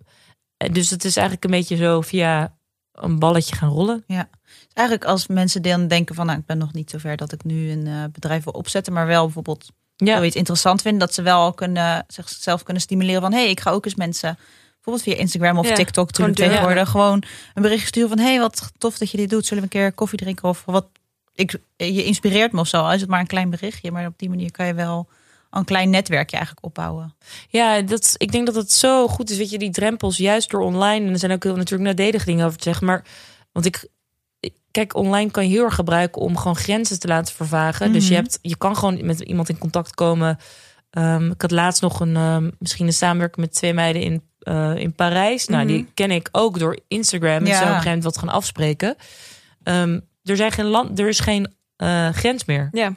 dus 0.56 0.90
het 0.90 1.04
is 1.04 1.16
eigenlijk 1.16 1.44
een 1.44 1.50
beetje 1.50 1.76
zo 1.76 2.00
via 2.00 2.56
een 2.92 3.18
balletje 3.18 3.56
gaan 3.56 3.70
rollen. 3.70 4.04
Eigenlijk 4.72 5.08
als 5.08 5.26
mensen 5.26 5.62
dan 5.62 5.88
denken 5.88 6.14
van, 6.14 6.26
nou, 6.26 6.38
ik 6.38 6.46
ben 6.46 6.58
nog 6.58 6.72
niet 6.72 6.90
zover 6.90 7.16
dat 7.16 7.32
ik 7.32 7.44
nu 7.44 7.70
een 7.70 7.86
eh, 7.86 8.04
bedrijf 8.12 8.44
wil 8.44 8.52
opzetten, 8.52 8.92
maar 8.92 9.06
wel 9.06 9.24
bijvoorbeeld 9.24 9.70
Ja, 9.96 10.16
zoiets 10.16 10.36
interessant 10.36 10.82
vinden, 10.82 11.00
dat 11.00 11.14
ze 11.14 11.22
wel 11.22 11.52
kunnen 11.52 12.04
zichzelf 12.06 12.62
kunnen 12.62 12.82
stimuleren 12.82 13.20
van, 13.20 13.32
hé, 13.32 13.38
hey, 13.38 13.50
ik 13.50 13.60
ga 13.60 13.70
ook 13.70 13.84
eens 13.84 13.94
mensen 13.94 14.38
bijvoorbeeld 14.74 15.04
via 15.04 15.14
Instagram 15.14 15.58
of 15.58 15.68
Ja, 15.68 15.74
TikTok 15.74 16.12
doen, 16.12 16.32
tegenwoordig 16.32 16.88
gewoon 16.88 17.22
een 17.54 17.62
bericht 17.62 17.86
sturen 17.86 18.08
van, 18.08 18.18
hé, 18.18 18.24
hey, 18.24 18.38
wat 18.38 18.72
tof 18.78 18.98
dat 18.98 19.10
je 19.10 19.16
dit 19.16 19.30
doet, 19.30 19.46
zullen 19.46 19.62
we 19.62 19.74
een 19.74 19.80
keer 19.80 19.92
koffie 19.92 20.18
drinken 20.18 20.48
of 20.48 20.62
wat? 20.64 20.86
Ik, 21.36 21.58
je 21.76 22.04
inspireert 22.04 22.52
me 22.52 22.60
of 22.60 22.68
zo, 22.68 22.76
al 22.82 22.92
is 22.92 23.00
het 23.00 23.10
maar 23.10 23.20
een 23.20 23.26
klein 23.26 23.50
berichtje, 23.50 23.90
maar 23.90 24.06
op 24.06 24.18
die 24.18 24.28
manier 24.28 24.50
kan 24.50 24.66
je 24.66 24.74
wel 24.74 25.08
een 25.50 25.64
klein 25.64 25.90
netwerkje 25.90 26.36
eigenlijk 26.36 26.66
opbouwen. 26.66 27.14
Ja, 27.48 27.80
dat, 27.82 28.14
ik 28.16 28.32
denk 28.32 28.46
dat 28.46 28.54
het 28.54 28.72
zo 28.72 29.08
goed 29.08 29.30
is. 29.30 29.36
Weet 29.36 29.50
je, 29.50 29.58
die 29.58 29.70
drempels, 29.70 30.16
juist 30.16 30.50
door 30.50 30.60
online. 30.60 31.06
En 31.06 31.12
er 31.12 31.18
zijn 31.18 31.32
ook 31.32 31.42
heel 31.44 31.56
natuurlijk 31.56 31.96
nadelige 31.96 32.24
dingen 32.24 32.46
over 32.46 32.58
te 32.58 32.64
zeggen. 32.64 32.86
Maar, 32.86 33.04
want 33.52 33.66
ik, 33.66 33.88
kijk, 34.70 34.94
online 34.94 35.30
kan 35.30 35.44
je 35.48 35.50
heel 35.54 35.64
erg 35.64 35.74
gebruiken 35.74 36.22
om 36.22 36.36
gewoon 36.36 36.56
grenzen 36.56 37.00
te 37.00 37.08
laten 37.08 37.34
vervagen. 37.34 37.92
Dus 37.92 38.04
je, 38.08 38.12
Mhm. 38.14 38.22
hebt, 38.22 38.38
je 38.42 38.56
kan 38.56 38.76
gewoon 38.76 39.06
met 39.06 39.20
iemand 39.20 39.48
in 39.48 39.58
contact 39.58 39.94
komen. 39.94 40.38
Ehm, 40.90 41.30
ik 41.30 41.42
had 41.42 41.50
laatst 41.50 41.82
nog 41.82 42.00
een, 42.00 42.16
ehm, 42.16 42.50
misschien 42.58 42.86
een 42.86 42.92
samenwerking 42.92 43.46
met 43.46 43.54
twee 43.54 43.74
meiden 43.74 44.02
in, 44.02 44.22
eh, 44.38 44.76
in 44.76 44.92
Parijs. 44.94 45.46
Nou, 45.46 45.64
Mhm. 45.64 45.72
die 45.72 45.88
ken 45.94 46.10
ik 46.10 46.28
ook 46.32 46.58
door 46.58 46.78
Instagram. 46.88 47.30
En 47.36 47.46
Ja. 47.46 47.52
zo 47.52 47.56
op 47.56 47.60
een 47.60 47.66
gegeven 47.68 47.84
moment 47.86 48.04
wat 48.04 48.18
gaan 48.18 48.28
afspreken. 48.28 48.96
Ehm, 49.62 50.00
er, 50.28 50.36
zijn 50.36 50.52
geen 50.52 50.64
land, 50.66 50.98
er 50.98 51.08
is 51.08 51.20
geen 51.20 51.54
eh, 51.76 52.08
grens 52.08 52.44
meer. 52.44 52.68
Ja. 52.72 52.94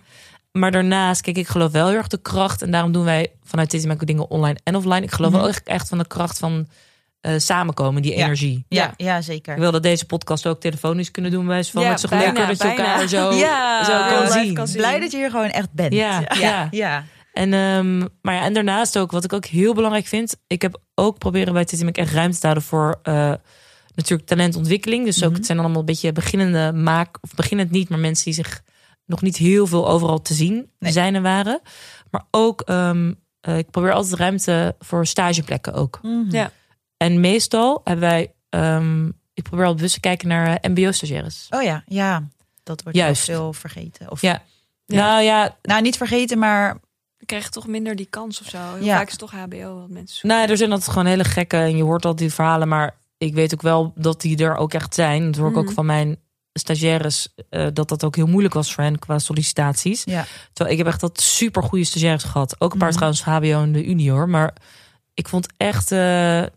Maar 0.51 0.71
daarnaast, 0.71 1.21
kijk, 1.21 1.37
ik 1.37 1.47
geloof 1.47 1.71
wel 1.71 1.87
heel 1.87 1.97
erg 1.97 2.07
de 2.07 2.21
kracht. 2.21 2.61
En 2.61 2.71
daarom 2.71 2.91
doen 2.91 3.03
wij 3.03 3.31
vanuit 3.43 3.89
ook 3.91 4.05
dingen 4.07 4.29
online 4.29 4.57
en 4.63 4.75
offline. 4.75 5.01
Ik 5.01 5.11
geloof 5.11 5.31
Mhm. 5.31 5.39
wel 5.39 5.49
echt, 5.49 5.67
echt 5.67 5.87
van 5.89 5.97
de 5.97 6.07
kracht 6.07 6.37
van 6.39 6.67
eh, 7.19 7.33
samenkomen, 7.37 8.01
die 8.01 8.17
Ja. 8.17 8.23
energie. 8.25 8.65
Ja, 8.69 8.93
ja, 8.97 9.21
zeker. 9.21 9.53
Ik 9.53 9.59
wil 9.59 9.71
dat 9.71 9.83
deze 9.83 10.05
podcast 10.05 10.47
ook 10.47 10.59
telefonisch 10.59 11.11
kunnen 11.11 11.31
doen. 11.31 11.47
Wij 11.47 11.63
van 11.63 11.81
Ja, 11.81 11.87
het 11.87 11.95
is 11.95 12.01
toch 12.01 12.09
bijna, 12.19 12.25
leuker 12.25 12.47
dat 12.47 12.57
je 12.57 12.63
bijna. 12.63 12.91
elkaar 12.91 13.07
zo, 13.07 13.31
Ja, 13.45 13.83
zo 13.83 14.15
kan 14.15 14.31
zien. 14.31 14.53
kan 14.53 14.67
zien. 14.67 14.77
Blij 14.77 14.99
dat 14.99 15.11
je 15.11 15.17
hier 15.17 15.29
gewoon 15.29 15.49
echt 15.49 15.71
bent. 15.73 15.93
Ja, 15.93 16.19
ja. 16.19 16.35
ja. 16.39 16.67
ja. 16.71 17.03
En, 17.33 17.53
ehm, 17.53 17.97
maar 18.21 18.33
ja, 18.35 18.41
en 18.43 18.53
daarnaast 18.53 18.97
ook, 18.97 19.11
wat 19.11 19.23
ik 19.23 19.33
ook 19.33 19.45
heel 19.45 19.73
belangrijk 19.73 20.05
vind. 20.07 20.35
Ik 20.47 20.61
heb 20.61 20.79
ook 20.95 21.17
proberen 21.17 21.53
bij 21.53 21.65
TTMK 21.65 21.97
echt 21.97 22.13
ruimte 22.13 22.35
te 22.39 22.45
houden 22.45 22.63
voor 22.63 22.99
eh, 23.03 23.33
natuurlijk 23.99 24.27
talentontwikkeling. 24.29 25.05
Dus 25.05 25.17
ook, 25.23 25.27
Mhm. 25.29 25.37
het 25.37 25.45
zijn 25.45 25.59
allemaal 25.59 25.79
een 25.79 25.85
beetje 25.85 26.11
beginnende 26.11 26.73
maak, 26.73 27.17
of 27.21 27.35
beginnend 27.35 27.71
niet, 27.71 27.89
maar 27.89 27.99
mensen 27.99 28.25
die 28.25 28.33
zich 28.33 28.61
nog 29.05 29.21
niet 29.21 29.37
heel 29.37 29.67
veel 29.67 29.89
overal 29.89 30.21
te 30.21 30.33
zien 30.33 30.69
Nee. 30.79 30.91
zijn 30.91 31.15
en 31.15 31.21
waren. 31.21 31.61
Maar 32.11 32.23
ook, 32.31 32.61
ehm, 32.61 33.13
eh, 33.41 33.57
ik 33.57 33.69
probeer 33.71 33.91
altijd 33.93 34.13
ruimte 34.19 34.75
voor 34.79 35.05
stageplekken 35.05 35.73
ook. 35.73 35.99
Mhm. 36.01 36.35
Ja. 36.35 36.51
En 36.97 37.19
meestal 37.19 37.81
hebben 37.83 38.09
wij, 38.09 38.33
ehm, 38.49 39.07
ik 39.33 39.43
probeer 39.43 39.65
al 39.65 39.75
bewust 39.75 39.93
te 39.93 39.99
kijken 39.99 40.27
naar 40.27 40.55
eh, 40.57 40.69
mbo-stagiaires. 40.71 41.47
Oh 41.49 41.63
ja, 41.63 41.83
ja. 41.87 42.27
Dat 42.63 42.83
wordt 42.83 42.97
Juist. 42.97 43.23
Veel 43.23 43.53
vergeten. 43.53 44.11
Of, 44.11 44.21
Ja. 44.21 44.41
Ja. 44.85 44.97
Nou 45.05 45.21
ja, 45.23 45.57
Nou, 45.61 45.81
niet 45.81 45.97
vergeten, 45.97 46.39
maar 46.39 46.77
Dan 47.17 47.27
krijg 47.37 47.43
je 47.43 47.49
toch 47.49 47.67
minder 47.67 47.95
die 47.95 48.05
kans 48.09 48.41
of 48.41 48.47
zo. 48.49 48.57
Heel 48.75 48.83
Ja. 48.85 48.95
vaak 48.95 49.05
is 49.05 49.11
het 49.11 49.19
toch 49.19 49.31
HBO 49.31 49.79
wat 49.79 49.89
mensen 49.89 50.07
zoeken. 50.17 50.29
Nou, 50.39 50.49
er 50.51 50.57
zijn 50.57 50.71
altijd 50.71 50.89
gewoon 50.89 51.05
hele 51.05 51.23
gekke 51.23 51.57
en 51.57 51.77
je 51.77 51.83
hoort 51.83 52.05
al 52.05 52.15
die 52.15 52.33
verhalen, 52.33 52.67
maar 52.67 52.95
ik 53.19 53.33
weet 53.33 53.53
ook 53.53 53.61
wel 53.61 53.93
dat 53.95 54.21
die 54.21 54.37
er 54.43 54.55
ook 54.55 54.73
echt 54.73 54.93
zijn. 54.93 55.25
Dat 55.31 55.35
hoor 55.41 55.49
ik 55.49 55.57
ook 55.57 55.65
Mhm. 55.65 55.73
van 55.73 55.85
mijn 55.85 56.17
stagiaires 56.53 57.27
eh, 57.49 57.67
dat 57.73 57.89
dat 57.89 58.03
ook 58.03 58.15
heel 58.15 58.27
moeilijk 58.27 58.53
was 58.53 58.73
voor 58.73 58.83
hen 58.83 58.99
qua 58.99 59.19
sollicitaties. 59.19 60.03
ja. 60.03 60.25
Terwijl 60.53 60.77
ik 60.77 60.83
heb 60.83 60.93
echt 60.93 61.01
dat 61.01 61.21
super 61.21 61.63
goede 61.63 61.83
stagiaires 61.85 62.23
gehad. 62.23 62.55
Ook 62.61 62.71
een 62.73 62.77
paar 62.79 62.87
Mhm. 62.87 62.97
trouwens 62.97 63.23
HBO 63.23 63.61
en 63.63 63.71
de 63.71 63.85
Unie 63.85 64.11
hoor, 64.11 64.29
maar 64.29 64.53
ik 65.13 65.27
vond 65.27 65.47
echt, 65.57 65.91
eh, 65.91 65.97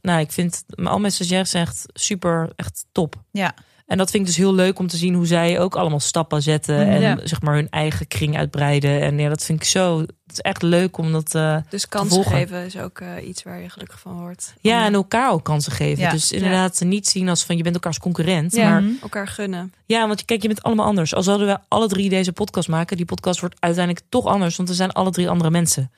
nou, 0.03 0.21
ik 0.21 0.33
vind 0.33 0.65
al 0.85 0.99
mijn 0.99 1.13
stagiaires 1.13 1.55
echt 1.55 1.85
super, 1.93 2.53
echt 2.57 2.85
top. 2.93 3.15
Ja. 3.31 3.55
En 3.93 3.99
dat 3.99 4.11
vind 4.11 4.23
ik 4.23 4.29
dus 4.29 4.39
heel 4.39 4.55
leuk 4.55 4.79
om 4.79 4.87
te 4.87 4.97
zien 4.97 5.15
hoe 5.15 5.27
zij 5.27 5.61
ook 5.61 5.77
allemaal 5.77 6.01
stappen 6.01 6.43
zetten 6.43 6.87
en 6.87 7.01
Ja. 7.01 7.19
zeg 7.25 7.41
maar 7.43 7.55
hun 7.55 7.71
eigen 7.71 8.09
kring 8.09 8.37
uitbreiden. 8.39 9.01
En 9.01 9.19
ja, 9.19 9.29
dat 9.29 9.45
vind 9.45 9.61
ik 9.63 9.69
zo, 9.69 10.01
het 10.01 10.11
is 10.33 10.41
echt 10.41 10.63
leuk 10.63 10.99
om 10.99 11.13
dat. 11.13 11.35
eh, 11.35 11.57
Dus 11.69 11.89
kansen 11.89 12.25
geven 12.25 12.65
is 12.65 12.79
ook 12.79 13.01
eh, 13.01 13.29
iets 13.29 13.43
waar 13.43 13.61
je 13.61 13.69
gelukkig 13.69 14.01
van 14.01 14.21
wordt. 14.21 14.55
Ja, 14.61 14.85
en 14.85 14.95
elkaar 14.95 15.31
ook 15.33 15.45
kansen 15.45 15.73
geven. 15.73 16.03
Ja. 16.03 16.11
Dus 16.11 16.33
inderdaad, 16.33 16.81
niet 16.81 17.09
zien 17.09 17.29
als 17.29 17.45
van 17.45 17.57
je 17.57 17.63
bent 17.63 17.75
elkaars 17.75 17.99
concurrent. 17.99 18.57
Maar 18.57 18.83
Mhm. 18.83 18.93
elkaar 19.03 19.29
gunnen. 19.29 19.73
ja, 19.87 20.07
want 20.07 20.25
kijk, 20.25 20.43
je 20.43 20.49
bent 20.49 20.63
allemaal 20.63 20.87
anders. 20.87 21.15
Als 21.15 21.25
zouden 21.25 21.47
we 21.47 21.59
alle 21.69 21.89
drie 21.89 22.09
deze 22.09 22.33
podcast 22.33 22.69
maken, 22.69 22.97
die 22.97 23.07
podcast 23.07 23.41
wordt 23.41 23.57
uiteindelijk 23.61 24.05
toch 24.09 24.27
anders, 24.27 24.57
want 24.57 24.69
we 24.69 24.75
zijn 24.75 24.93
alle 24.93 25.11
drie 25.11 25.29
andere 25.29 25.51
mensen. 25.51 25.91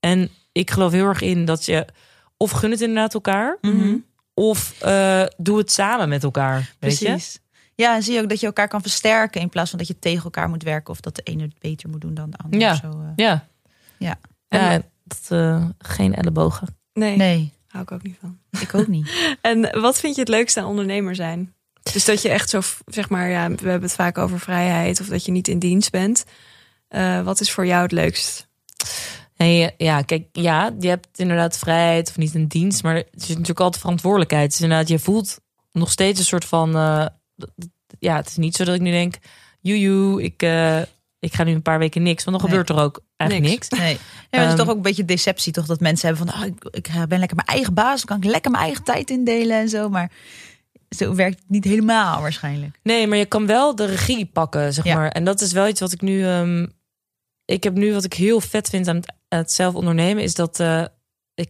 En 0.00 0.30
ik 0.52 0.70
geloof 0.70 0.92
heel 0.92 1.06
erg 1.06 1.20
in 1.20 1.44
dat 1.44 1.64
je 1.64 1.86
of 2.36 2.50
gun 2.50 2.70
het 2.70 2.80
inderdaad 2.80 3.14
elkaar, 3.14 3.58
Mhm. 3.60 3.94
Of 4.40 4.74
eh, 4.80 5.24
doe 5.36 5.58
het 5.58 5.72
samen 5.72 6.08
met 6.08 6.22
elkaar. 6.22 6.74
Weet 6.78 6.98
je? 6.98 7.04
Precies. 7.04 7.40
Ja, 7.74 7.94
en 7.94 8.02
zie 8.02 8.14
je 8.14 8.20
ook 8.20 8.28
dat 8.28 8.40
je 8.40 8.46
elkaar 8.46 8.68
kan 8.68 8.80
versterken 8.82 9.40
in 9.40 9.48
plaats 9.48 9.70
van 9.70 9.78
dat 9.78 9.88
je 9.88 9.98
tegen 9.98 10.24
elkaar 10.24 10.48
moet 10.48 10.62
werken 10.62 10.92
of 10.92 11.00
dat 11.00 11.16
de 11.16 11.22
ene 11.22 11.42
het 11.42 11.58
beter 11.58 11.88
moet 11.88 12.00
doen 12.00 12.14
dan 12.14 12.30
de 12.30 12.36
ander. 12.36 12.60
Ja. 12.60 12.74
Zo, 12.74 12.90
eh. 12.90 13.12
Ja. 13.16 13.46
Ja. 13.98 14.18
Ja, 14.48 14.82
dat, 15.04 15.26
eh, 15.28 15.64
geen 15.78 16.14
ellebogen. 16.14 16.78
Nee, 16.92 17.16
Nee, 17.16 17.52
hou 17.66 17.82
ik 17.82 17.92
ook 17.92 18.02
niet 18.02 18.16
van. 18.20 18.38
ik 18.60 18.74
ook 18.74 18.86
niet. 18.86 19.10
En 19.40 19.80
wat 19.80 20.00
vind 20.00 20.14
je 20.14 20.20
het 20.20 20.30
leukste 20.30 20.60
aan 20.60 20.66
ondernemer 20.66 21.14
zijn? 21.14 21.54
Dus 21.92 22.04
dat 22.04 22.22
je 22.22 22.28
echt 22.28 22.50
zo, 22.50 22.60
zeg 22.86 23.08
maar, 23.08 23.28
ja, 23.28 23.48
we 23.48 23.68
hebben 23.68 23.88
het 23.88 23.92
vaak 23.92 24.18
over 24.18 24.40
vrijheid 24.40 25.00
of 25.00 25.06
dat 25.06 25.24
je 25.24 25.32
niet 25.32 25.48
in 25.48 25.58
dienst 25.58 25.90
bent. 25.90 26.24
Eh, 26.88 27.22
wat 27.22 27.40
is 27.40 27.52
voor 27.52 27.66
jou 27.66 27.82
het 27.82 27.92
leukst? 27.92 28.48
Ja, 29.76 30.02
kijk, 30.02 30.26
ja, 30.32 30.74
je 30.80 30.88
hebt 30.88 31.18
inderdaad 31.18 31.58
vrijheid 31.58 32.08
of 32.08 32.16
niet 32.16 32.34
een 32.34 32.48
dienst, 32.48 32.82
maar 32.82 32.94
er 32.96 33.04
is 33.10 33.28
natuurlijk 33.28 33.60
altijd 33.60 33.82
verantwoordelijkheid. 33.82 34.50
Dus 34.50 34.60
inderdaad, 34.60 34.88
je 34.88 34.98
voelt 34.98 35.40
nog 35.72 35.90
steeds 35.90 36.18
een 36.18 36.24
soort 36.24 36.44
van, 36.44 36.76
eh, 36.76 37.06
ja, 37.98 38.16
het 38.16 38.26
is 38.28 38.36
niet 38.36 38.56
zo 38.56 38.64
dat 38.64 38.74
ik 38.74 38.80
nu 38.80 38.90
denk, 38.90 39.14
joejoe, 39.60 40.22
ik, 40.22 40.42
eh, 40.42 40.78
ik 41.18 41.34
ga 41.34 41.44
nu 41.44 41.52
een 41.52 41.62
paar 41.62 41.78
weken 41.78 42.02
niks, 42.02 42.24
want 42.24 42.40
dan 42.40 42.46
Nee. 42.50 42.58
gebeurt 42.58 42.78
er 42.78 42.84
ook 42.84 43.00
eigenlijk 43.16 43.50
niks. 43.50 43.68
Nee. 43.68 43.92
Het 44.30 44.40
is 44.40 44.46
Ehm, 44.46 44.56
toch 44.56 44.68
ook 44.68 44.76
een 44.76 44.82
beetje 44.82 45.04
deceptie, 45.04 45.52
toch? 45.52 45.66
Dat 45.66 45.80
mensen 45.80 46.08
hebben 46.08 46.26
van, 46.26 46.40
oh, 46.40 46.46
ik, 46.46 46.64
ik 46.70 46.90
ben 47.08 47.18
lekker 47.18 47.36
mijn 47.36 47.48
eigen 47.48 47.74
baas, 47.74 47.96
dan 48.04 48.06
kan 48.06 48.26
ik 48.26 48.32
lekker 48.32 48.50
mijn 48.50 48.62
eigen 48.64 48.84
tijd 48.84 49.10
indelen 49.10 49.56
en 49.60 49.68
zo. 49.68 49.88
Maar 49.88 50.10
zo 50.96 51.14
werkt 51.14 51.38
het 51.38 51.50
niet 51.50 51.64
helemaal 51.64 52.20
waarschijnlijk. 52.20 52.78
Nee, 52.82 53.06
maar 53.06 53.18
je 53.18 53.26
kan 53.26 53.46
wel 53.46 53.74
de 53.74 53.84
regie 53.84 54.26
pakken, 54.26 54.72
zeg 54.72 54.84
Ja. 54.84 54.94
maar. 54.94 55.08
En 55.10 55.24
dat 55.24 55.40
is 55.40 55.52
wel 55.52 55.68
iets 55.68 55.80
wat 55.80 55.92
ik 55.92 56.00
nu... 56.00 56.24
ehm, 56.24 56.66
ik 57.44 57.62
heb 57.64 57.74
nu 57.74 57.92
wat 57.92 58.04
ik 58.04 58.12
heel 58.14 58.40
vet 58.40 58.68
vind 58.68 58.88
aan 58.88 58.96
het, 58.96 59.12
het 59.38 59.52
zelf 59.52 59.74
ondernemen... 59.74 60.22
is 60.22 60.34
dat, 60.34 60.60
eh 60.60 60.84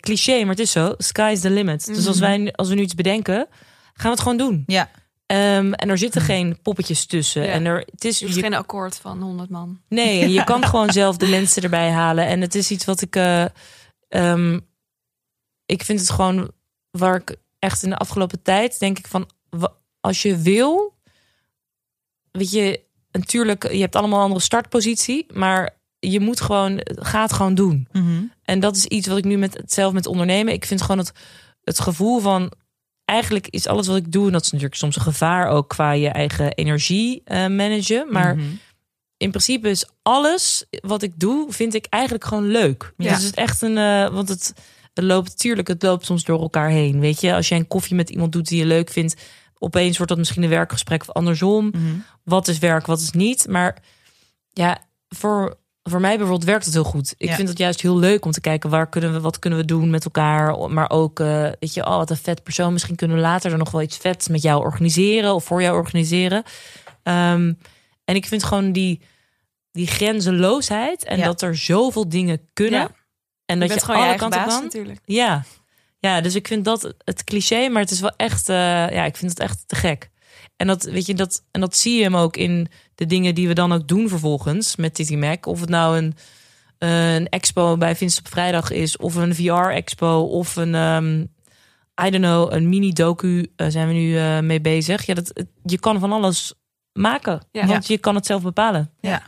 cliché, 0.01 0.41
maar 0.41 0.49
het 0.51 0.59
is 0.59 0.71
zo, 0.71 0.95
sky 0.99 1.31
is 1.33 1.41
the 1.41 1.51
limit. 1.51 1.87
Dus 1.87 2.07
als, 2.07 2.19
wij, 2.19 2.53
als 2.53 2.69
we 2.69 2.75
nu 2.75 2.83
iets 2.83 2.95
bedenken, 2.95 3.47
gaan 3.93 4.03
we 4.03 4.09
het 4.09 4.21
gewoon 4.21 4.37
doen. 4.37 4.63
Ja. 4.67 4.91
Ehm, 5.27 5.73
en 5.73 5.89
er 5.89 5.99
zitten 5.99 6.21
geen 6.21 6.59
poppetjes 6.63 7.07
tussen. 7.07 7.43
Ja. 7.43 7.49
En 7.53 7.65
er, 7.65 7.79
het 7.91 8.05
is, 8.05 8.19
Je 8.19 8.29
geen 8.29 8.55
akkoord 8.55 8.97
van 8.97 9.23
100 9.23 9.51
man. 9.51 9.81
Nee, 9.89 10.21
en 10.21 10.31
je 10.31 10.45
kan 10.45 10.65
gewoon 10.71 10.93
zelf 10.93 11.17
de 11.17 11.27
mensen 11.27 11.63
erbij 11.63 11.91
halen. 11.91 12.27
En 12.27 12.41
het 12.41 12.55
is 12.55 12.71
iets 12.71 12.85
wat 12.85 13.01
ik. 13.01 13.17
eh, 13.17 13.45
ehm, 14.09 14.61
ik 15.67 15.83
vind 15.85 16.01
het 16.01 16.11
gewoon 16.11 16.51
waar 16.91 17.17
ik 17.17 17.37
echt 17.59 17.83
in 17.83 17.91
de 17.91 17.97
afgelopen 17.97 18.43
tijd 18.43 18.79
denk 18.79 18.99
ik 18.99 19.07
van. 19.07 19.31
Als 20.01 20.23
je 20.23 20.37
wil. 20.37 20.95
Weet 22.31 22.51
je, 22.51 22.81
natuurlijk, 23.11 23.73
je 23.73 23.81
hebt 23.81 23.97
allemaal 23.97 24.19
een 24.19 24.25
andere 24.25 24.41
startpositie. 24.41 25.27
Maar 25.33 25.80
je 26.01 26.21
moet 26.21 26.41
gewoon. 26.41 26.81
Ga 26.85 27.23
het 27.23 27.33
gewoon 27.33 27.55
doen. 27.55 27.89
En 28.45 28.61
dat 28.61 28.77
is 28.77 28.85
iets 28.87 29.07
wat 29.09 29.19
ik 29.19 29.25
nu 29.25 29.37
met 29.37 29.63
zelf 29.67 29.93
met 29.93 30.07
ondernemen. 30.07 30.53
Ik 30.53 30.65
vind 30.65 30.83
gewoon 30.83 30.99
het, 30.99 31.13
het 31.65 31.81
gevoel 31.81 32.21
van. 32.21 32.53
Eigenlijk 33.05 33.49
is 33.49 33.67
alles 33.67 33.87
wat 33.87 33.97
ik 33.97 34.13
doe. 34.13 34.27
En 34.27 34.33
dat 34.33 34.43
is 34.45 34.51
natuurlijk 34.51 34.81
soms 34.81 34.97
een 34.97 35.03
gevaar 35.03 35.49
ook 35.49 35.69
qua 35.69 35.93
je 35.93 36.09
eigen 36.09 36.53
energie 36.55 37.21
eh, 37.25 37.39
managen. 37.47 38.07
Maar 38.13 38.37
Mhm. 38.37 38.47
in 39.17 39.31
principe 39.31 39.69
is 39.71 39.89
alles 40.03 40.65
wat 40.71 41.03
ik 41.03 41.13
doe, 41.17 41.53
vind 41.53 41.75
ik 41.75 41.87
eigenlijk 41.89 42.25
gewoon 42.25 42.47
leuk. 42.47 42.93
Ja. 42.97 43.05
Dus 43.09 43.13
het 43.17 43.23
is 43.25 43.35
echt 43.45 43.63
een, 43.63 43.79
eh, 43.79 44.09
want 44.09 44.29
het, 44.29 44.55
het 44.95 45.05
loopt 45.05 45.29
natuurlijk, 45.29 45.69
het 45.69 45.83
loopt 45.83 46.07
soms 46.07 46.25
door 46.25 46.41
elkaar 46.41 46.69
heen. 46.69 47.01
Weet 47.01 47.21
je, 47.21 47.35
als 47.35 47.49
jij 47.49 47.59
een 47.59 47.67
koffie 47.69 47.97
met 47.97 48.11
iemand 48.11 48.33
doet 48.33 48.49
die 48.49 48.59
je 48.59 48.67
leuk 48.67 48.91
vindt, 48.91 49.17
opeens 49.59 49.97
wordt 49.97 50.09
dat 50.13 50.19
misschien 50.21 50.43
een 50.43 50.49
werkgesprek 50.49 51.01
of 51.01 51.11
andersom. 51.11 51.67
Mhm. 51.67 51.83
Wat 52.25 52.49
is 52.49 52.59
werk, 52.59 52.87
wat 52.87 53.01
is 53.01 53.11
niet? 53.11 53.49
Maar 53.49 53.83
ja, 54.53 54.79
voor, 55.09 55.57
voor 55.83 56.01
mij 56.01 56.17
bijvoorbeeld 56.17 56.45
werkt 56.45 56.65
het 56.65 56.75
heel 56.75 56.85
goed. 56.85 57.15
Ik 57.17 57.29
Ja. 57.29 57.35
vind 57.35 57.49
het 57.49 57.59
juist 57.59 57.81
heel 57.81 57.99
leuk 57.99 58.25
om 58.25 58.31
te 58.31 58.41
kijken 58.41 58.71
waar 58.71 58.89
kunnen 58.89 59.13
we, 59.13 59.21
wat 59.21 59.39
kunnen 59.39 59.59
we 59.59 59.65
doen 59.65 59.91
met 59.91 60.05
elkaar. 60.05 60.71
Maar 60.71 60.91
ook, 60.91 61.21
eh, 61.21 61.43
weet 61.61 61.75
je, 61.75 61.87
oh 61.87 61.97
wat 61.97 62.11
een 62.11 62.17
vet 62.17 62.43
persoon. 62.43 62.73
Misschien 62.73 62.97
kunnen 62.97 63.17
we 63.17 63.23
later 63.23 63.53
er 63.53 63.59
nog 63.59 63.71
wel 63.71 63.83
iets 63.83 63.97
vets 63.97 64.29
met 64.29 64.43
jou 64.43 64.63
organiseren 64.63 65.35
of 65.35 65.45
voor 65.45 65.63
jou 65.63 65.77
organiseren. 65.77 66.43
Ehm, 67.03 67.53
en 68.05 68.15
ik 68.15 68.27
vind 68.27 68.45
gewoon 68.45 68.73
die, 68.73 69.01
die 69.73 69.87
grenzeloosheid 69.87 71.05
en 71.05 71.19
Ja. 71.19 71.25
dat 71.25 71.43
er 71.43 71.57
zoveel 71.57 72.09
dingen 72.09 72.49
kunnen. 72.53 72.81
Ja. 72.81 72.91
En 73.45 73.61
dat 73.61 73.75
je 73.75 73.81
gewoon 73.81 74.01
je 74.01 74.07
alle 74.09 74.17
kanten 74.17 74.41
baas 74.41 74.53
kan. 74.55 74.63
natuurlijk. 74.63 75.01
Ja. 75.05 75.45
ja, 75.99 76.21
dus 76.21 76.35
ik 76.35 76.47
vind 76.47 76.65
dat 76.65 76.95
het 77.05 77.25
cliché, 77.25 77.69
maar 77.69 77.83
het 77.83 77.91
is 77.91 78.01
wel 78.01 78.13
echt, 78.17 78.49
eh, 78.49 78.57
ja, 78.91 79.05
ik 79.05 79.17
vind 79.17 79.31
het 79.31 79.41
echt 79.41 79.63
te 79.67 79.75
gek. 79.77 80.11
En 80.57 80.67
dat, 80.67 80.83
weet 80.83 81.07
je, 81.07 81.15
dat, 81.15 81.45
en 81.51 81.61
dat 81.61 81.77
zie 81.77 81.97
je 81.97 82.03
hem 82.03 82.17
ook 82.17 82.37
in 82.37 82.69
de 83.01 83.07
dingen 83.07 83.35
die 83.35 83.49
we 83.49 83.55
dan 83.55 83.73
ook 83.73 83.89
doen 83.89 84.09
vervolgens 84.09 84.77
met 84.77 84.95
Titi 84.95 85.17
Mac. 85.17 85.47
Of 85.47 85.61
het 85.61 85.69
nou 85.69 85.97
een, 85.99 86.15
een 86.79 87.29
expo 87.29 87.77
bij 87.77 87.97
Vincent 87.97 88.27
op 88.27 88.33
vrijdag 88.33 88.71
is, 88.71 88.97
of 88.97 89.15
een 89.15 89.35
VR-expo, 89.35 90.21
of 90.21 90.57
een, 90.57 90.75
ehm, 90.75 91.21
I 92.07 92.11
don't 92.11 92.25
know, 92.25 92.53
een 92.53 92.69
mini-docu 92.69 93.53
eh, 93.57 93.67
zijn 93.71 93.87
we 93.89 93.93
nu 93.93 94.19
eh, 94.19 94.39
mee 94.41 94.61
bezig. 94.61 95.07
Ja, 95.07 95.15
dat, 95.15 95.31
het- 95.35 95.49
je 95.65 95.79
kan 95.79 95.99
van 95.99 96.13
alles 96.13 96.55
maken, 96.93 97.43
Ja. 97.53 97.67
want 97.67 97.87
je 97.87 97.99
kan 97.99 98.15
het 98.15 98.27
zelf 98.27 98.43
bepalen. 98.43 98.91
Ja. 99.01 99.23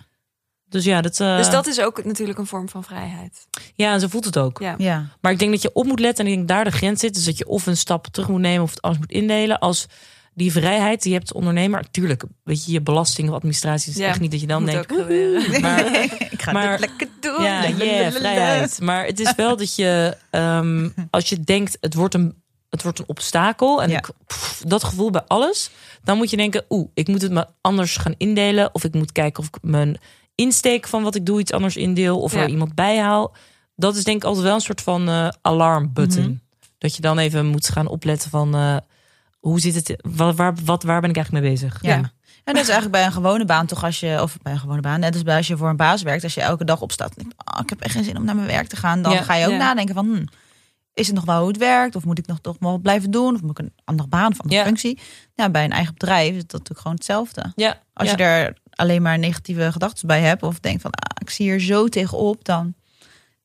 Dus 0.68 0.84
ja, 0.84 1.00
dat, 1.00 1.20
eh, 1.20 1.36
Dus 1.36 1.50
dat 1.50 1.66
is 1.66 1.80
ook 1.80 2.04
natuurlijk 2.04 2.38
een 2.38 2.46
vorm 2.46 2.68
van 2.68 2.84
vrijheid. 2.84 3.46
ja, 3.74 3.92
en 3.92 4.00
zo 4.00 4.08
voelt 4.08 4.24
het 4.24 4.38
ook. 4.38 4.58
Ja. 4.60 4.74
Ja. 4.78 5.06
Maar 5.20 5.32
ik 5.32 5.38
denk 5.38 5.50
dat 5.50 5.62
je 5.62 5.70
op 5.72 5.84
moet 5.86 6.00
letten 6.00 6.24
en 6.24 6.30
ik 6.30 6.36
denk 6.36 6.48
daar 6.48 6.64
de 6.64 6.70
grens 6.70 7.00
zit. 7.00 7.14
Dus 7.14 7.24
dat 7.24 7.38
je 7.38 7.46
of 7.48 7.66
een 7.66 7.76
stap 7.76 8.06
terug 8.06 8.28
moet 8.28 8.40
nemen 8.40 8.62
of 8.62 8.70
het 8.70 8.82
anders 8.82 9.00
moet 9.02 9.12
indelen. 9.16 9.58
Als 9.58 9.86
die 10.34 10.52
vrijheid 10.52 11.02
die 11.02 11.12
je 11.12 11.16
hebt 11.18 11.28
als 11.30 11.38
ondernemer. 11.38 11.84
Tuurlijk, 11.90 12.24
weet 12.44 12.64
je, 12.64 12.72
je 12.72 12.80
belasting 12.80 13.28
of 13.28 13.34
administratie 13.34 13.90
is 13.92 13.98
Ja, 13.98 14.06
echt 14.08 14.20
niet 14.20 14.30
dat 14.30 14.40
je 14.40 14.46
dan 14.46 14.64
denkt. 14.64 14.90
Maar, 15.60 15.94
ik 16.30 16.42
ga 16.42 16.52
maar- 16.52 16.78
dit 16.78 16.88
lekker 16.88 17.08
doen. 17.20 17.42
ja, 17.42 17.68
yeah, 17.68 18.12
vrijheid. 18.12 18.80
Maar 18.80 19.04
het 19.06 19.20
is 19.20 19.34
wel 19.34 19.56
dat 19.56 19.74
je, 19.76 20.16
ehm, 20.30 20.88
als 21.10 21.28
je 21.28 21.40
denkt, 21.40 21.76
het 21.80 21.94
wordt 21.94 22.14
een, 22.14 22.34
het 22.70 22.82
wordt 22.82 22.98
een 22.98 23.08
obstakel. 23.08 23.82
En 23.82 23.90
Ja. 23.90 23.98
ik, 23.98 24.08
pff, 24.26 24.62
dat 24.66 24.84
gevoel 24.84 25.10
bij 25.10 25.22
alles. 25.26 25.70
Dan 26.04 26.16
moet 26.16 26.30
je 26.30 26.36
denken, 26.36 26.64
oeh, 26.68 26.88
ik 26.94 27.08
moet 27.08 27.22
het 27.22 27.32
maar 27.32 27.46
anders 27.60 27.96
gaan 27.96 28.14
indelen. 28.16 28.74
Of 28.74 28.84
ik 28.84 28.94
moet 28.94 29.12
kijken 29.12 29.42
of 29.42 29.48
ik 29.48 29.58
mijn 29.62 29.96
insteek 30.34 30.86
van 30.88 31.02
wat 31.02 31.14
ik 31.14 31.26
doe 31.26 31.40
iets 31.40 31.52
anders 31.52 31.76
indeel. 31.76 32.20
Of 32.20 32.34
er 32.34 32.48
iemand 32.48 32.74
bijhaal. 32.74 33.34
Dat 33.76 33.96
is 33.96 34.04
denk 34.04 34.16
ik 34.16 34.24
altijd 34.24 34.44
wel 34.44 34.54
een 34.54 34.60
soort 34.60 34.80
van 34.80 35.08
eh 35.08 35.28
alarmbutton. 35.42 36.22
Mhm. 36.22 36.34
Dat 36.78 36.96
je 36.96 37.02
dan 37.02 37.18
even 37.18 37.46
moet 37.46 37.68
gaan 37.68 37.86
opletten 37.88 38.30
van... 38.30 38.54
eh, 38.54 38.76
hoe 39.42 39.60
zit 39.60 39.74
het? 39.74 39.94
Waar, 40.16 40.34
waar, 40.34 40.54
wat, 40.64 40.82
waar 40.82 41.00
ben 41.00 41.10
ik 41.10 41.16
eigenlijk 41.16 41.44
mee 41.44 41.54
bezig? 41.54 41.78
Ja. 41.82 41.94
En 42.44 42.54
dat 42.54 42.62
is 42.62 42.68
eigenlijk 42.68 42.90
bij 42.90 43.04
een 43.04 43.12
gewone 43.12 43.44
baan 43.44 43.66
toch 43.66 43.84
als 43.84 44.00
je, 44.00 44.18
of 44.22 44.36
bij 44.42 44.52
een 44.52 44.58
gewone 44.58 44.80
baan, 44.80 45.00
net 45.00 45.14
als 45.14 45.22
bij 45.22 45.36
als 45.36 45.46
je 45.46 45.56
voor 45.56 45.68
een 45.68 45.76
baas 45.76 46.02
werkt, 46.02 46.22
als 46.24 46.34
je 46.34 46.40
elke 46.40 46.64
dag 46.64 46.80
opstaat 46.80 47.08
en 47.08 47.14
denkt, 47.22 47.34
oh, 47.54 47.60
ik 47.62 47.68
heb 47.70 47.80
echt 47.80 47.94
geen 47.94 48.04
zin 48.04 48.16
om 48.16 48.24
naar 48.24 48.34
mijn 48.34 48.46
werk 48.46 48.66
te 48.68 48.76
gaan, 48.76 49.02
dan 49.02 49.12
Ja. 49.12 49.22
ga 49.22 49.34
je 49.34 49.44
ook 49.46 49.52
Ja. 49.52 49.56
nadenken 49.58 49.94
van, 49.94 50.06
hm, 50.06 50.24
is 50.94 51.06
het 51.06 51.14
nog 51.16 51.24
wel 51.24 51.38
hoe 51.38 51.48
het 51.48 51.56
werkt? 51.56 51.96
Of 51.96 52.04
moet 52.04 52.18
ik 52.18 52.26
nog 52.26 52.40
toch 52.40 52.56
wel 52.60 52.78
blijven 52.78 53.10
doen? 53.10 53.34
Of 53.34 53.40
moet 53.42 53.50
ik 53.50 53.58
een 53.58 53.72
andere 53.84 54.08
baan 54.08 54.30
of 54.30 54.40
andere 54.40 54.62
functie? 54.64 54.98
Ja, 55.34 55.50
bij 55.50 55.64
een 55.64 55.70
eigen 55.72 55.92
bedrijf 55.92 56.30
is 56.34 56.40
dat 56.40 56.52
natuurlijk 56.52 56.80
gewoon 56.80 56.96
hetzelfde. 56.96 57.52
Ja, 57.56 57.80
Als 57.92 58.10
je 58.10 58.16
er 58.16 58.56
alleen 58.70 59.02
maar 59.02 59.18
negatieve 59.18 59.72
gedachten 59.72 60.06
bij 60.06 60.20
hebt 60.20 60.42
of 60.42 60.60
denkt 60.60 60.82
van, 60.82 60.90
ah, 60.90 61.16
ik 61.18 61.30
zie 61.30 61.46
hier 61.50 61.60
zo 61.60 61.88
tegenop, 61.88 62.44
dan 62.44 62.74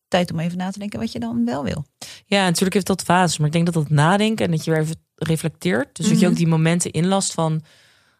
tijd 0.07 0.31
om 0.31 0.39
even 0.39 0.57
na 0.57 0.71
te 0.71 0.79
denken 0.79 0.99
wat 0.99 1.11
je 1.11 1.19
dan 1.19 1.45
wel 1.45 1.63
wil. 1.63 1.85
Ja, 2.25 2.43
natuurlijk 2.43 2.73
heeft 2.73 2.87
dat 2.87 3.01
fases. 3.01 3.37
Maar 3.37 3.47
ik 3.47 3.53
denk 3.53 3.65
dat 3.65 3.73
dat 3.73 3.89
nadenken 3.89 4.45
en 4.45 4.51
dat 4.51 4.65
je 4.65 4.71
weer 4.71 4.79
even 4.79 4.95
reflecteert. 5.17 5.95
Dus 5.95 6.05
dat 6.07 6.15
je 6.19 6.21
Mhm. 6.21 6.31
ook 6.31 6.37
die 6.37 6.47
momenten 6.47 6.91
inlast 6.91 7.33
van... 7.33 7.61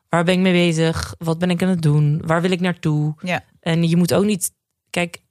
waar 0.10 0.24
ben 0.24 0.34
ik 0.34 0.40
mee 0.40 0.54
bezig? 0.54 1.16
Wat 1.18 1.40
ben 1.40 1.50
ik 1.50 1.62
aan 1.64 1.70
het 1.70 1.82
doen? 1.82 2.22
Waar 2.26 2.42
wil 2.42 2.52
ik 2.52 2.60
naartoe? 2.60 3.14
Ja. 3.22 3.44
En 3.60 3.90
je 3.90 3.96
moet 3.98 4.14
ook 4.14 4.26
niet... 4.26 4.52
Kijk, 4.90 5.22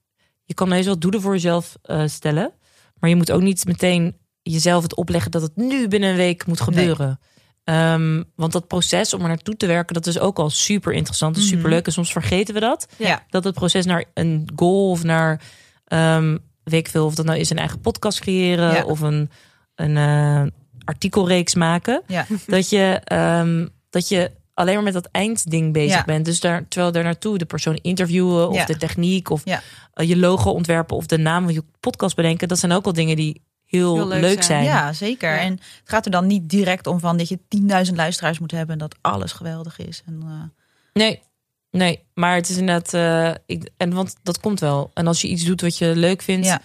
je 0.44 0.54
kan 0.54 0.72
heus 0.72 0.84
wel 0.86 0.98
doelen 0.98 1.20
voor 1.20 1.32
jezelf 1.32 1.76
eh, 1.82 2.02
stellen. 2.06 2.52
Maar 2.98 3.10
je 3.10 3.16
moet 3.16 3.30
ook 3.32 3.42
niet 3.42 3.64
meteen 3.66 4.16
jezelf 4.42 4.82
het 4.82 4.94
opleggen... 4.96 5.30
dat 5.30 5.42
het 5.42 5.56
nu 5.56 5.88
binnen 5.88 6.10
een 6.10 6.16
week 6.16 6.46
moet 6.46 6.60
gebeuren. 6.60 7.18
Ehm, 7.64 8.22
want 8.34 8.52
dat 8.52 8.66
proces 8.66 9.14
om 9.14 9.20
er 9.22 9.28
naartoe 9.28 9.56
te 9.56 9.66
werken... 9.66 9.94
dat 9.94 10.06
is 10.06 10.18
ook 10.18 10.38
al 10.38 10.50
super 10.50 10.92
interessant 10.92 11.36
en 11.36 11.42
Mhm. 11.42 11.50
super 11.50 11.70
leuk. 11.70 11.86
En 11.86 11.92
soms 11.92 12.12
vergeten 12.12 12.54
we 12.54 12.60
dat. 12.60 12.86
Ja. 12.98 13.24
Dat 13.30 13.44
het 13.44 13.54
proces 13.54 13.84
naar 13.84 14.04
een 14.14 14.48
goal 14.56 14.90
of 14.90 15.02
naar... 15.02 15.42
ehm 15.84 16.36
weet 16.64 16.80
ik 16.80 16.88
veel, 16.88 17.04
of 17.06 17.14
dat 17.14 17.26
nou 17.26 17.38
is 17.38 17.50
een 17.50 17.58
eigen 17.58 17.80
podcast 17.80 18.20
creëren... 18.20 18.72
Ja. 18.74 18.84
of 18.84 19.00
een, 19.00 19.30
een 19.74 19.96
eh, 19.96 20.42
artikelreeks 20.86 21.54
maken 21.54 22.02
Ja. 22.06 22.26
dat 22.46 22.68
je, 22.68 23.00
ehm, 23.04 23.66
dat 23.90 24.08
je 24.08 24.30
alleen 24.54 24.74
maar 24.74 24.82
met 24.82 24.92
dat 24.92 25.08
eindding 25.12 25.72
bezig 25.72 25.96
Ja. 25.98 26.04
bent. 26.04 26.24
Dus 26.24 26.40
daar, 26.40 26.68
terwijl 26.68 26.92
daar 26.92 27.02
naartoe 27.04 27.38
de 27.38 27.44
persoon 27.44 27.78
interviewen 27.82 28.48
of 28.48 28.54
Ja. 28.56 28.64
de 28.64 28.76
techniek 28.76 29.30
of 29.30 29.42
eh, 29.44 30.08
je 30.08 30.16
logo 30.16 30.50
ontwerpen 30.50 30.96
of 30.96 31.06
de 31.06 31.18
naam 31.18 31.44
van 31.44 31.52
je 31.54 31.62
podcast 31.80 32.16
bedenken, 32.16 32.48
dat 32.48 32.58
zijn 32.58 32.72
ook 32.72 32.84
wel 32.84 32.92
dingen 32.92 33.16
die 33.16 33.42
heel, 33.64 33.94
Heel 33.94 34.06
leuk, 34.06 34.20
leuk 34.20 34.42
zijn. 34.42 34.64
zijn. 34.64 34.64
Ja, 34.64 34.92
zeker. 34.92 35.38
En 35.38 35.52
het 35.52 35.60
gaat 35.84 36.04
er 36.04 36.10
dan 36.10 36.26
niet 36.26 36.48
direct 36.48 36.86
om 36.86 37.00
van 37.00 37.16
dat 37.16 37.28
je 37.28 37.38
10.000 37.48 37.96
luisteraars 37.96 38.38
moet 38.38 38.50
hebben 38.50 38.72
en 38.72 38.78
dat 38.78 38.96
alles 39.00 39.32
geweldig 39.32 39.78
is. 39.78 40.02
En, 40.06 40.20
eh, 40.24 40.62
Nee, 40.92 41.22
nee, 41.70 42.02
maar 42.14 42.34
het 42.34 42.48
is 42.48 42.56
inderdaad, 42.56 43.40
ik, 43.46 43.70
en 43.76 43.92
want 43.94 44.16
dat 44.22 44.40
komt 44.40 44.60
wel. 44.60 44.90
En 44.94 45.06
als 45.06 45.20
je 45.20 45.28
iets 45.28 45.44
doet 45.44 45.60
wat 45.60 45.78
je 45.78 45.96
leuk 45.96 46.22
vindt, 46.22 46.46
Ja. 46.46 46.60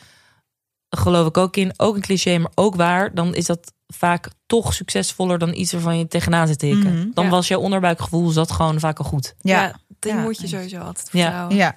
geloof 0.89 1.27
ik 1.27 1.37
ook 1.37 1.55
in, 1.57 1.73
ook 1.77 1.95
een 1.95 2.01
cliché, 2.01 2.37
maar 2.37 2.51
ook 2.55 2.75
waar, 2.75 3.13
dan 3.15 3.35
is 3.35 3.45
dat 3.45 3.73
vaak 3.93 4.27
toch 4.45 4.73
succesvoller 4.73 5.37
dan 5.39 5.53
iets 5.53 5.71
waarvan 5.71 5.97
je 5.97 6.07
tegenaan 6.07 6.47
zit 6.47 6.59
te 6.59 6.65
hikken. 6.65 6.93
Mhm. 6.97 7.07
Dan 7.13 7.23
Ja. 7.25 7.29
was 7.29 7.47
jouw 7.47 7.59
onderbuikgevoel 7.59 8.29
zat 8.29 8.51
gewoon 8.51 8.79
vaak 8.79 8.99
al 8.99 9.05
goed. 9.05 9.35
ja. 9.41 9.61
Ja, 9.63 9.79
die 9.99 10.13
Ja, 10.13 10.21
moet 10.21 10.41
je 10.41 10.47
sowieso 10.47 10.77
altijd 10.79 11.09
Ja. 11.11 11.21
vertrouwen. 11.21 11.55
Ja. 11.55 11.75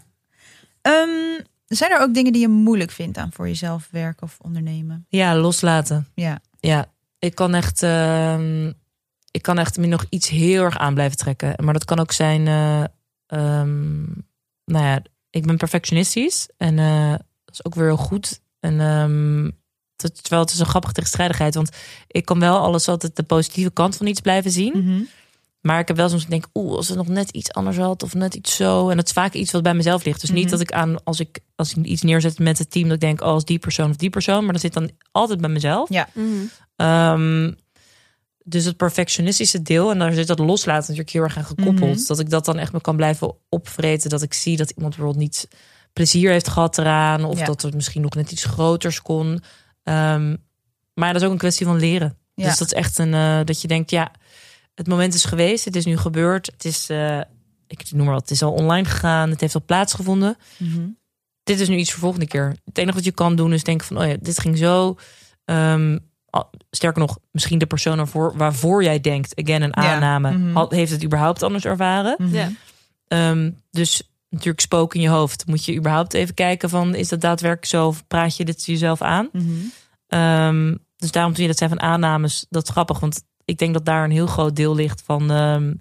Ehm, 0.82 1.40
zijn 1.66 1.90
er 1.90 2.00
ook 2.00 2.14
dingen 2.14 2.32
die 2.32 2.40
je 2.40 2.48
moeilijk 2.48 2.90
vindt 2.90 3.18
aan 3.18 3.32
voor 3.32 3.46
jezelf 3.48 3.88
werken 3.90 4.22
of 4.22 4.36
ondernemen? 4.42 5.06
Ja, 5.08 5.36
loslaten. 5.36 6.08
Ja. 6.14 6.40
Ja, 6.60 6.86
ik 7.18 7.34
kan 7.34 7.54
echt, 7.54 7.82
ehm, 7.82 8.66
ik 9.30 9.42
kan 9.42 9.58
echt 9.58 9.76
me 9.78 9.86
nog 9.86 10.04
iets 10.08 10.28
heel 10.28 10.62
erg 10.62 10.78
aan 10.78 10.94
blijven 10.94 11.16
trekken. 11.16 11.64
Maar 11.64 11.72
dat 11.72 11.84
kan 11.84 11.98
ook 12.00 12.12
zijn, 12.12 12.46
eh, 12.46 12.84
ehm, 13.26 14.02
nou 14.64 14.84
ja, 14.84 15.02
ik 15.30 15.46
ben 15.46 15.56
perfectionistisch 15.56 16.48
en 16.56 16.78
eh, 16.78 17.10
dat 17.44 17.54
is 17.54 17.64
ook 17.64 17.74
weer 17.74 17.86
heel 17.86 17.96
goed. 17.96 18.40
En 18.60 18.80
ehm, 18.80 19.50
het- 20.04 20.20
terwijl 20.22 20.42
het 20.42 20.52
is 20.52 20.58
een 20.58 20.66
grappige 20.66 20.92
tegenstrijdigheid, 20.94 21.54
want 21.54 21.70
ik 22.06 22.24
kan 22.24 22.40
wel 22.40 22.58
alles 22.58 22.88
altijd 22.88 23.16
de 23.16 23.22
positieve 23.22 23.70
kant 23.70 23.96
van 23.96 24.06
iets 24.06 24.20
blijven 24.20 24.50
zien. 24.50 24.72
Mhm. 24.84 25.00
Maar 25.60 25.78
ik 25.78 25.88
heb 25.88 25.96
wel 25.96 26.08
soms 26.08 26.26
denk, 26.26 26.46
oeh, 26.54 26.76
als 26.76 26.88
het 26.88 26.96
nog 26.96 27.08
net 27.08 27.30
iets 27.30 27.52
anders 27.52 27.76
had 27.76 28.02
of 28.02 28.14
net 28.14 28.34
iets 28.34 28.56
zo. 28.56 28.88
En 28.88 28.96
dat 28.96 29.06
is 29.06 29.12
vaak 29.12 29.32
iets 29.32 29.50
wat 29.52 29.62
bij 29.62 29.74
mezelf 29.74 30.04
ligt. 30.04 30.20
Dus 30.20 30.30
niet 30.30 30.42
Mhm. 30.42 30.50
dat 30.50 30.60
ik 30.60 30.72
aan, 30.72 31.04
als 31.04 31.20
ik, 31.20 31.38
als 31.56 31.74
ik 31.74 31.84
iets 31.84 32.02
neerzet 32.02 32.38
met 32.38 32.58
het 32.58 32.70
team, 32.70 32.84
dat 32.84 32.94
ik 32.94 33.00
denk, 33.00 33.20
oh, 33.20 33.26
als 33.26 33.44
die 33.44 33.58
persoon 33.58 33.90
of 33.90 33.96
die 33.96 34.10
persoon. 34.10 34.44
Maar 34.44 34.52
dat 34.52 34.62
zit 34.62 34.72
dan 34.72 34.90
altijd 35.12 35.40
bij 35.40 35.50
mezelf. 35.50 35.88
Ja. 35.88 36.08
Mhm. 36.12 36.26
Ehm, 36.76 37.52
dus 38.44 38.64
het 38.64 38.76
perfectionistische 38.76 39.62
deel, 39.62 39.90
en 39.90 39.98
daar 39.98 40.12
zit 40.12 40.26
dat 40.26 40.38
loslaten 40.38 40.80
natuurlijk 40.80 41.10
heel 41.10 41.22
erg 41.22 41.36
aan 41.36 41.44
gekoppeld. 41.44 42.06
Dat 42.06 42.18
ik 42.18 42.30
dat 42.30 42.44
dan 42.44 42.58
echt 42.58 42.72
me 42.72 42.80
kan 42.80 42.96
blijven 42.96 43.34
opvreten. 43.48 44.10
Dat 44.10 44.22
ik 44.22 44.32
zie 44.34 44.56
dat 44.56 44.70
iemand 44.70 44.94
bijvoorbeeld 44.96 45.24
niet 45.24 45.48
plezier 45.92 46.30
heeft 46.30 46.48
gehad 46.48 46.78
eraan. 46.78 47.24
Of 47.24 47.38
Ja. 47.38 47.44
dat 47.44 47.62
het 47.62 47.74
misschien 47.74 48.02
nog 48.02 48.14
net 48.14 48.32
iets 48.32 48.44
groters 48.44 49.02
kon. 49.02 49.42
Ehm, 49.84 50.36
maar 50.94 51.12
dat 51.12 51.20
is 51.22 51.26
ook 51.26 51.32
een 51.32 51.38
kwestie 51.38 51.66
van 51.66 51.76
leren. 51.78 52.16
Ja. 52.34 52.44
Dus 52.46 52.58
dat 52.58 52.66
is 52.66 52.72
echt 52.72 52.98
een, 52.98 53.14
eh, 53.14 53.40
dat 53.44 53.60
je 53.60 53.68
denkt, 53.68 53.90
ja, 53.90 54.10
het 54.74 54.86
moment 54.86 55.14
is 55.14 55.24
geweest. 55.24 55.64
Het 55.64 55.76
is 55.76 55.84
nu 55.84 55.96
gebeurd. 55.96 56.46
Het 56.46 56.64
is, 56.64 56.88
eh, 56.90 57.20
ik 57.66 57.90
noem 57.92 58.04
maar 58.04 58.14
wat, 58.14 58.22
het 58.22 58.30
is 58.30 58.42
al 58.42 58.52
online 58.52 58.88
gegaan. 58.88 59.30
Het 59.30 59.40
heeft 59.40 59.54
al 59.54 59.62
plaatsgevonden. 59.66 60.36
Mhm. 60.58 60.86
Dit 61.42 61.60
is 61.60 61.68
nu 61.68 61.76
iets 61.76 61.90
voor 61.90 62.00
volgende 62.00 62.26
keer. 62.26 62.56
Het 62.64 62.78
enige 62.78 62.94
wat 62.94 63.04
je 63.04 63.12
kan 63.12 63.36
doen 63.36 63.52
is 63.52 63.64
denken 63.64 63.86
van, 63.86 63.98
oh 63.98 64.06
ja, 64.06 64.16
dit 64.20 64.40
ging 64.40 64.58
zo. 64.58 64.96
Ehm, 65.44 65.98
al- 66.30 66.50
sterker 66.70 67.00
nog, 67.00 67.18
misschien 67.30 67.58
de 67.58 67.66
persoon 67.66 67.96
waarvoor, 67.96 68.36
waarvoor 68.36 68.82
jij 68.82 69.00
denkt, 69.00 69.40
again 69.42 69.62
een 69.62 69.72
Ja. 69.82 69.92
aanname, 69.94 70.30
Mhm. 70.30 70.54
had, 70.56 70.70
heeft 70.72 70.90
het 70.92 71.04
überhaupt 71.04 71.42
anders 71.42 71.64
ervaren. 71.64 72.14
Mhm. 72.18 72.34
Ja. 72.34 72.50
Ehm, 73.08 73.50
dus 73.70 74.02
natuurlijk 74.34 74.60
spook 74.60 74.94
in 74.94 75.00
je 75.00 75.08
hoofd. 75.08 75.46
Moet 75.46 75.64
je 75.64 75.74
überhaupt 75.76 76.14
even 76.14 76.34
kijken 76.34 76.68
van, 76.68 76.94
is 76.94 77.08
dat 77.08 77.20
daadwerkelijk 77.20 77.66
zo? 77.70 77.86
Of 77.86 78.06
praat 78.06 78.36
je 78.36 78.44
dit 78.44 78.64
jezelf 78.64 79.02
aan? 79.02 79.28
Mhm. 79.32 79.44
Ehm, 80.08 80.74
dus 80.96 81.10
daarom 81.10 81.32
toen 81.32 81.42
je 81.42 81.48
dat 81.48 81.58
zei 81.58 81.70
van 81.70 81.80
aannames, 81.80 82.46
dat 82.50 82.62
is 82.62 82.70
grappig. 82.70 83.00
Want 83.00 83.22
ik 83.44 83.58
denk 83.58 83.72
dat 83.74 83.84
daar 83.84 84.04
een 84.04 84.10
heel 84.10 84.26
groot 84.26 84.56
deel 84.56 84.74
ligt 84.74 85.02
van 85.04 85.30
ehm, 85.30 85.72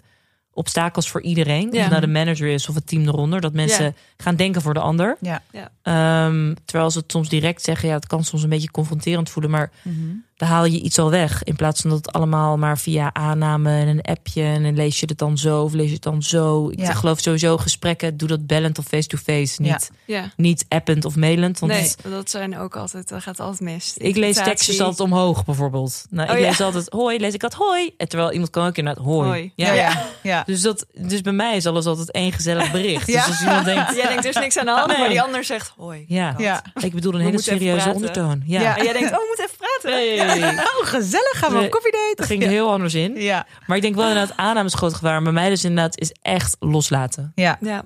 obstakels 0.52 1.08
voor 1.10 1.22
iedereen. 1.22 1.68
Of 1.68 1.74
Ja. 1.74 1.80
het 1.80 1.88
nou 1.90 2.00
de 2.00 2.06
manager 2.06 2.46
is 2.48 2.68
of 2.68 2.74
het 2.74 2.86
team 2.86 3.02
eronder. 3.06 3.40
Dat 3.40 3.52
mensen 3.52 3.84
Ja. 3.84 3.92
gaan 4.16 4.36
denken 4.36 4.62
voor 4.62 4.74
de 4.74 4.80
ander. 4.80 5.16
Ja. 5.20 5.42
Ja. 5.52 5.70
Ehm, 5.82 6.54
terwijl 6.64 6.90
ze 6.90 6.98
het 6.98 7.10
soms 7.10 7.28
direct 7.28 7.62
zeggen, 7.62 7.88
ja, 7.88 7.94
het 7.94 8.06
kan 8.06 8.24
soms 8.24 8.42
een 8.42 8.48
beetje 8.48 8.70
confronterend 8.70 9.30
voelen. 9.30 9.50
Maar 9.50 9.70
Mhm. 9.82 9.96
Dan 10.44 10.52
haal 10.52 10.64
je 10.64 10.80
iets 10.80 10.98
al 10.98 11.10
weg. 11.10 11.42
In 11.42 11.56
plaats 11.56 11.80
van 11.80 11.90
dat 11.90 11.98
het 12.06 12.14
allemaal 12.14 12.56
maar 12.58 12.78
via 12.78 13.10
aanname 13.12 13.70
en 13.80 13.88
een 13.88 14.02
appje. 14.02 14.42
En 14.42 14.62
dan 14.62 14.74
lees 14.74 15.00
je 15.00 15.06
het 15.06 15.18
dan 15.18 15.38
zo 15.38 15.62
of 15.62 15.72
lees 15.72 15.86
je 15.88 15.92
het 15.94 16.02
dan 16.02 16.22
zo. 16.22 16.68
Ik 16.70 16.78
Ja. 16.80 16.92
geloof 16.92 17.20
sowieso 17.20 17.56
gesprekken, 17.58 18.16
doe 18.16 18.28
dat 18.28 18.46
bellend 18.46 18.78
of 18.78 18.84
face-to-face. 18.84 19.62
Niet, 19.62 19.90
Ja. 20.06 20.30
niet 20.36 20.64
append 20.68 21.04
of 21.04 21.16
mailend. 21.16 21.58
Want 21.58 21.72
Nee, 21.72 21.90
dat 22.12 22.30
zijn 22.30 22.58
ook 22.58 22.76
altijd, 22.76 23.08
dat 23.08 23.22
gaat 23.22 23.40
altijd 23.40 23.60
mis. 23.60 23.96
ik 23.96 24.16
lees 24.16 24.36
tekstjes 24.36 24.80
altijd 24.80 25.00
omhoog 25.00 25.44
bijvoorbeeld. 25.44 26.06
Nou, 26.10 26.28
Oh, 26.28 26.34
ik 26.34 26.40
ja. 26.40 26.46
lees 26.48 26.60
altijd 26.60 26.86
hoi, 26.90 27.18
lees 27.18 27.34
ik 27.34 27.40
dat 27.40 27.54
hoi. 27.54 27.90
En 27.96 28.08
terwijl 28.08 28.32
iemand 28.32 28.50
kan 28.50 28.66
ook 28.66 28.76
inderdaad 28.76 29.04
hoi. 29.04 29.28
Hoi. 29.28 29.52
Ja. 29.56 29.72
Ja. 30.22 30.42
Dus, 30.46 30.60
dat, 30.60 30.86
dus 30.94 31.20
bij 31.20 31.32
mij 31.32 31.56
is 31.56 31.66
alles 31.66 31.86
altijd 31.86 32.10
één 32.10 32.32
gezellig 32.32 32.70
bericht. 32.70 33.06
Ja. 33.06 33.20
Dus 33.20 33.26
als 33.30 33.40
iemand 33.40 33.64
denkt, 33.64 33.94
Jij 33.96 34.06
denkt, 34.08 34.24
er 34.24 34.30
is 34.30 34.36
niks 34.36 34.56
aan 34.58 34.64
de 34.64 34.70
hand, 34.70 34.86
Nee. 34.86 34.98
maar 34.98 35.08
die 35.08 35.22
ander 35.22 35.44
zegt 35.44 35.72
hoi. 35.76 36.04
ja, 36.08 36.34
Ja. 36.38 36.62
ik 36.80 36.92
bedoel 36.94 37.12
een 37.12 37.18
We 37.18 37.24
hele 37.24 37.42
serieuze 37.42 37.90
ondertoon. 37.92 38.42
Ja. 38.46 38.60
Ja. 38.60 38.76
En 38.76 38.84
jij 38.84 38.92
denkt, 38.92 39.10
oh, 39.10 39.16
we 39.16 39.24
moeten 39.28 39.44
even 39.44 39.56
praten. 39.58 40.33
Oh, 40.80 40.86
gezellig. 40.86 41.38
Gaan 41.38 41.50
we 41.50 41.56
Nee. 41.56 41.64
op 41.66 41.70
koffiedate? 41.70 42.12
Dat 42.14 42.26
ging 42.26 42.42
heel 42.42 42.70
anders 42.70 42.94
in. 42.94 43.14
Ja. 43.16 43.46
Maar 43.66 43.76
ik 43.76 43.82
denk 43.82 43.94
wel 43.94 44.08
inderdaad, 44.08 44.36
aanname 44.36 44.66
is 44.68 44.74
groot 44.74 44.94
gevaar. 44.94 45.12
Maar 45.22 45.32
bij 45.32 45.42
mij 45.42 45.48
dus 45.48 45.64
inderdaad 45.64 45.98
is 46.00 46.12
echt 46.22 46.56
loslaten. 46.58 47.32
Ja. 47.34 47.58
Ja. 47.60 47.84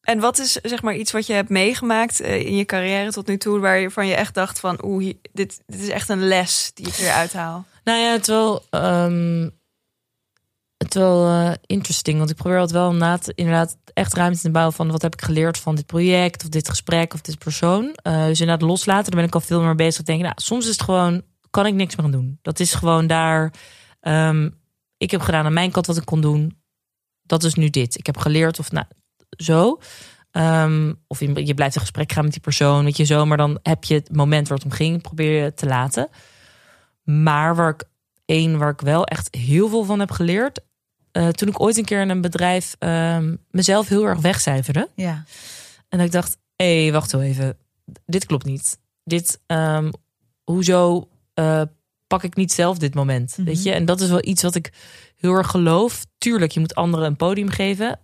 En 0.00 0.20
wat 0.20 0.38
is 0.38 0.52
zeg 0.52 0.82
maar 0.82 0.94
iets 0.94 1.12
wat 1.12 1.26
je 1.26 1.32
hebt 1.32 1.48
meegemaakt 1.48 2.20
eh, 2.20 2.46
in 2.46 2.56
je 2.56 2.64
carrière 2.64 3.12
tot 3.12 3.26
nu 3.26 3.36
toe, 3.36 3.58
waarvan 3.58 4.06
je 4.06 4.14
echt 4.14 4.34
dacht 4.34 4.60
van, 4.60 4.78
oeh, 4.84 5.12
dit, 5.32 5.60
dit 5.66 5.80
is 5.80 5.88
echt 5.88 6.08
een 6.08 6.26
les 6.28 6.70
die 6.74 6.86
ik 6.86 6.94
weer 6.94 7.10
uithaal. 7.12 7.64
Nou 7.84 7.98
ja, 7.98 8.12
het 8.12 8.26
wel, 8.26 8.64
ehm, 8.70 9.48
het 10.76 10.94
wel 10.94 11.26
eh, 11.26 11.52
interesting. 11.66 12.18
Want 12.18 12.30
ik 12.30 12.36
probeer 12.36 12.58
altijd 12.58 12.78
wel 12.78 12.92
na 12.94 13.18
te, 13.18 13.32
inderdaad 13.34 13.76
echt 13.94 14.14
ruimte 14.14 14.40
te 14.40 14.50
bouwen 14.50 14.74
van 14.74 14.90
wat 14.90 15.02
heb 15.02 15.12
ik 15.14 15.22
geleerd 15.22 15.58
van 15.58 15.74
dit 15.74 15.86
project 15.86 16.42
of 16.42 16.48
dit 16.48 16.68
gesprek 16.68 17.14
of 17.14 17.20
dit 17.20 17.38
persoon. 17.38 17.94
Eh, 18.02 18.24
dus 18.24 18.40
inderdaad 18.40 18.68
loslaten, 18.68 19.04
daar 19.10 19.20
ben 19.20 19.28
ik 19.28 19.34
al 19.34 19.40
veel 19.40 19.60
meer 19.62 19.74
bezig. 19.74 20.00
Ik 20.00 20.06
denk, 20.06 20.22
nou, 20.22 20.34
soms 20.36 20.64
is 20.64 20.70
het 20.72 20.82
gewoon, 20.82 21.22
kan 21.50 21.66
ik 21.66 21.74
niks 21.74 21.96
meer 21.96 22.04
aan 22.06 22.12
doen. 22.12 22.38
Dat 22.42 22.60
is 22.60 22.74
gewoon 22.74 23.06
daar. 23.06 23.52
ehm, 24.00 24.50
ik 24.96 25.10
heb 25.10 25.20
gedaan 25.20 25.44
aan 25.44 25.52
mijn 25.52 25.70
kant 25.70 25.86
wat 25.86 25.96
ik 25.96 26.04
kon 26.04 26.20
doen. 26.20 26.58
Dat 27.22 27.44
is 27.44 27.54
nu 27.54 27.70
dit. 27.70 27.98
Ik 27.98 28.06
heb 28.06 28.16
geleerd 28.16 28.58
of 28.58 28.72
nou, 28.72 28.86
zo. 29.36 29.78
Ehm, 30.30 30.92
of 31.06 31.20
je, 31.20 31.46
je 31.46 31.54
blijft 31.54 31.74
in 31.74 31.80
gesprek 31.80 32.12
gaan 32.12 32.22
met 32.24 32.32
die 32.32 32.40
persoon, 32.42 32.84
weet 32.84 32.96
je 32.96 33.04
zo. 33.04 33.26
Maar 33.26 33.36
dan 33.36 33.58
heb 33.62 33.84
je 33.84 33.94
het 33.94 34.16
moment 34.16 34.48
waar 34.48 34.56
het 34.56 34.66
om 34.66 34.72
ging, 34.72 35.02
probeer 35.02 35.44
je 35.44 35.54
te 35.54 35.66
laten. 35.66 36.08
Maar 37.02 37.54
waar 37.56 37.70
ik 37.70 37.84
één 38.24 38.58
waar 38.58 38.70
ik 38.70 38.80
wel 38.80 39.04
echt 39.04 39.34
heel 39.34 39.68
veel 39.68 39.84
van 39.84 40.00
heb 40.00 40.10
geleerd. 40.10 40.60
eh, 41.12 41.28
toen 41.28 41.48
ik 41.48 41.60
ooit 41.60 41.76
een 41.76 41.84
keer 41.84 42.00
in 42.00 42.08
een 42.10 42.20
bedrijf 42.20 42.76
ehm, 42.78 43.36
mezelf 43.50 43.88
heel 43.88 44.04
erg 44.06 44.20
wegcijferde. 44.20 44.88
Ja. 44.94 45.24
En 45.88 45.98
dat 45.98 46.06
ik 46.06 46.12
dacht, 46.12 46.38
hé, 46.56 46.82
hey, 46.82 46.92
wacht 46.92 47.12
wel 47.12 47.22
even. 47.22 47.56
Dit 48.06 48.26
klopt 48.26 48.44
niet. 48.44 48.78
Dit, 49.04 49.40
hoezo 50.44 51.08
eh, 51.40 51.62
pak 52.06 52.22
ik 52.22 52.36
niet 52.36 52.52
zelf 52.52 52.78
dit 52.78 52.94
moment? 52.94 53.32
Mhm. 53.36 53.46
Weet 53.46 53.62
je? 53.62 53.72
En 53.72 53.84
dat 53.84 54.00
is 54.00 54.08
wel 54.08 54.26
iets 54.26 54.42
wat 54.42 54.54
ik 54.54 54.72
heel 55.16 55.34
erg 55.34 55.50
geloof. 55.50 56.06
Tuurlijk, 56.18 56.52
je 56.52 56.60
moet 56.60 56.74
anderen 56.74 57.06
een 57.06 57.16
podium 57.16 57.48
geven. 57.48 57.98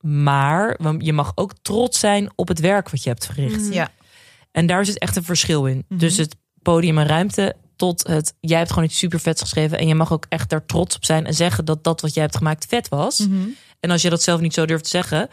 Maar 0.00 0.76
je 0.98 1.12
mag 1.12 1.32
ook 1.34 1.52
trots 1.62 1.98
zijn 1.98 2.30
op 2.34 2.48
het 2.48 2.60
werk 2.60 2.90
wat 2.90 3.02
je 3.02 3.08
hebt 3.08 3.26
verricht. 3.26 3.60
Mhm. 3.60 3.72
Ja. 3.72 3.90
En 4.50 4.66
daar 4.66 4.84
zit 4.84 4.98
echt 4.98 5.16
een 5.16 5.24
verschil 5.24 5.66
in. 5.66 5.84
Mhm. 5.88 6.00
Dus 6.00 6.16
het 6.16 6.36
podium 6.62 6.98
en 6.98 7.06
ruimte 7.06 7.56
tot 7.76 8.06
het... 8.06 8.34
Jij 8.40 8.58
hebt 8.58 8.70
gewoon 8.70 8.84
iets 8.84 8.98
super 8.98 9.20
vets 9.20 9.40
geschreven... 9.40 9.78
en 9.78 9.88
je 9.88 9.94
mag 9.94 10.12
ook 10.12 10.26
echt 10.28 10.50
daar 10.50 10.66
trots 10.66 10.96
op 10.96 11.04
zijn... 11.04 11.26
en 11.26 11.34
zeggen 11.34 11.64
dat 11.64 11.84
dat 11.84 12.00
wat 12.00 12.14
jij 12.14 12.22
hebt 12.22 12.36
gemaakt 12.36 12.66
vet 12.68 12.88
was. 12.88 13.18
Mhm. 13.18 13.48
En 13.80 13.90
als 13.90 14.02
je 14.02 14.10
dat 14.10 14.22
zelf 14.22 14.40
niet 14.40 14.54
zo 14.54 14.66
durft 14.66 14.84
te 14.84 14.90
zeggen... 14.90 15.28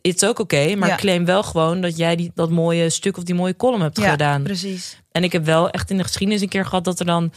it's 0.00 0.24
ook 0.24 0.38
oké, 0.38 0.74
maar 0.76 0.88
Ja. 0.88 0.96
claim 0.96 1.24
wel 1.24 1.42
gewoon... 1.42 1.80
dat 1.80 1.96
jij 1.96 2.16
die, 2.16 2.30
dat 2.34 2.50
mooie 2.50 2.90
stuk 2.90 3.16
of 3.16 3.22
die 3.22 3.34
mooie 3.34 3.56
column 3.56 3.82
hebt 3.82 3.98
Ja, 4.00 4.10
gedaan. 4.10 4.42
precies. 4.42 5.00
En 5.12 5.24
ik 5.24 5.32
heb 5.32 5.44
wel 5.44 5.70
echt 5.70 5.90
in 5.90 5.96
de 5.96 6.02
geschiedenis 6.02 6.42
een 6.42 6.48
keer 6.48 6.64
gehad... 6.64 6.84
dat 6.84 6.98
er 7.00 7.06
dan 7.06 7.32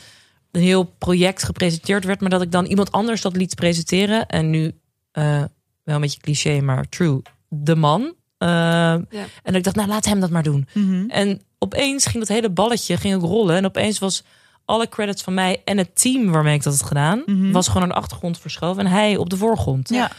een 0.51 0.61
heel 0.61 0.83
project 0.83 1.43
gepresenteerd 1.43 2.03
werd... 2.05 2.19
maar 2.21 2.29
dat 2.29 2.41
ik 2.41 2.51
dan 2.51 2.65
iemand 2.65 2.91
anders 2.91 3.21
dat 3.21 3.35
liet 3.35 3.55
presenteren. 3.55 4.25
En 4.27 4.49
nu, 4.49 4.71
eh, 5.11 5.43
wel 5.83 5.95
een 5.95 6.01
beetje 6.01 6.19
cliché, 6.21 6.61
maar 6.61 6.89
true... 6.89 7.21
de 7.49 7.75
man... 7.75 8.13
Eh, 8.37 8.91
En 8.91 9.55
ik 9.55 9.63
dacht, 9.63 9.75
nou 9.75 9.87
laat 9.87 10.05
hem 10.05 10.19
dat 10.19 10.29
maar 10.29 10.43
doen. 10.43 10.67
Mhm. 10.73 11.09
En 11.09 11.41
opeens 11.59 12.05
ging 12.05 12.19
dat 12.19 12.27
hele 12.27 12.49
balletje 12.49 12.97
ging 12.97 13.15
ook 13.15 13.21
rollen. 13.29 13.55
En 13.55 13.65
opeens 13.65 13.99
was 13.99 14.23
alle 14.65 14.89
credits 14.89 15.21
van 15.23 15.33
mij 15.33 15.61
en 15.65 15.77
het 15.77 16.01
team 16.01 16.31
waarmee 16.31 16.55
ik 16.55 16.63
dat 16.63 16.73
had 16.79 16.87
gedaan, 16.87 17.23
Mhm. 17.25 17.51
was 17.51 17.67
gewoon 17.67 17.81
aan 17.83 17.89
de 17.89 17.95
achtergrond 17.95 18.39
verschoven 18.39 18.85
en 18.85 18.91
hij 18.91 19.17
op 19.17 19.29
de 19.29 19.37
voorgrond. 19.37 19.89
Ja. 19.89 20.11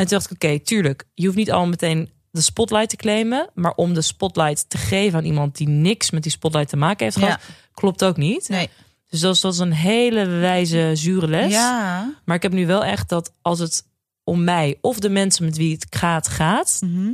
En 0.00 0.06
toen 0.06 0.18
dacht 0.18 0.30
ik, 0.30 0.44
oké, 0.44 0.58
tuurlijk, 0.58 1.04
je 1.14 1.24
hoeft 1.24 1.36
niet 1.38 1.52
al 1.52 1.66
meteen 1.66 2.10
de 2.30 2.40
spotlight 2.40 2.88
te 2.88 2.96
claimen, 2.96 3.50
maar 3.54 3.72
om 3.74 3.94
de 3.94 4.02
spotlight 4.02 4.70
te 4.70 4.78
geven 4.78 5.18
aan 5.18 5.24
iemand 5.24 5.56
die 5.56 5.68
niks 5.68 6.10
met 6.10 6.22
die 6.22 6.32
spotlight 6.32 6.68
te 6.68 6.76
maken 6.76 7.04
heeft 7.04 7.18
gehad, 7.18 7.40
klopt 7.74 8.04
ook 8.04 8.16
niet. 8.16 8.48
Nee. 8.48 8.68
Dus 9.08 9.20
dat 9.20 9.40
was, 9.40 9.58
dat 9.58 9.66
een 9.66 9.72
hele 9.72 10.26
wijze, 10.26 10.90
zure 10.94 11.28
les. 11.28 11.52
Ja. 11.52 12.14
Maar 12.24 12.36
ik 12.36 12.42
heb 12.42 12.52
nu 12.52 12.66
wel 12.66 12.84
echt 12.84 13.08
dat 13.08 13.32
als 13.42 13.58
het 13.58 13.84
om 14.24 14.44
mij 14.44 14.78
of 14.80 14.98
de 14.98 15.08
mensen 15.08 15.44
met 15.44 15.56
wie 15.56 15.72
het 15.74 15.86
gaat, 15.90 16.28
gaat, 16.28 16.80
Mhm. 16.84 17.10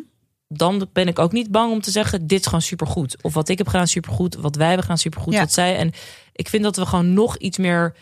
dan 0.49 0.89
ben 0.93 1.09
ik 1.09 1.19
ook 1.19 1.33
niet 1.33 1.51
bang 1.51 1.73
om 1.73 1.81
te 1.81 1.91
zeggen: 1.91 2.27
dit 2.27 2.41
is 2.41 2.47
gewoon 2.47 2.63
supergoed. 2.63 3.17
Of 3.23 3.35
wat 3.35 3.49
ik 3.49 3.59
heb 3.59 3.69
gedaan, 3.69 3.89
supergoed. 3.89 4.35
Wat 4.35 4.57
wij 4.57 4.67
hebben 4.67 4.83
gedaan, 4.85 4.99
supergoed. 5.01 5.33
Ja. 5.33 5.41
Wat 5.41 5.53
zij. 5.53 5.77
En 5.77 5.93
ik 6.33 6.49
vind 6.49 6.63
dat 6.63 6.77
we 6.77 6.87
gewoon 6.87 7.13
nog 7.15 7.37
iets 7.37 7.59
meer. 7.59 7.95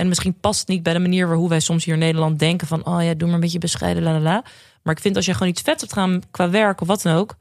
En 0.00 0.08
misschien 0.08 0.34
past 0.40 0.60
het 0.60 0.68
niet 0.68 0.82
bij 0.82 0.92
de 0.92 0.98
manier 0.98 1.28
waar 1.28 1.36
hoe 1.36 1.48
wij 1.48 1.60
soms 1.60 1.84
hier 1.84 1.94
in 1.94 2.00
Nederland 2.00 2.38
denken: 2.38 2.66
van 2.66 2.84
oh 2.86 3.02
ja, 3.02 3.14
doe 3.14 3.26
maar 3.26 3.34
een 3.34 3.40
beetje 3.40 3.58
bescheiden, 3.58 4.02
la 4.02 4.12
la 4.12 4.20
la. 4.20 4.44
Maar 4.82 4.94
ik 4.94 5.00
vind 5.00 5.16
als 5.16 5.24
je 5.26 5.32
gewoon 5.32 5.48
iets 5.48 5.62
vet 5.62 5.80
hebt 5.80 5.92
gaan 5.92 6.22
qua 6.30 6.50
werk 6.50 6.80
of 6.80 6.86
wat 6.86 7.02
dan 7.02 7.16
ook, 7.16 7.36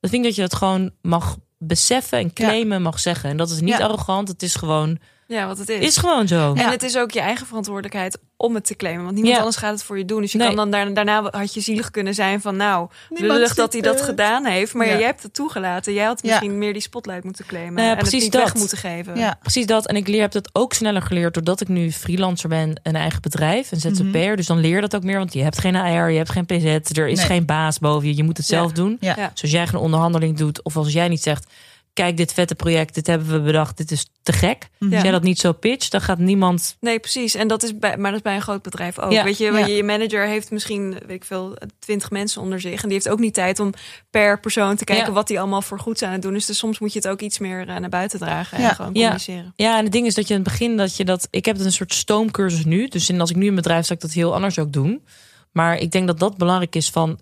dan 0.00 0.10
vind 0.10 0.14
ik 0.14 0.22
dat 0.22 0.34
je 0.34 0.40
dat 0.42 0.54
gewoon 0.54 0.90
mag 1.02 1.36
beseffen 1.58 2.18
en 2.18 2.32
claimen, 2.32 2.82
mag 2.82 2.98
zeggen. 3.00 3.30
En 3.30 3.36
dat 3.36 3.50
is 3.50 3.60
niet 3.60 3.76
Ja. 3.78 3.84
arrogant. 3.84 4.28
Het 4.28 4.42
is 4.42 4.54
gewoon, 4.54 4.98
Ja, 5.26 5.46
wat 5.46 5.58
het 5.58 5.68
is. 5.68 5.80
is 5.80 5.96
gewoon 5.96 6.28
zo. 6.28 6.52
En 6.54 6.70
het 6.70 6.82
is 6.82 6.96
ook 6.98 7.10
je 7.10 7.20
eigen 7.20 7.46
verantwoordelijkheid 7.46 8.18
om 8.36 8.54
het 8.54 8.66
te 8.66 8.76
claimen. 8.76 9.02
Want 9.02 9.14
niemand 9.14 9.34
Ja. 9.34 9.40
anders 9.40 9.56
gaat 9.60 9.72
het 9.72 9.82
voor 9.82 9.98
je 9.98 10.04
doen. 10.04 10.20
Dus 10.20 10.32
je 10.32 10.38
Nee. 10.38 10.46
kan 10.46 10.56
dan 10.56 10.70
daarna, 10.70 10.90
daarna 10.94 11.28
had 11.30 11.54
je 11.54 11.60
zielig 11.60 11.90
kunnen 11.90 12.14
zijn 12.14 12.40
van 12.40 12.56
nou, 12.56 12.88
Niemand 13.08 13.32
lullig 13.32 13.48
ziet 13.48 13.56
dat 13.56 13.72
hij 13.72 13.82
dat 13.82 13.94
het. 13.94 14.04
gedaan 14.04 14.44
heeft. 14.44 14.74
Maar 14.74 14.86
Ja. 14.86 14.92
jij 14.92 15.06
hebt 15.06 15.22
het 15.22 15.34
toegelaten. 15.34 15.92
Jij 15.92 16.04
had 16.04 16.20
Ja. 16.22 16.28
misschien 16.28 16.58
meer 16.58 16.72
die 16.72 16.82
spotlight 16.82 17.24
moeten 17.24 17.46
claimen. 17.46 17.74
Ja, 17.82 17.82
en 17.82 17.88
het 17.88 17.98
precies 17.98 18.22
niet 18.22 18.32
dat. 18.32 18.42
weg 18.42 18.54
moeten 18.54 18.78
geven. 18.78 19.16
Ja. 19.16 19.36
Precies 19.40 19.66
dat. 19.66 19.86
En 19.86 19.96
ik 19.96 20.08
leer, 20.08 20.20
heb 20.20 20.32
dat 20.32 20.48
ook 20.52 20.72
sneller 20.72 21.02
geleerd 21.02 21.34
doordat 21.34 21.60
ik 21.60 21.68
nu 21.68 21.92
freelancer 21.92 22.48
ben, 22.48 22.80
een 22.82 22.96
eigen 22.96 23.20
bedrijf, 23.22 23.72
een 23.72 23.80
ZZP'er. 23.80 24.36
Dus 24.36 24.46
dan 24.46 24.58
leer 24.58 24.74
je 24.74 24.80
dat 24.80 24.96
ook 24.96 25.02
meer, 25.04 25.18
want 25.18 25.32
je 25.32 25.42
hebt 25.42 25.58
geen 25.58 25.76
AR, 25.76 26.10
je 26.10 26.16
hebt 26.16 26.30
geen 26.30 26.46
PZ, 26.46 26.64
er 26.64 27.08
is 27.08 27.18
Nee. 27.18 27.26
geen 27.26 27.44
baas 27.46 27.78
boven 27.78 28.08
je, 28.08 28.16
je 28.16 28.24
moet 28.24 28.36
het 28.36 28.48
Ja. 28.48 28.56
zelf 28.56 28.72
doen. 28.72 28.96
Ja. 29.00 29.14
Ja. 29.16 29.28
Dus 29.32 29.42
als 29.42 29.50
jij 29.50 29.66
geen 29.66 29.80
onderhandeling 29.80 30.36
doet, 30.36 30.62
of 30.62 30.76
als 30.76 30.92
jij 30.92 31.08
niet 31.08 31.22
zegt, 31.22 31.46
kijk 31.94 32.16
dit 32.16 32.32
vette 32.32 32.54
project, 32.54 32.94
dit 32.94 33.06
hebben 33.06 33.28
we 33.32 33.40
bedacht, 33.40 33.76
dit 33.76 33.90
is 33.90 34.06
te 34.22 34.32
gek. 34.32 34.68
Mhm. 34.78 34.92
Als 34.92 35.02
jij 35.02 35.10
dat 35.10 35.22
niet 35.22 35.38
zo 35.38 35.52
pitcht, 35.52 35.90
dan 35.90 36.00
gaat 36.00 36.18
niemand... 36.18 36.76
Nee, 36.80 36.98
precies. 36.98 37.34
En 37.34 37.48
dat 37.48 37.62
is 37.62 37.78
bij, 37.78 37.96
maar 37.96 38.10
dat 38.10 38.18
is 38.20 38.22
bij 38.24 38.34
een 38.34 38.42
groot 38.42 38.62
bedrijf 38.62 38.98
ook. 38.98 39.12
Ja. 39.12 39.24
Weet 39.24 39.38
je, 39.38 39.44
Ja. 39.44 39.52
want 39.52 39.66
je, 39.66 39.72
je 39.74 39.82
manager 39.84 40.26
heeft 40.26 40.50
misschien, 40.50 40.90
weet 40.90 41.16
ik 41.16 41.24
veel, 41.24 41.56
twintig 41.78 42.10
mensen 42.10 42.42
onder 42.42 42.60
zich. 42.60 42.82
En 42.82 42.88
die 42.88 42.92
heeft 42.92 43.08
ook 43.08 43.18
niet 43.18 43.34
tijd 43.34 43.60
om 43.60 43.72
per 44.10 44.40
persoon 44.40 44.76
te 44.76 44.84
kijken 44.84 45.06
Ja. 45.06 45.12
wat 45.12 45.26
die 45.28 45.38
allemaal 45.38 45.62
voor 45.62 45.78
goed 45.78 46.02
aan 46.02 46.12
het 46.12 46.22
doen 46.22 46.34
is. 46.34 46.46
Dus 46.46 46.58
soms 46.58 46.78
moet 46.78 46.92
je 46.92 46.98
het 46.98 47.08
ook 47.08 47.20
iets 47.20 47.38
meer 47.38 47.68
eh, 47.68 47.76
naar 47.76 47.88
buiten 47.88 48.18
dragen 48.18 48.60
Ja. 48.60 48.68
en 48.68 48.74
gewoon 48.74 48.90
Ja. 48.94 49.00
communiceren. 49.00 49.52
Ja, 49.56 49.76
en 49.78 49.82
het 49.84 49.92
ding 49.92 50.06
is 50.06 50.14
dat 50.14 50.28
je 50.28 50.34
in 50.34 50.40
het 50.40 50.48
begin 50.48 50.76
dat 50.76 50.96
je 50.96 51.04
dat... 51.04 51.28
Ik 51.30 51.44
heb 51.44 51.56
het 51.56 51.64
een 51.64 51.72
soort 51.72 51.94
stoomcursus 51.94 52.64
nu, 52.64 52.88
dus 52.88 53.08
in, 53.08 53.20
als 53.20 53.30
ik 53.30 53.36
nu 53.36 53.48
een 53.48 53.54
bedrijf 53.54 53.84
zou 53.86 53.94
ik 53.98 54.04
dat 54.04 54.12
heel 54.14 54.34
anders 54.34 54.58
ook 54.58 54.72
doen. 54.72 55.04
Maar 55.52 55.78
ik 55.78 55.90
denk 55.90 56.06
dat 56.06 56.18
dat 56.18 56.36
belangrijk 56.36 56.74
is 56.76 56.90
van... 56.90 57.18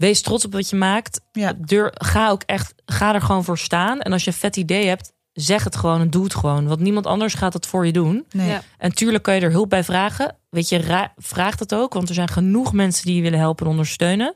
Wees 0.00 0.22
trots 0.22 0.44
op 0.44 0.52
wat 0.52 0.70
je 0.70 0.76
maakt. 0.76 1.20
Ja. 1.32 1.52
Deur, 1.58 1.90
ga 1.94 2.28
ook 2.30 2.42
echt, 2.46 2.74
ga 2.84 3.14
er 3.14 3.20
gewoon 3.22 3.44
voor 3.44 3.58
staan. 3.58 4.00
En 4.00 4.12
als 4.12 4.24
je 4.24 4.30
een 4.30 4.36
vet 4.36 4.56
idee 4.56 4.86
hebt, 4.86 5.12
zeg 5.32 5.64
het 5.64 5.76
gewoon 5.76 6.00
en 6.00 6.10
doe 6.10 6.24
het 6.24 6.34
gewoon. 6.34 6.66
Want 6.66 6.80
niemand 6.80 7.06
anders 7.06 7.34
gaat 7.34 7.52
het 7.52 7.66
voor 7.66 7.86
je 7.86 7.92
doen. 7.92 8.24
Nee. 8.30 8.48
Ja. 8.48 8.62
En 8.78 8.92
tuurlijk 8.94 9.24
kan 9.24 9.34
je 9.34 9.40
er 9.40 9.50
hulp 9.50 9.68
bij 9.68 9.84
vragen. 9.84 10.36
Weet 10.50 10.68
je, 10.68 10.78
ra- 10.78 11.12
vraag 11.16 11.56
dat 11.56 11.74
ook. 11.74 11.92
Want 11.94 12.08
er 12.08 12.14
zijn 12.14 12.28
genoeg 12.28 12.72
mensen 12.72 13.06
die 13.06 13.14
je 13.16 13.22
willen 13.22 13.38
helpen 13.38 13.64
en 13.64 13.70
ondersteunen. 13.70 14.34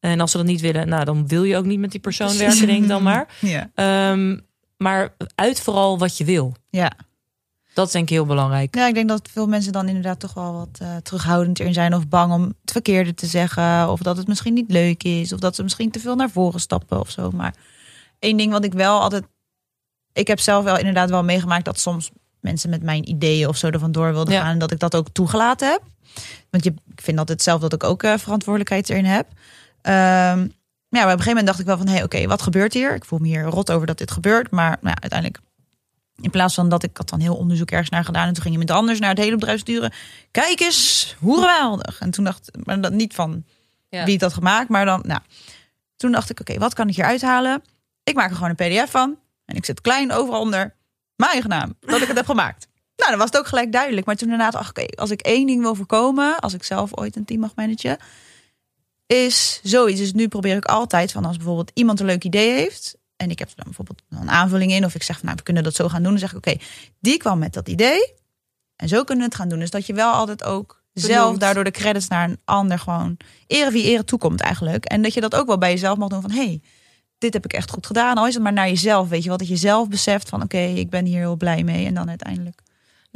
En 0.00 0.20
als 0.20 0.30
ze 0.30 0.36
dat 0.36 0.46
niet 0.46 0.60
willen, 0.60 0.88
nou, 0.88 1.04
dan 1.04 1.28
wil 1.28 1.42
je 1.44 1.56
ook 1.56 1.64
niet 1.64 1.78
met 1.78 1.90
die 1.90 2.00
persoon 2.00 2.36
werken, 2.38 2.66
denk 2.66 2.82
ik 2.82 2.88
dan 2.88 3.02
maar. 3.02 3.26
Ja. 3.40 3.70
Ehm, 3.74 4.38
maar 4.76 5.16
uit 5.34 5.60
vooral 5.60 5.98
wat 5.98 6.16
je 6.16 6.24
wil. 6.24 6.54
Ja. 6.70 6.92
Dat 7.74 7.86
is 7.86 7.92
denk 7.92 8.04
ik 8.08 8.14
heel 8.14 8.26
belangrijk. 8.26 8.74
ja, 8.74 8.86
ik 8.86 8.94
denk 8.94 9.08
dat 9.08 9.28
veel 9.32 9.46
mensen 9.46 9.72
dan 9.72 9.88
inderdaad 9.88 10.20
toch 10.20 10.34
wel 10.34 10.52
wat 10.52 10.78
eh, 10.78 10.96
terughoudend 10.96 11.60
in 11.60 11.72
zijn. 11.72 11.94
Of 11.94 12.08
bang 12.08 12.32
om 12.32 12.42
het 12.42 12.72
verkeerde 12.72 13.14
te 13.14 13.26
zeggen. 13.26 13.90
Of 13.90 14.00
dat 14.00 14.16
het 14.16 14.26
misschien 14.28 14.54
niet 14.54 14.70
leuk 14.70 15.02
is. 15.02 15.32
Of 15.32 15.40
dat 15.40 15.54
ze 15.54 15.62
misschien 15.62 15.90
te 15.90 16.00
veel 16.00 16.14
naar 16.16 16.30
voren 16.30 16.60
stappen 16.60 17.00
of 17.00 17.10
zo. 17.10 17.30
Maar 17.30 17.54
één 18.18 18.36
ding 18.36 18.52
wat 18.52 18.64
ik 18.64 18.72
wel 18.72 19.00
altijd... 19.00 19.24
Ik 20.12 20.26
heb 20.26 20.40
zelf 20.40 20.64
wel 20.64 20.78
inderdaad 20.78 21.10
wel 21.10 21.24
meegemaakt 21.24 21.64
dat 21.64 21.78
soms 21.78 22.10
mensen 22.40 22.70
met 22.70 22.82
mijn 22.82 23.08
ideeën 23.08 23.48
of 23.48 23.56
zo 23.56 23.68
er 23.68 23.78
vandoor 23.78 24.12
wilden 24.12 24.34
Ja. 24.34 24.40
gaan. 24.40 24.50
En 24.52 24.58
dat 24.58 24.70
ik 24.72 24.78
dat 24.78 24.94
ook 24.94 25.08
toegelaten 25.12 25.70
heb. 25.70 25.82
Want 26.50 26.64
je, 26.64 26.70
ik 26.94 27.00
vind 27.00 27.18
altijd 27.18 27.42
zelf 27.42 27.60
dat 27.60 27.72
ik 27.72 27.84
ook 27.84 28.02
eh, 28.02 28.16
verantwoordelijkheid 28.18 28.90
erin 28.90 29.04
heb. 29.04 29.26
Ehm, 29.82 30.38
maar 30.88 31.02
ja, 31.02 31.06
maar 31.06 31.14
op 31.14 31.18
een 31.18 31.24
gegeven 31.24 31.26
moment 31.28 31.46
dacht 31.46 31.58
ik 31.60 31.66
wel 31.66 31.76
van... 31.76 31.86
hé, 31.86 31.92
hey, 31.92 32.02
oké, 32.02 32.26
wat 32.26 32.42
gebeurt 32.42 32.72
hier? 32.72 32.94
Ik 32.94 33.04
voel 33.04 33.18
me 33.18 33.26
hier 33.26 33.44
rot 33.44 33.70
over 33.70 33.86
dat 33.86 33.98
dit 33.98 34.10
gebeurt. 34.10 34.50
Maar 34.50 34.78
nou 34.80 34.94
ja, 34.94 35.00
uiteindelijk... 35.00 35.40
In 36.20 36.30
plaats 36.30 36.54
van 36.54 36.68
dat 36.68 36.82
ik 36.82 36.96
had 36.96 37.08
dan 37.08 37.20
heel 37.20 37.36
onderzoek 37.36 37.70
ergens 37.70 37.90
naar 37.90 38.04
gedaan... 38.04 38.26
en 38.26 38.32
toen 38.32 38.42
ging 38.42 38.54
iemand 38.54 38.78
anders 38.78 38.98
naar 38.98 39.10
het 39.10 39.18
hele 39.18 39.36
bedrijf 39.36 39.60
sturen. 39.60 39.92
Kijk 40.30 40.60
eens, 40.60 41.16
hoe 41.18 41.38
geweldig. 41.40 41.98
En 42.00 42.10
toen 42.10 42.24
dacht 42.24 42.50
maar 42.64 42.80
dat 42.80 42.92
niet 42.92 43.14
van 43.14 43.44
Ja. 43.88 44.04
wie 44.04 44.12
het 44.12 44.22
had 44.22 44.32
gemaakt... 44.34 44.68
maar 44.68 44.84
dan, 44.84 45.02
nou... 45.06 45.20
Toen 45.96 46.12
dacht 46.12 46.30
ik, 46.30 46.40
oké, 46.40 46.58
wat 46.58 46.74
kan 46.74 46.88
ik 46.88 46.94
hier 46.94 47.04
uithalen? 47.04 47.62
Ik 48.02 48.14
maak 48.14 48.30
er 48.30 48.36
gewoon 48.36 48.54
een 48.56 48.84
pdf 48.84 48.90
van. 48.90 49.18
En 49.44 49.56
ik 49.56 49.64
zet 49.64 49.80
klein 49.80 50.12
overal 50.12 50.40
onder 50.40 50.74
mijn 51.16 51.30
eigen 51.30 51.50
naam. 51.50 51.74
Dat 51.80 52.00
ik 52.00 52.08
het 52.08 52.16
heb 52.16 52.26
gemaakt. 52.26 52.66
Nou, 52.96 53.10
dan 53.10 53.18
was 53.18 53.28
het 53.30 53.38
ook 53.38 53.46
gelijk 53.46 53.72
duidelijk. 53.72 54.06
Maar 54.06 54.16
toen 54.16 54.28
daarna 54.28 54.50
dacht 54.50 54.78
ik, 54.78 54.84
oké, 54.84 55.00
als 55.00 55.10
ik 55.10 55.20
één 55.20 55.46
ding 55.46 55.60
wil 55.60 55.74
voorkomen... 55.74 56.38
als 56.38 56.54
ik 56.54 56.62
zelf 56.62 56.96
ooit 56.96 57.16
een 57.16 57.24
team 57.24 57.40
mag 57.40 57.54
managen... 57.54 57.98
is 59.06 59.60
zoiets. 59.62 60.00
Dus 60.00 60.12
nu 60.12 60.28
probeer 60.28 60.56
ik 60.56 60.64
altijd 60.64 61.12
van 61.12 61.24
als 61.24 61.36
bijvoorbeeld 61.36 61.70
iemand 61.74 62.00
een 62.00 62.06
leuk 62.06 62.24
idee 62.24 62.52
heeft... 62.52 62.96
en 63.16 63.30
ik 63.30 63.38
heb 63.38 63.48
er 63.48 63.56
dan 63.56 63.64
bijvoorbeeld 63.64 64.02
een 64.08 64.30
aanvulling 64.30 64.72
in... 64.72 64.84
of 64.84 64.94
ik 64.94 65.02
zeg 65.02 65.16
van, 65.16 65.24
nou, 65.24 65.36
we 65.36 65.42
kunnen 65.44 65.62
dat 65.62 65.74
zo 65.74 65.88
gaan 65.88 66.02
doen. 66.02 66.10
Dan 66.10 66.20
zeg 66.20 66.30
ik, 66.30 66.36
oké, 66.36 66.56
die 67.00 67.16
kwam 67.16 67.38
met 67.38 67.52
dat 67.52 67.68
idee... 67.68 68.14
en 68.76 68.88
zo 68.88 69.04
kunnen 69.04 69.24
we 69.24 69.30
het 69.30 69.40
gaan 69.40 69.48
doen. 69.48 69.58
Dus 69.58 69.70
dat 69.70 69.86
je 69.86 69.94
wel 69.94 70.12
altijd 70.12 70.44
ook 70.44 70.82
zelf 70.92 71.38
daardoor 71.38 71.64
de 71.64 71.70
credits 71.70 72.08
naar 72.08 72.28
een 72.28 72.40
ander 72.44 72.78
gewoon... 72.78 73.16
ere 73.46 73.70
wie 73.70 73.84
ere 73.84 74.04
toekomt 74.04 74.40
eigenlijk. 74.40 74.84
En 74.84 75.02
dat 75.02 75.14
je 75.14 75.20
dat 75.20 75.34
ook 75.34 75.46
wel 75.46 75.58
bij 75.58 75.70
jezelf 75.70 75.98
mag 75.98 76.08
doen 76.08 76.22
van... 76.22 76.30
hey, 76.30 76.60
dit 77.18 77.32
heb 77.32 77.44
ik 77.44 77.52
echt 77.52 77.70
goed 77.70 77.86
gedaan. 77.86 78.16
Al 78.16 78.26
is 78.26 78.34
het 78.34 78.42
maar 78.42 78.52
naar 78.52 78.68
jezelf, 78.68 79.08
weet 79.08 79.22
je 79.22 79.28
wel. 79.28 79.38
Dat 79.38 79.48
je 79.48 79.56
zelf 79.56 79.88
beseft 79.88 80.28
van, 80.28 80.42
oké, 80.42 80.58
ik 80.58 80.90
ben 80.90 81.04
hier 81.04 81.18
heel 81.18 81.36
blij 81.36 81.62
mee. 81.62 81.86
En 81.86 81.94
dan 81.94 82.08
uiteindelijk 82.08 82.62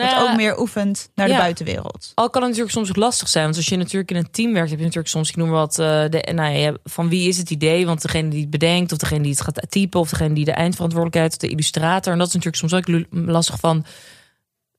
Nou 0.07 0.21
dat 0.21 0.29
ook 0.31 0.37
meer 0.37 0.61
oefent 0.61 1.11
naar 1.15 1.29
de 1.29 1.35
buitenwereld. 1.35 2.13
Al 2.15 2.31
kan 2.31 2.43
het 2.43 2.51
natuurlijk 2.51 2.77
soms 2.77 2.89
ook 2.89 2.97
lastig 2.97 3.29
zijn. 3.29 3.45
Want 3.45 3.57
als 3.57 3.67
je 3.67 3.77
natuurlijk 3.77 4.11
in 4.11 4.17
een 4.17 4.31
team 4.31 4.53
werkt, 4.53 4.69
heb 4.71 4.79
je 4.79 4.85
natuurlijk 4.85 5.13
soms, 5.13 5.29
ik 5.29 5.37
noem 5.37 5.51
wat, 5.51 5.79
eh, 5.79 6.05
de, 6.09 6.33
nou 6.35 6.53
ja, 6.57 6.77
van 6.85 7.09
wie 7.09 7.29
is 7.29 7.39
het 7.39 7.51
idee? 7.51 7.87
Want 7.87 8.03
degene 8.03 8.29
die 8.29 8.41
het 8.41 8.51
bedenkt, 8.51 8.93
of 8.93 8.99
degene 8.99 9.23
die 9.23 9.31
het 9.31 9.41
gaat 9.41 9.67
typen, 9.69 10.01
of 10.01 10.09
degene 10.11 10.35
die 10.35 10.45
de 10.45 10.53
eindverantwoordelijkheid, 10.53 11.33
of 11.33 11.39
de 11.39 11.49
illustrator. 11.49 12.13
En 12.13 12.19
dat 12.19 12.29
is 12.29 12.35
natuurlijk 12.35 12.63
soms 12.63 12.75
ook 12.75 13.05
lastig 13.11 13.59
van 13.61 13.85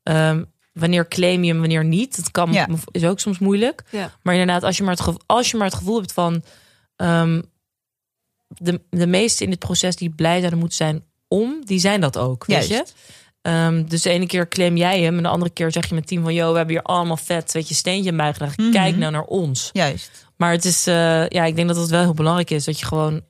ehm, 0.04 0.44
wanneer 0.74 1.08
claim 1.08 1.44
je 1.44 1.52
hem, 1.52 1.60
wanneer 1.60 1.86
niet. 1.86 2.16
Dat 2.16 2.32
kan, 2.32 2.52
Ja. 2.52 2.68
is 2.92 3.04
ook 3.04 3.20
soms 3.20 3.40
moeilijk. 3.40 3.84
Ja. 3.92 4.12
Maar 4.22 4.34
inderdaad, 4.34 4.64
als 4.64 4.78
je 4.78 4.84
maar 4.84 4.94
het 4.94 5.02
gevoel, 5.02 5.22
als 5.26 5.52
je 5.52 5.58
maar 5.58 5.68
het 5.68 5.76
gevoel 5.76 5.98
hebt 5.98 6.14
van 6.14 6.44
ehm, 6.96 7.42
de, 8.48 8.82
de 8.90 9.08
meesten 9.08 9.46
in 9.46 9.52
dit 9.52 9.60
proces 9.60 9.96
die 9.96 10.10
blij 10.10 10.38
zouden 10.38 10.60
moeten 10.60 10.78
zijn 10.78 11.04
om, 11.28 11.66
die 11.66 11.80
zijn 11.80 12.02
dat 12.02 12.18
ook. 12.18 12.46
Weet 12.46 12.68
je? 12.68 12.86
Ehm, 13.42 13.84
dus 13.86 14.02
de 14.02 14.10
ene 14.10 14.26
keer 14.26 14.48
claim 14.48 14.78
jij 14.78 15.02
hem 15.02 15.18
en 15.18 15.24
de 15.24 15.30
andere 15.30 15.52
keer 15.52 15.72
zeg 15.72 15.90
je 15.90 15.96
met 15.96 16.08
team 16.08 16.24
van... 16.24 16.34
yo, 16.34 16.52
we 16.52 16.58
hebben 16.58 16.76
hier 16.76 16.84
allemaal 16.84 17.18
vet, 17.18 17.52
weet 17.52 17.68
je, 17.68 17.74
steentje 17.74 18.12
aan 18.12 18.18
bijgedragen. 18.18 18.64
Mhm. 18.64 18.72
Kijk 18.72 18.98
nou 18.98 19.12
naar 19.12 19.24
ons. 19.24 19.70
Juist. 19.74 20.28
Maar 20.38 20.52
het 20.52 20.66
is, 20.66 20.88
eh, 20.88 21.28
ja, 21.28 21.44
ik 21.46 21.56
denk 21.56 21.68
dat 21.68 21.78
het 21.78 21.90
wel 21.90 22.02
heel 22.02 22.14
belangrijk 22.14 22.50
is... 22.50 22.64
dat 22.64 22.80
je 22.80 22.86
gewoon, 22.86 23.22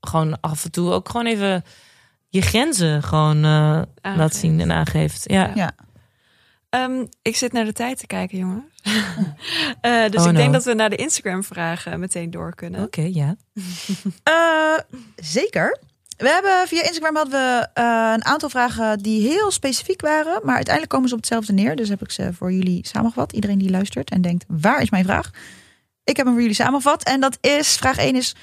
gewoon 0.00 0.40
af 0.40 0.64
en 0.64 0.70
toe 0.70 0.92
ook 0.92 1.08
gewoon 1.08 1.26
even 1.26 1.64
je 2.28 2.40
grenzen 2.40 3.02
gewoon 3.02 3.44
eh, 3.44 3.82
laat 4.16 4.34
zien 4.34 4.60
en 4.60 4.72
aangeeft. 4.72 5.30
Ja. 5.30 5.50
Ja. 5.54 5.74
Ehm, 6.70 7.06
ik 7.22 7.36
zit 7.36 7.52
naar 7.52 7.64
de 7.64 7.72
tijd 7.72 7.98
te 7.98 8.06
kijken, 8.06 8.38
jongen. 8.38 8.64
Eh, 9.80 10.10
dus 10.10 10.20
Oh, 10.20 10.26
ik 10.26 10.32
no. 10.32 10.38
denk 10.38 10.52
dat 10.52 10.64
we 10.64 10.74
naar 10.74 10.90
de 10.90 10.96
Instagram-vragen 10.96 12.00
meteen 12.00 12.30
door 12.30 12.54
kunnen. 12.54 12.82
Oké, 12.82 13.08
ja. 13.12 13.36
Eh, 14.22 14.78
zeker. 15.16 15.78
We 16.16 16.28
hebben 16.28 16.68
via 16.68 16.82
Instagram 16.82 17.16
hadden 17.16 17.32
we 17.32 17.68
eh, 17.74 18.12
een 18.14 18.24
aantal 18.24 18.48
vragen 18.48 18.98
die 18.98 19.28
heel 19.28 19.50
specifiek 19.50 20.00
waren, 20.00 20.40
maar 20.44 20.54
uiteindelijk 20.54 20.92
komen 20.94 21.08
ze 21.08 21.14
op 21.14 21.20
hetzelfde 21.20 21.52
neer. 21.52 21.76
Dus 21.76 21.88
heb 21.88 22.02
ik 22.02 22.10
ze 22.10 22.32
voor 22.32 22.52
jullie 22.52 22.86
samengevat. 22.86 23.32
Iedereen 23.32 23.58
die 23.58 23.70
luistert 23.70 24.10
en 24.10 24.22
denkt, 24.22 24.44
waar 24.48 24.82
is 24.82 24.90
mijn 24.90 25.04
vraag? 25.04 25.30
Ik 26.04 26.16
heb 26.16 26.24
hem 26.24 26.34
voor 26.34 26.42
jullie 26.42 26.56
samengevat. 26.56 27.02
En 27.02 27.20
dat 27.20 27.38
is, 27.40 27.76
vraag 27.76 27.96
1 27.96 28.16
is, 28.16 28.34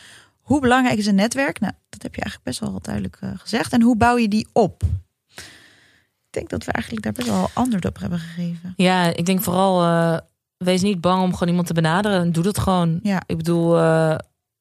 hoe 0.42 0.60
belangrijk 0.62 0.98
is 0.98 1.06
een 1.06 1.16
netwerk? 1.16 1.60
Nou, 1.60 1.74
dat 1.90 2.02
heb 2.02 2.16
je 2.16 2.22
eigenlijk 2.22 2.50
best 2.50 2.60
wel 2.72 2.80
duidelijk 2.82 3.18
eh, 3.20 3.30
gezegd. 3.36 3.74
En 3.74 3.82
hoe 3.82 3.98
bouw 3.98 4.18
je 4.18 4.28
die 4.28 4.48
op? 4.54 4.84
Ik 5.36 6.38
denk 6.38 6.50
dat 6.50 6.66
we 6.66 6.72
eigenlijk 6.72 7.04
daar 7.06 7.14
best 7.14 7.28
wel 7.28 7.50
antwoord 7.54 7.86
op 7.86 8.00
hebben 8.00 8.20
gegeven. 8.20 8.74
Ja, 8.76 9.16
ik 9.16 9.26
denk 9.26 9.42
vooral... 9.42 9.84
eh, 9.84 10.18
wees 10.58 10.82
niet 10.82 11.02
bang 11.02 11.22
om 11.24 11.32
gewoon 11.34 11.48
iemand 11.48 11.68
te 11.68 11.74
benaderen. 11.74 12.32
Doe 12.32 12.44
dat 12.44 12.60
gewoon. 12.60 13.00
Ja. 13.04 13.22
Ik 13.26 13.38
bedoel... 13.38 13.78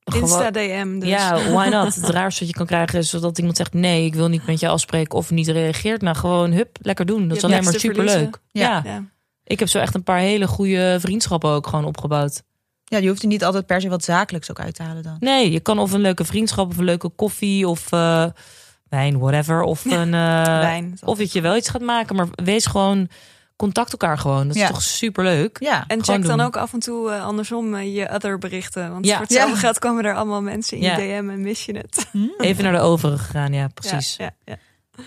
eh, 0.04 0.14
gewoon- 0.14 0.28
Insta 0.28 0.50
DM 0.50 0.98
dus. 0.98 1.08
Ja, 1.08 1.50
why 1.50 1.68
not? 1.68 1.94
Het 1.94 2.08
raarste 2.18 2.40
wat 2.40 2.48
je 2.48 2.54
kan 2.58 2.66
krijgen 2.66 2.98
is 2.98 3.10
dat 3.10 3.38
iemand 3.38 3.56
zegt... 3.56 3.72
nee, 3.72 4.04
ik 4.04 4.14
wil 4.14 4.28
niet 4.28 4.46
met 4.46 4.60
je 4.60 4.68
afspreken 4.68 5.18
of 5.18 5.30
niet 5.30 5.48
reageert. 5.48 6.02
Nou, 6.02 6.16
gewoon 6.16 6.52
hup, 6.52 6.76
lekker 6.80 7.06
doen. 7.06 7.28
Dat 7.28 7.36
is 7.36 7.44
alleen 7.44 7.64
maar 7.64 7.74
superleuk. 7.74 8.38
Ja. 8.50 8.80
Ja. 8.84 9.04
ik 9.44 9.58
heb 9.58 9.68
zo 9.68 9.78
echt 9.78 9.94
een 9.94 10.02
paar 10.02 10.18
hele 10.18 10.46
goede 10.46 10.96
vriendschappen 11.00 11.50
ook 11.50 11.66
gewoon 11.66 11.84
opgebouwd. 11.84 12.42
Ja, 12.84 12.98
je 12.98 13.08
hoeft 13.08 13.22
er 13.22 13.28
niet 13.28 13.44
altijd 13.44 13.66
per 13.66 13.80
se 13.80 13.88
wat 13.88 14.04
zakelijks 14.04 14.50
ook 14.50 14.60
uit 14.60 14.74
te 14.74 14.82
halen 14.82 15.02
dan. 15.02 15.16
Nee, 15.20 15.50
je 15.50 15.60
kan 15.60 15.78
of 15.78 15.92
een 15.92 16.00
leuke 16.00 16.24
vriendschap 16.24 16.70
of 16.70 16.76
een 16.78 16.84
leuke 16.84 17.08
koffie 17.08 17.68
of 17.68 17.92
eh, 17.92 18.24
wijn, 18.88 19.18
whatever. 19.18 19.62
Of, 19.62 19.84
een, 19.90 20.14
eh, 20.14 20.44
Wijn. 20.60 20.98
of 21.04 21.18
dat 21.18 21.32
je 21.32 21.40
wel 21.40 21.56
iets 21.56 21.68
gaat 21.68 21.80
maken, 21.82 22.16
maar 22.16 22.26
wees 22.44 22.66
gewoon... 22.66 23.08
Contact 23.60 23.90
elkaar 23.92 24.18
gewoon. 24.18 24.46
Dat 24.46 24.56
is 24.56 24.62
Ja. 24.62 24.68
toch 24.68 24.82
superleuk. 24.82 25.56
Ja, 25.60 25.74
En 25.80 25.86
Gewoon 25.88 26.04
check 26.04 26.26
dan 26.28 26.36
doen. 26.38 26.46
ook 26.46 26.56
af 26.56 26.72
en 26.72 26.78
toe 26.78 27.10
eh, 27.10 27.24
andersom 27.24 27.74
eh, 27.74 27.94
je 27.96 28.10
other 28.10 28.38
berichten. 28.38 28.90
Want 28.92 29.04
Ja. 29.06 29.12
voor 29.12 29.22
hetzelfde 29.22 29.54
Ja. 29.54 29.60
geld 29.60 29.78
komen 29.78 30.04
er 30.04 30.14
allemaal 30.14 30.42
mensen 30.42 30.76
in 30.76 30.82
je 30.82 30.94
DM 30.96 31.30
en 31.30 31.40
mis 31.40 31.64
je 31.64 31.76
het. 31.76 32.06
Even 32.38 32.64
naar 32.64 32.72
de 32.72 32.78
overige 32.80 33.24
gegaan, 33.24 33.52
ja, 33.52 33.68
precies. 33.68 34.16
Ja, 34.16 34.30
ja, 34.44 34.56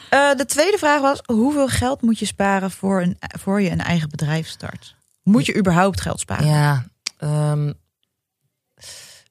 ja. 0.10 0.32
Eh, 0.32 0.38
de 0.38 0.46
tweede 0.46 0.78
vraag 0.78 1.02
was: 1.02 1.20
hoeveel 1.26 1.68
geld 1.68 2.02
moet 2.02 2.20
je 2.20 2.26
sparen 2.26 2.72
voor, 2.72 3.02
een, 3.02 3.18
voor 3.40 3.62
je 3.62 3.70
een 3.70 3.82
eigen 3.82 4.10
bedrijf 4.10 4.48
start? 4.48 4.96
Moet 5.24 5.46
je 5.46 5.58
überhaupt 5.58 6.02
geld 6.02 6.20
sparen? 6.20 6.48
Ja, 6.48 6.86
ehm, 7.18 7.72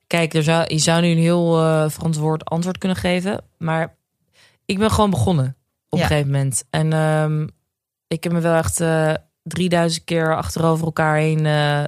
kijk, 0.07 0.35
er 0.35 0.43
zou, 0.43 0.64
je 0.75 0.79
zou 0.79 1.01
nu 1.03 1.09
een 1.11 1.18
heel 1.18 1.53
verantwoord 1.91 2.45
antwoord 2.45 2.79
kunnen 2.79 2.97
geven. 2.99 3.45
Maar 3.59 3.95
ik 4.64 4.79
ben 4.79 4.91
gewoon 4.91 5.11
begonnen 5.11 5.57
op 5.89 5.99
Ja. 5.99 6.05
een 6.05 6.11
gegeven 6.11 6.31
moment. 6.31 6.64
En 6.70 6.93
ehm, 6.93 7.47
ik 8.12 8.24
heb 8.24 8.32
me 8.32 8.40
wel 8.40 8.56
echt 8.56 8.80
eh 8.80 9.14
3000 9.42 10.04
keer 10.04 10.36
achterover 10.36 10.84
elkaar 10.84 11.16
heen 11.16 11.46
eh, 11.46 11.84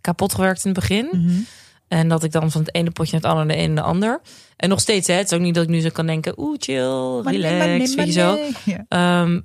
kapot 0.00 0.34
gewerkt 0.34 0.64
in 0.64 0.70
het 0.70 0.78
begin. 0.80 1.08
Mhm. 1.12 1.40
En 1.88 2.08
dat 2.08 2.22
ik 2.24 2.32
dan 2.32 2.50
van 2.50 2.60
het 2.60 2.74
ene 2.74 2.90
potje 2.90 3.12
naar 3.12 3.30
het 3.30 3.40
andere, 3.40 3.66
naar 3.66 3.74
de 3.76 3.82
ander. 3.90 4.20
En 4.56 4.68
nog 4.68 4.80
steeds, 4.80 5.06
hè, 5.06 5.14
het 5.14 5.26
is 5.30 5.32
ook 5.38 5.44
niet 5.44 5.54
dat 5.54 5.64
ik 5.64 5.68
nu 5.70 5.80
zo 5.80 5.88
kan 5.88 6.06
denken... 6.06 6.38
oeh, 6.38 6.56
chill, 6.60 7.20
Maar 7.22 7.32
nee, 7.32 7.42
relax, 7.42 7.56
maar 7.58 7.66
nee, 7.68 7.78
weet 7.78 7.96
maar 7.96 8.06
je 8.06 8.12
zo. 8.12 8.34
nee. 8.34 8.52
Ja. 8.76 8.84
Ehm, 8.88 9.40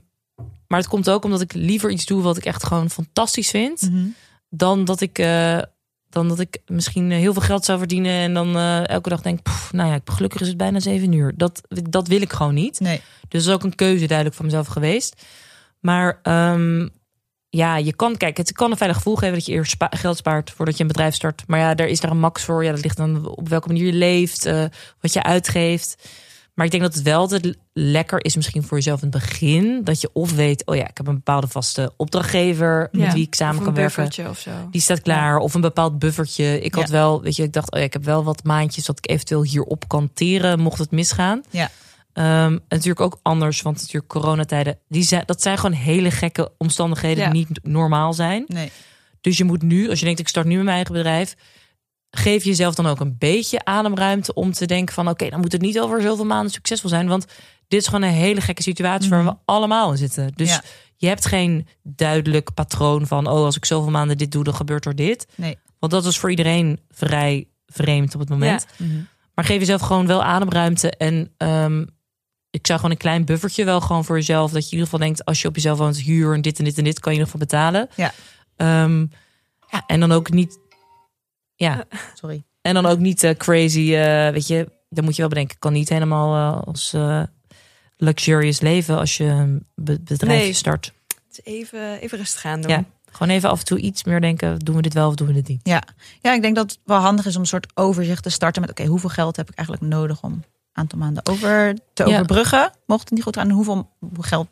maar 0.67 0.79
het 0.79 0.87
komt 0.87 1.09
ook 1.09 1.23
omdat 1.23 1.41
ik 1.41 1.53
liever 1.53 1.89
iets 1.91 2.05
doe 2.05 2.21
wat 2.21 2.37
ik 2.37 2.45
echt 2.45 2.63
gewoon 2.63 2.89
fantastisch 2.89 3.49
vind 3.49 3.81
Mhm. 3.81 4.05
dan 4.49 4.85
dat 4.85 5.01
ik, 5.01 5.17
eh, 5.19 5.59
dan 6.09 6.27
dat 6.27 6.39
ik 6.39 6.61
misschien 6.65 7.11
eh, 7.11 7.17
heel 7.17 7.33
veel 7.33 7.41
geld 7.41 7.65
zou 7.65 7.77
verdienen 7.79 8.11
en 8.11 8.33
dan 8.33 8.55
eh, 8.55 8.87
elke 8.87 9.09
dag 9.09 9.21
denk, 9.21 9.41
"Poef, 9.41 9.73
nou 9.73 9.89
ja, 9.91 9.99
gelukkig 10.05 10.41
is 10.41 10.47
het 10.47 10.57
bijna 10.57 10.79
zeven 10.79 11.11
uur. 11.11 11.33
Dat, 11.35 11.61
dat 11.89 12.07
wil 12.07 12.21
ik 12.21 12.33
gewoon 12.33 12.53
niet. 12.53 12.79
Nee. 12.79 13.01
Dus 13.27 13.43
dat 13.43 13.53
is 13.53 13.59
ook 13.59 13.63
een 13.63 13.75
keuze 13.75 14.05
duidelijk 14.05 14.37
van 14.37 14.45
mezelf 14.45 14.67
geweest. 14.67 15.21
Maar 15.81 16.19
ehm, 16.23 16.87
ja, 17.49 17.77
je 17.77 17.93
kan, 17.93 18.17
kijk, 18.17 18.37
het 18.37 18.51
kan 18.51 18.71
een 18.71 18.77
veilig 18.77 18.97
gevoel 18.97 19.15
geven 19.15 19.33
dat 19.33 19.45
je 19.45 19.51
eerst 19.51 19.71
spa- 19.71 19.91
geld 19.95 20.17
spaart 20.17 20.51
voordat 20.51 20.75
je 20.75 20.81
een 20.81 20.87
bedrijf 20.87 21.13
start. 21.15 21.43
Maar 21.47 21.59
ja, 21.59 21.75
daar 21.75 21.87
is 21.87 21.99
daar 21.99 22.11
een 22.11 22.19
max 22.19 22.43
voor. 22.43 22.63
Ja, 22.63 22.71
dat 22.71 22.83
ligt 22.83 22.97
dan 22.97 23.27
op 23.27 23.49
welke 23.49 23.67
manier 23.67 23.85
je 23.85 23.93
leeft, 23.93 24.45
eh, 24.45 24.63
wat 25.01 25.13
je 25.13 25.23
uitgeeft. 25.23 26.09
Maar 26.53 26.65
ik 26.65 26.71
denk 26.71 26.83
dat 26.83 26.93
het 26.93 27.03
wel 27.03 27.19
altijd 27.19 27.57
lekker 27.73 28.23
is, 28.25 28.35
misschien 28.35 28.63
voor 28.63 28.77
jezelf 28.77 29.01
in 29.01 29.07
het 29.11 29.19
begin, 29.21 29.83
dat 29.83 30.01
je 30.01 30.09
of 30.13 30.33
weet, 30.33 30.65
oh 30.65 30.75
ja, 30.75 30.87
ik 30.87 30.97
heb 30.97 31.07
een 31.07 31.15
bepaalde 31.15 31.47
vaste 31.47 31.93
opdrachtgever 31.97 32.87
met 32.91 33.01
Ja, 33.01 33.13
wie 33.13 33.25
ik 33.25 33.35
samen 33.35 33.57
kan 33.57 33.67
een 33.67 33.73
werken. 33.73 33.95
buffertje 34.03 34.29
of 34.29 34.39
zo. 34.39 34.51
Die 34.71 34.81
staat 34.81 35.01
klaar. 35.01 35.37
Of 35.37 35.53
een 35.53 35.61
bepaald 35.61 35.99
buffertje. 35.99 36.59
Ik 36.61 36.75
had 36.75 36.89
wel, 36.89 37.21
weet 37.21 37.35
je, 37.35 37.43
ik 37.43 37.53
dacht, 37.53 37.71
oh 37.71 37.79
ja, 37.79 37.85
ik 37.85 37.93
heb 37.93 38.03
wel 38.03 38.23
wat 38.23 38.43
maandjes 38.43 38.85
dat 38.85 38.97
ik 38.97 39.09
eventueel 39.09 39.43
hierop 39.43 39.87
kan 39.87 40.09
teren, 40.13 40.59
mocht 40.59 40.79
het 40.79 40.91
misgaan. 40.91 41.41
Ja. 41.49 41.69
En 42.13 42.61
natuurlijk 42.67 42.99
ook 43.01 43.19
anders, 43.21 43.61
want 43.61 43.77
natuurlijk 43.77 44.07
coronatijden, 44.07 44.79
die 44.87 45.03
zijn, 45.03 45.23
dat 45.25 45.41
zijn 45.41 45.57
gewoon 45.57 45.75
hele 45.75 46.11
gekke 46.11 46.51
omstandigheden 46.57 47.23
Ja. 47.23 47.29
die 47.29 47.45
niet 47.47 47.59
normaal 47.63 48.13
zijn. 48.13 48.43
Nee. 48.47 48.71
Dus 49.21 49.37
je 49.37 49.43
moet 49.43 49.61
nu, 49.61 49.89
als 49.89 49.99
je 49.99 50.05
denkt, 50.05 50.19
ik 50.19 50.27
start 50.27 50.45
nu 50.45 50.55
met 50.55 50.63
mijn 50.63 50.75
eigen 50.75 50.93
bedrijf, 50.93 51.35
geef 52.11 52.43
jezelf 52.43 52.75
dan 52.75 52.87
ook 52.87 52.99
een 52.99 53.15
beetje 53.17 53.65
ademruimte 53.65 54.33
om 54.33 54.51
te 54.51 54.65
denken 54.65 54.93
van, 54.93 55.07
oké, 55.09 55.29
dan 55.29 55.39
moet 55.39 55.51
het 55.51 55.61
niet 55.61 55.79
over 55.79 56.01
zoveel 56.01 56.25
maanden 56.25 56.51
succesvol 56.51 56.89
zijn, 56.89 57.07
want 57.07 57.25
dit 57.67 57.79
is 57.81 57.87
gewoon 57.87 58.01
een 58.01 58.13
hele 58.13 58.41
gekke 58.41 58.61
situatie 58.61 59.09
waar 59.09 59.23
Mhm. 59.23 59.29
we 59.31 59.37
allemaal 59.45 59.91
in 59.91 59.97
zitten. 59.97 60.31
Dus 60.35 60.49
Ja. 60.49 60.61
je 60.97 61.07
hebt 61.07 61.25
geen 61.25 61.67
duidelijk 61.83 62.53
patroon 62.53 63.07
van, 63.07 63.27
oh, 63.27 63.33
als 63.45 63.55
ik 63.55 63.65
zoveel 63.65 63.91
maanden 63.91 64.17
dit 64.17 64.31
doe, 64.31 64.43
dan 64.43 64.55
gebeurt 64.55 64.85
er 64.85 64.95
dit. 64.95 65.27
Nee. 65.35 65.57
Want 65.79 65.91
dat 65.91 66.05
is 66.05 66.17
voor 66.19 66.29
iedereen 66.29 66.79
vrij 66.89 67.47
vreemd 67.65 68.13
op 68.13 68.19
het 68.19 68.29
moment. 68.29 68.65
Mhm. 68.77 68.89
Maar 69.35 69.45
geef 69.45 69.59
jezelf 69.59 69.81
gewoon 69.81 70.07
wel 70.07 70.23
ademruimte. 70.23 70.91
En 70.97 71.31
ehm, 71.37 71.85
ik 72.51 72.67
zou 72.67 72.79
gewoon 72.79 72.91
een 72.95 73.01
klein 73.01 73.25
buffertje 73.25 73.63
wel 73.65 73.81
gewoon 73.81 74.05
voor 74.05 74.15
jezelf. 74.15 74.51
Dat 74.51 74.61
je 74.61 74.65
in 74.65 74.71
ieder 74.71 74.83
geval 74.85 74.99
denkt, 75.07 75.25
als 75.25 75.41
je 75.41 75.47
op 75.47 75.55
jezelf 75.55 75.77
woont, 75.77 75.97
huur 75.97 76.33
en 76.33 76.41
dit 76.41 76.57
en 76.59 76.63
dit 76.65 76.77
en 76.77 76.83
dit 76.83 76.99
kan 76.99 77.13
je 77.13 77.19
in 77.19 77.25
ieder 77.25 77.39
geval 77.41 77.47
betalen. 77.71 77.89
Ja. 77.95 78.13
Ehm, 78.55 79.05
ja 79.71 79.83
en 79.87 79.99
dan 79.99 80.11
ook 80.11 80.29
niet. 80.31 80.59
Ja, 81.55 81.83
Sorry. 82.13 82.43
en 82.61 82.73
dan 82.73 82.85
ook 82.85 82.99
niet 82.99 83.23
eh, 83.23 83.35
crazy. 83.35 83.95
eh, 83.95 84.29
weet 84.29 84.47
je, 84.47 84.71
dan 84.89 85.03
moet 85.03 85.13
je 85.15 85.21
wel 85.21 85.29
bedenken, 85.29 85.59
kan 85.59 85.73
niet 85.73 85.89
helemaal 85.89 86.35
eh, 86.57 86.67
als 86.67 86.93
eh, 86.93 87.23
luxurious 87.97 88.59
leven 88.61 88.97
als 88.97 89.17
je 89.17 89.23
een 89.23 89.65
be- 89.75 89.99
bedrijf 89.99 90.41
Nee. 90.41 90.53
start. 90.53 90.93
Dus 91.27 91.39
even, 91.43 91.99
even 91.99 92.17
rustig 92.17 92.41
gaan 92.41 92.61
doen. 92.61 92.71
Ja. 92.71 92.83
Gewoon 93.11 93.33
even 93.35 93.49
af 93.49 93.59
en 93.59 93.65
toe 93.65 93.79
iets 93.79 94.03
meer 94.03 94.21
denken, 94.21 94.59
doen 94.59 94.75
we 94.75 94.81
dit 94.81 94.93
wel 94.93 95.07
of 95.07 95.15
doen 95.15 95.27
we 95.27 95.33
dit 95.33 95.47
niet? 95.47 95.59
Ja. 95.63 95.83
ja, 96.21 96.33
ik 96.33 96.41
denk 96.41 96.55
dat 96.55 96.71
het 96.71 96.79
wel 96.85 96.99
handig 96.99 97.25
is 97.25 97.35
om 97.35 97.41
een 97.41 97.47
soort 97.47 97.67
overzicht 97.73 98.23
te 98.23 98.29
starten 98.29 98.61
met... 98.61 98.69
oké, 98.71 98.85
hoeveel 98.85 99.09
geld 99.09 99.35
heb 99.35 99.49
ik 99.49 99.55
eigenlijk 99.55 99.87
nodig 99.87 100.23
om 100.23 100.43
aantal 100.73 100.99
maanden 100.99 101.25
over 101.25 101.75
te 101.93 102.03
Ja. 102.07 102.13
overbruggen? 102.13 102.71
Mocht 102.85 103.01
het 103.03 103.11
niet 103.11 103.23
goed 103.23 103.35
gaan, 103.35 103.49
hoeveel 103.49 103.89
hoeveel 103.99 104.23
geld 104.23 104.47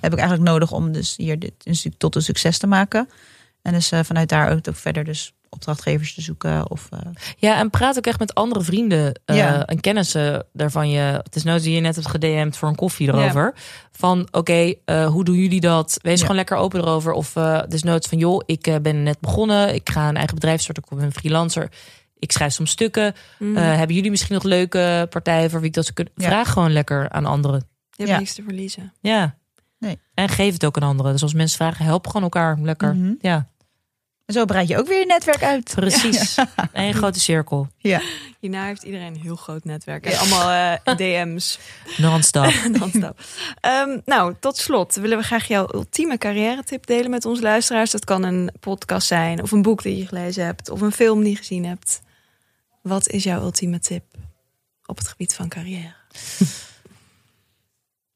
heb 0.00 0.12
ik 0.12 0.18
eigenlijk 0.18 0.50
nodig 0.50 0.72
om 0.72 0.92
dus 0.92 1.16
hier 1.16 1.38
dit 1.38 1.52
tot 1.98 2.14
een 2.14 2.22
succes 2.22 2.58
te 2.58 2.66
maken? 2.66 3.08
En 3.62 3.72
dus 3.72 3.90
eh, 3.92 4.00
vanuit 4.02 4.28
daar 4.28 4.50
ook, 4.50 4.68
ook 4.68 4.76
verder 4.76 5.04
dus 5.04 5.32
opdrachtgevers 5.48 6.14
te 6.14 6.20
zoeken 6.20 6.70
of... 6.70 6.88
eh, 6.90 6.98
Ja, 7.36 7.58
en 7.58 7.70
praat 7.70 7.96
ook 7.96 8.06
echt 8.06 8.18
met 8.18 8.34
andere 8.34 8.62
vrienden 8.64 9.20
Ja. 9.24 9.66
en 9.66 9.80
kennissen 9.80 10.46
daarvan. 10.52 10.88
Je, 10.90 10.98
het 11.00 11.36
is 11.36 11.42
nou 11.42 11.60
die 11.60 11.74
je 11.74 11.80
net 11.80 11.94
hebt 11.94 12.08
gedM'd 12.08 12.56
voor 12.56 12.68
een 12.68 12.74
koffie 12.74 13.08
erover. 13.08 13.54
Van 13.92 14.28
oké, 14.30 14.74
hoe 15.06 15.24
doen 15.24 15.36
jullie 15.36 15.60
dat? 15.60 15.98
Wees 16.02 16.14
Ja. 16.14 16.20
gewoon 16.20 16.36
lekker 16.36 16.56
open 16.56 16.80
erover. 16.80 17.12
Of 17.12 17.36
eh 17.36 17.62
desnoods 17.68 18.08
van 18.08 18.18
joh, 18.18 18.40
ik 18.46 18.78
ben 18.82 19.02
net 19.02 19.20
begonnen. 19.20 19.74
Ik 19.74 19.90
ga 19.90 20.08
een 20.08 20.16
eigen 20.16 20.34
bedrijf 20.34 20.60
starten. 20.60 20.82
Ik 20.90 20.96
ben 20.96 21.06
een 21.06 21.12
freelancer. 21.12 21.68
Ik 22.20 22.32
schrijf 22.32 22.52
soms 22.52 22.70
stukken. 22.70 23.14
Mhm. 23.38 23.56
Eh, 23.56 23.76
hebben 23.76 23.94
jullie 23.96 24.10
misschien 24.10 24.34
nog 24.34 24.42
leuke 24.42 25.06
partijen 25.10 25.50
voor 25.50 25.58
wie 25.60 25.68
ik 25.68 25.74
dat 25.74 25.84
zou 25.84 25.94
kunnen? 25.96 26.12
Ja. 26.16 26.26
Vraag 26.26 26.52
gewoon 26.52 26.72
lekker 26.72 27.10
aan 27.10 27.24
anderen. 27.26 27.58
je 27.90 27.96
hebt 27.96 28.08
ja. 28.08 28.18
niks 28.18 28.34
te 28.34 28.42
verliezen. 28.42 28.92
Ja. 29.00 29.38
Nee. 29.78 29.98
En 30.14 30.28
geef 30.28 30.52
het 30.52 30.64
ook 30.64 30.76
aan 30.76 30.88
anderen. 30.88 31.12
Dus 31.12 31.22
als 31.22 31.34
mensen 31.34 31.56
vragen, 31.58 31.84
help 31.84 32.06
gewoon 32.06 32.22
elkaar 32.22 32.58
lekker. 32.60 32.94
Mhm. 32.94 33.12
Ja, 33.20 33.48
En 34.26 34.34
zo 34.34 34.44
breid 34.44 34.68
je 34.68 34.78
ook 34.78 34.86
weer 34.86 34.98
je 34.98 35.06
netwerk 35.06 35.42
uit. 35.42 35.72
precies. 35.74 36.36
Een 36.72 36.94
grote 37.00 37.20
cirkel. 37.20 37.68
Ja. 37.76 38.00
Hierna 38.40 38.64
heeft 38.64 38.82
iedereen 38.82 39.14
een 39.14 39.20
heel 39.20 39.36
groot 39.36 39.64
netwerk. 39.64 40.06
En 40.06 40.18
allemaal 40.18 40.78
eh, 40.84 40.94
DM's. 41.24 41.58
Non-stop. 41.96 42.52
Non-stop. 42.78 43.20
Ehm, 43.60 43.98
nou, 44.04 44.34
tot 44.40 44.56
slot 44.56 44.94
willen 44.94 45.18
we 45.18 45.24
graag 45.24 45.46
jouw 45.48 45.68
ultieme 45.74 46.18
carrière 46.18 46.62
tip 46.64 46.86
delen 46.86 47.10
met 47.10 47.24
onze 47.24 47.42
luisteraars. 47.42 47.90
Dat 47.90 48.04
kan 48.04 48.22
een 48.22 48.50
podcast 48.60 49.06
zijn, 49.06 49.42
of 49.42 49.52
een 49.52 49.62
boek 49.62 49.82
die 49.82 49.96
je 49.96 50.06
gelezen 50.06 50.44
hebt, 50.44 50.70
of 50.70 50.80
een 50.80 50.92
film 50.92 51.20
die 51.22 51.30
je 51.30 51.36
gezien 51.36 51.64
hebt. 51.64 52.00
Wat 52.80 53.08
is 53.08 53.24
jouw 53.24 53.42
ultieme 53.42 53.78
tip 53.78 54.04
op 54.86 54.98
het 54.98 55.08
gebied 55.08 55.34
van 55.34 55.48
carrière? 55.48 55.94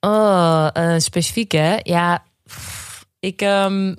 Oh, 0.01 0.69
eh, 0.73 0.99
specifiek 0.99 1.53
hè? 1.53 1.77
Ja, 1.83 2.25
pff, 2.45 3.07
ik. 3.19 3.41
ehm 3.41 3.95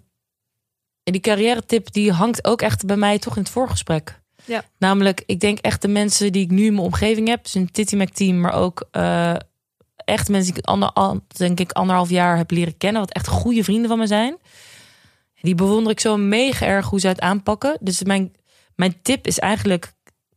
die 1.03 1.21
carrière 1.21 1.65
tip 1.65 1.93
die 1.93 2.11
hangt 2.11 2.45
ook 2.45 2.61
echt 2.61 2.85
bij 2.85 2.97
mij 2.97 3.19
toch 3.19 3.35
in 3.35 3.41
het 3.41 3.51
voorgesprek. 3.51 4.21
Ja. 4.45 4.63
Namelijk, 4.77 5.23
ik 5.25 5.39
denk 5.39 5.57
echt 5.57 5.81
de 5.81 5.87
mensen 5.87 6.31
die 6.31 6.43
ik 6.43 6.51
nu 6.51 6.65
in 6.65 6.73
mijn 6.73 6.85
omgeving 6.85 7.27
heb, 7.27 7.43
dus 7.43 7.55
in 7.55 7.61
het 7.61 7.73
Titty 7.73 7.95
Mac 7.95 8.09
team, 8.09 8.39
maar 8.39 8.53
ook 8.53 8.87
eh, 8.91 9.35
echt 9.95 10.29
mensen 10.29 10.53
die 10.53 10.61
ik 10.63 10.67
ander, 10.67 11.19
denk 11.27 11.59
ik 11.59 11.71
anderhalf 11.71 12.09
jaar 12.09 12.37
heb 12.37 12.51
leren 12.51 12.77
kennen, 12.77 13.01
wat 13.01 13.13
echt 13.13 13.27
goede 13.27 13.63
vrienden 13.63 13.89
van 13.89 13.99
me 13.99 14.07
zijn. 14.07 14.37
Die 15.41 15.55
bewonder 15.55 15.91
ik 15.91 15.99
zo 15.99 16.17
mega 16.17 16.65
erg 16.65 16.89
hoe 16.89 16.99
ze 16.99 17.07
het 17.07 17.19
aanpakken. 17.19 17.77
Dus 17.81 18.03
mijn, 18.03 18.35
mijn 18.75 19.01
tip 19.01 19.27
is 19.27 19.39
eigenlijk, 19.39 19.93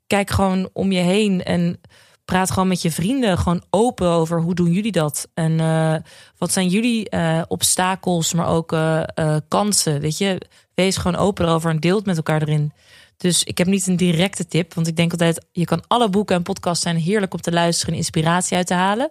kijk 0.08 0.30
gewoon 0.30 0.70
om 0.72 0.92
je 0.92 1.00
heen 1.00 1.44
en 1.44 1.80
praat 2.24 2.50
gewoon 2.50 2.68
met 2.68 2.82
je 2.82 2.90
vrienden 2.90 3.38
gewoon 3.38 3.62
open 3.70 4.08
over 4.08 4.40
hoe 4.40 4.54
doen 4.54 4.72
jullie 4.72 4.92
dat 4.92 5.28
en 5.34 5.60
eh, 5.60 5.94
wat 6.38 6.52
zijn 6.52 6.68
jullie 6.68 7.08
eh, 7.10 7.42
obstakels, 7.48 8.32
maar 8.32 8.46
ook 8.46 8.72
eh, 8.72 9.02
eh, 9.14 9.36
kansen. 9.48 10.00
Weet 10.00 10.18
je, 10.18 10.40
wees 10.74 10.96
gewoon 10.96 11.16
open 11.20 11.44
erover 11.46 11.70
en 11.70 11.80
deelt 11.80 12.06
met 12.06 12.16
elkaar 12.16 12.42
erin. 12.42 12.72
Dus 13.16 13.44
ik 13.44 13.58
heb 13.58 13.66
niet 13.66 13.86
een 13.86 13.96
directe 13.96 14.46
tip, 14.46 14.74
want 14.74 14.86
ik 14.86 14.96
denk 14.96 15.10
altijd 15.12 15.46
je 15.52 15.64
kan 15.64 15.82
alle 15.86 16.08
boeken 16.08 16.36
en 16.36 16.42
podcasts 16.42 16.82
zijn 16.82 16.96
heerlijk 16.96 17.34
om 17.34 17.40
te 17.40 17.52
luisteren 17.52 17.92
en 17.92 17.98
inspiratie 17.98 18.56
uit 18.56 18.66
te 18.66 18.74
halen. 18.74 19.08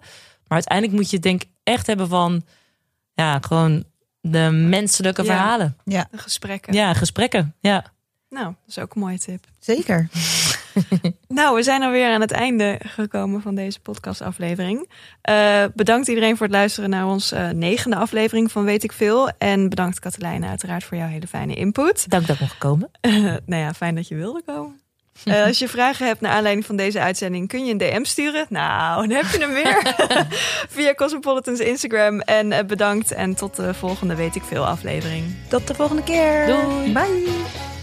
Maar 0.48 0.58
uiteindelijk 0.58 0.98
moet 0.98 1.10
je 1.10 1.16
het 1.16 1.26
denk 1.26 1.42
ik 1.44 1.50
echt 1.64 1.88
hebben 1.88 2.08
van 2.08 2.44
ja 3.14 3.40
gewoon 3.42 3.84
de 4.22 4.50
menselijke 4.52 5.22
Ja. 5.24 5.28
verhalen. 5.28 5.78
De 5.84 6.06
gesprekken. 6.12 6.74
Ja, 6.74 6.94
gesprekken. 6.94 7.56
Ja. 7.60 7.86
Nou, 8.30 8.46
dat 8.46 8.56
is 8.68 8.80
ook 8.80 8.96
een 8.96 9.02
mooie 9.02 9.20
tip. 9.20 9.46
Zeker. 9.60 10.10
Nou, 11.28 11.56
we 11.56 11.64
zijn 11.64 11.84
alweer 11.84 12.14
aan 12.14 12.22
het 12.22 12.32
einde 12.32 12.80
gekomen 12.86 13.42
van 13.42 13.56
deze 13.56 13.80
podcastaflevering. 13.80 14.90
Eh 15.22 15.64
bedankt 15.76 16.08
iedereen 16.08 16.38
voor 16.38 16.46
het 16.46 16.56
luisteren 16.56 16.90
naar 16.90 17.08
ons 17.08 17.32
eh, 17.32 17.50
negende 17.50 17.96
aflevering 17.96 18.52
van 18.52 18.64
Weet 18.64 18.84
ik 18.84 18.92
Veel. 18.92 19.30
En 19.38 19.70
bedankt 19.70 20.00
Katelijne 20.00 20.48
uiteraard 20.48 20.84
voor 20.84 20.98
jouw 20.98 21.08
hele 21.08 21.28
fijne 21.28 21.56
input. 21.56 22.10
Dank 22.10 22.28
dat 22.28 22.36
ik 22.36 22.42
mocht 22.42 22.58
komen. 22.58 22.90
nou 23.46 23.62
ja, 23.62 23.74
fijn 23.74 23.96
dat 23.96 24.08
je 24.08 24.16
wilde 24.16 24.42
komen. 24.46 24.82
Eh, 25.24 25.46
als 25.46 25.60
je 25.60 25.68
vragen 25.68 26.08
hebt 26.08 26.22
naar 26.22 26.32
aanleiding 26.32 26.66
van 26.66 26.76
deze 26.76 27.00
uitzending, 27.00 27.48
kun 27.48 27.66
je 27.66 27.72
een 27.72 27.78
DM 27.78 28.04
sturen. 28.04 28.46
Nou, 28.50 29.08
dan 29.08 29.18
heb 29.18 29.26
je 29.26 29.40
hem 29.40 29.54
weer. 29.54 29.96
Via 30.76 30.94
Cosmopolitan's 30.94 31.60
Instagram. 31.60 32.20
En 32.20 32.68
bedankt 32.68 33.12
en 33.12 33.36
tot 33.36 33.56
de 33.56 33.74
volgende 33.74 34.16
Weet 34.16 34.36
ik 34.36 34.44
Veel 34.44 34.66
aflevering. 34.66 35.24
Tot 35.48 35.68
de 35.68 35.74
volgende 35.74 36.04
keer. 36.04 36.46
Doei. 36.46 36.92
Bye. 36.94 37.77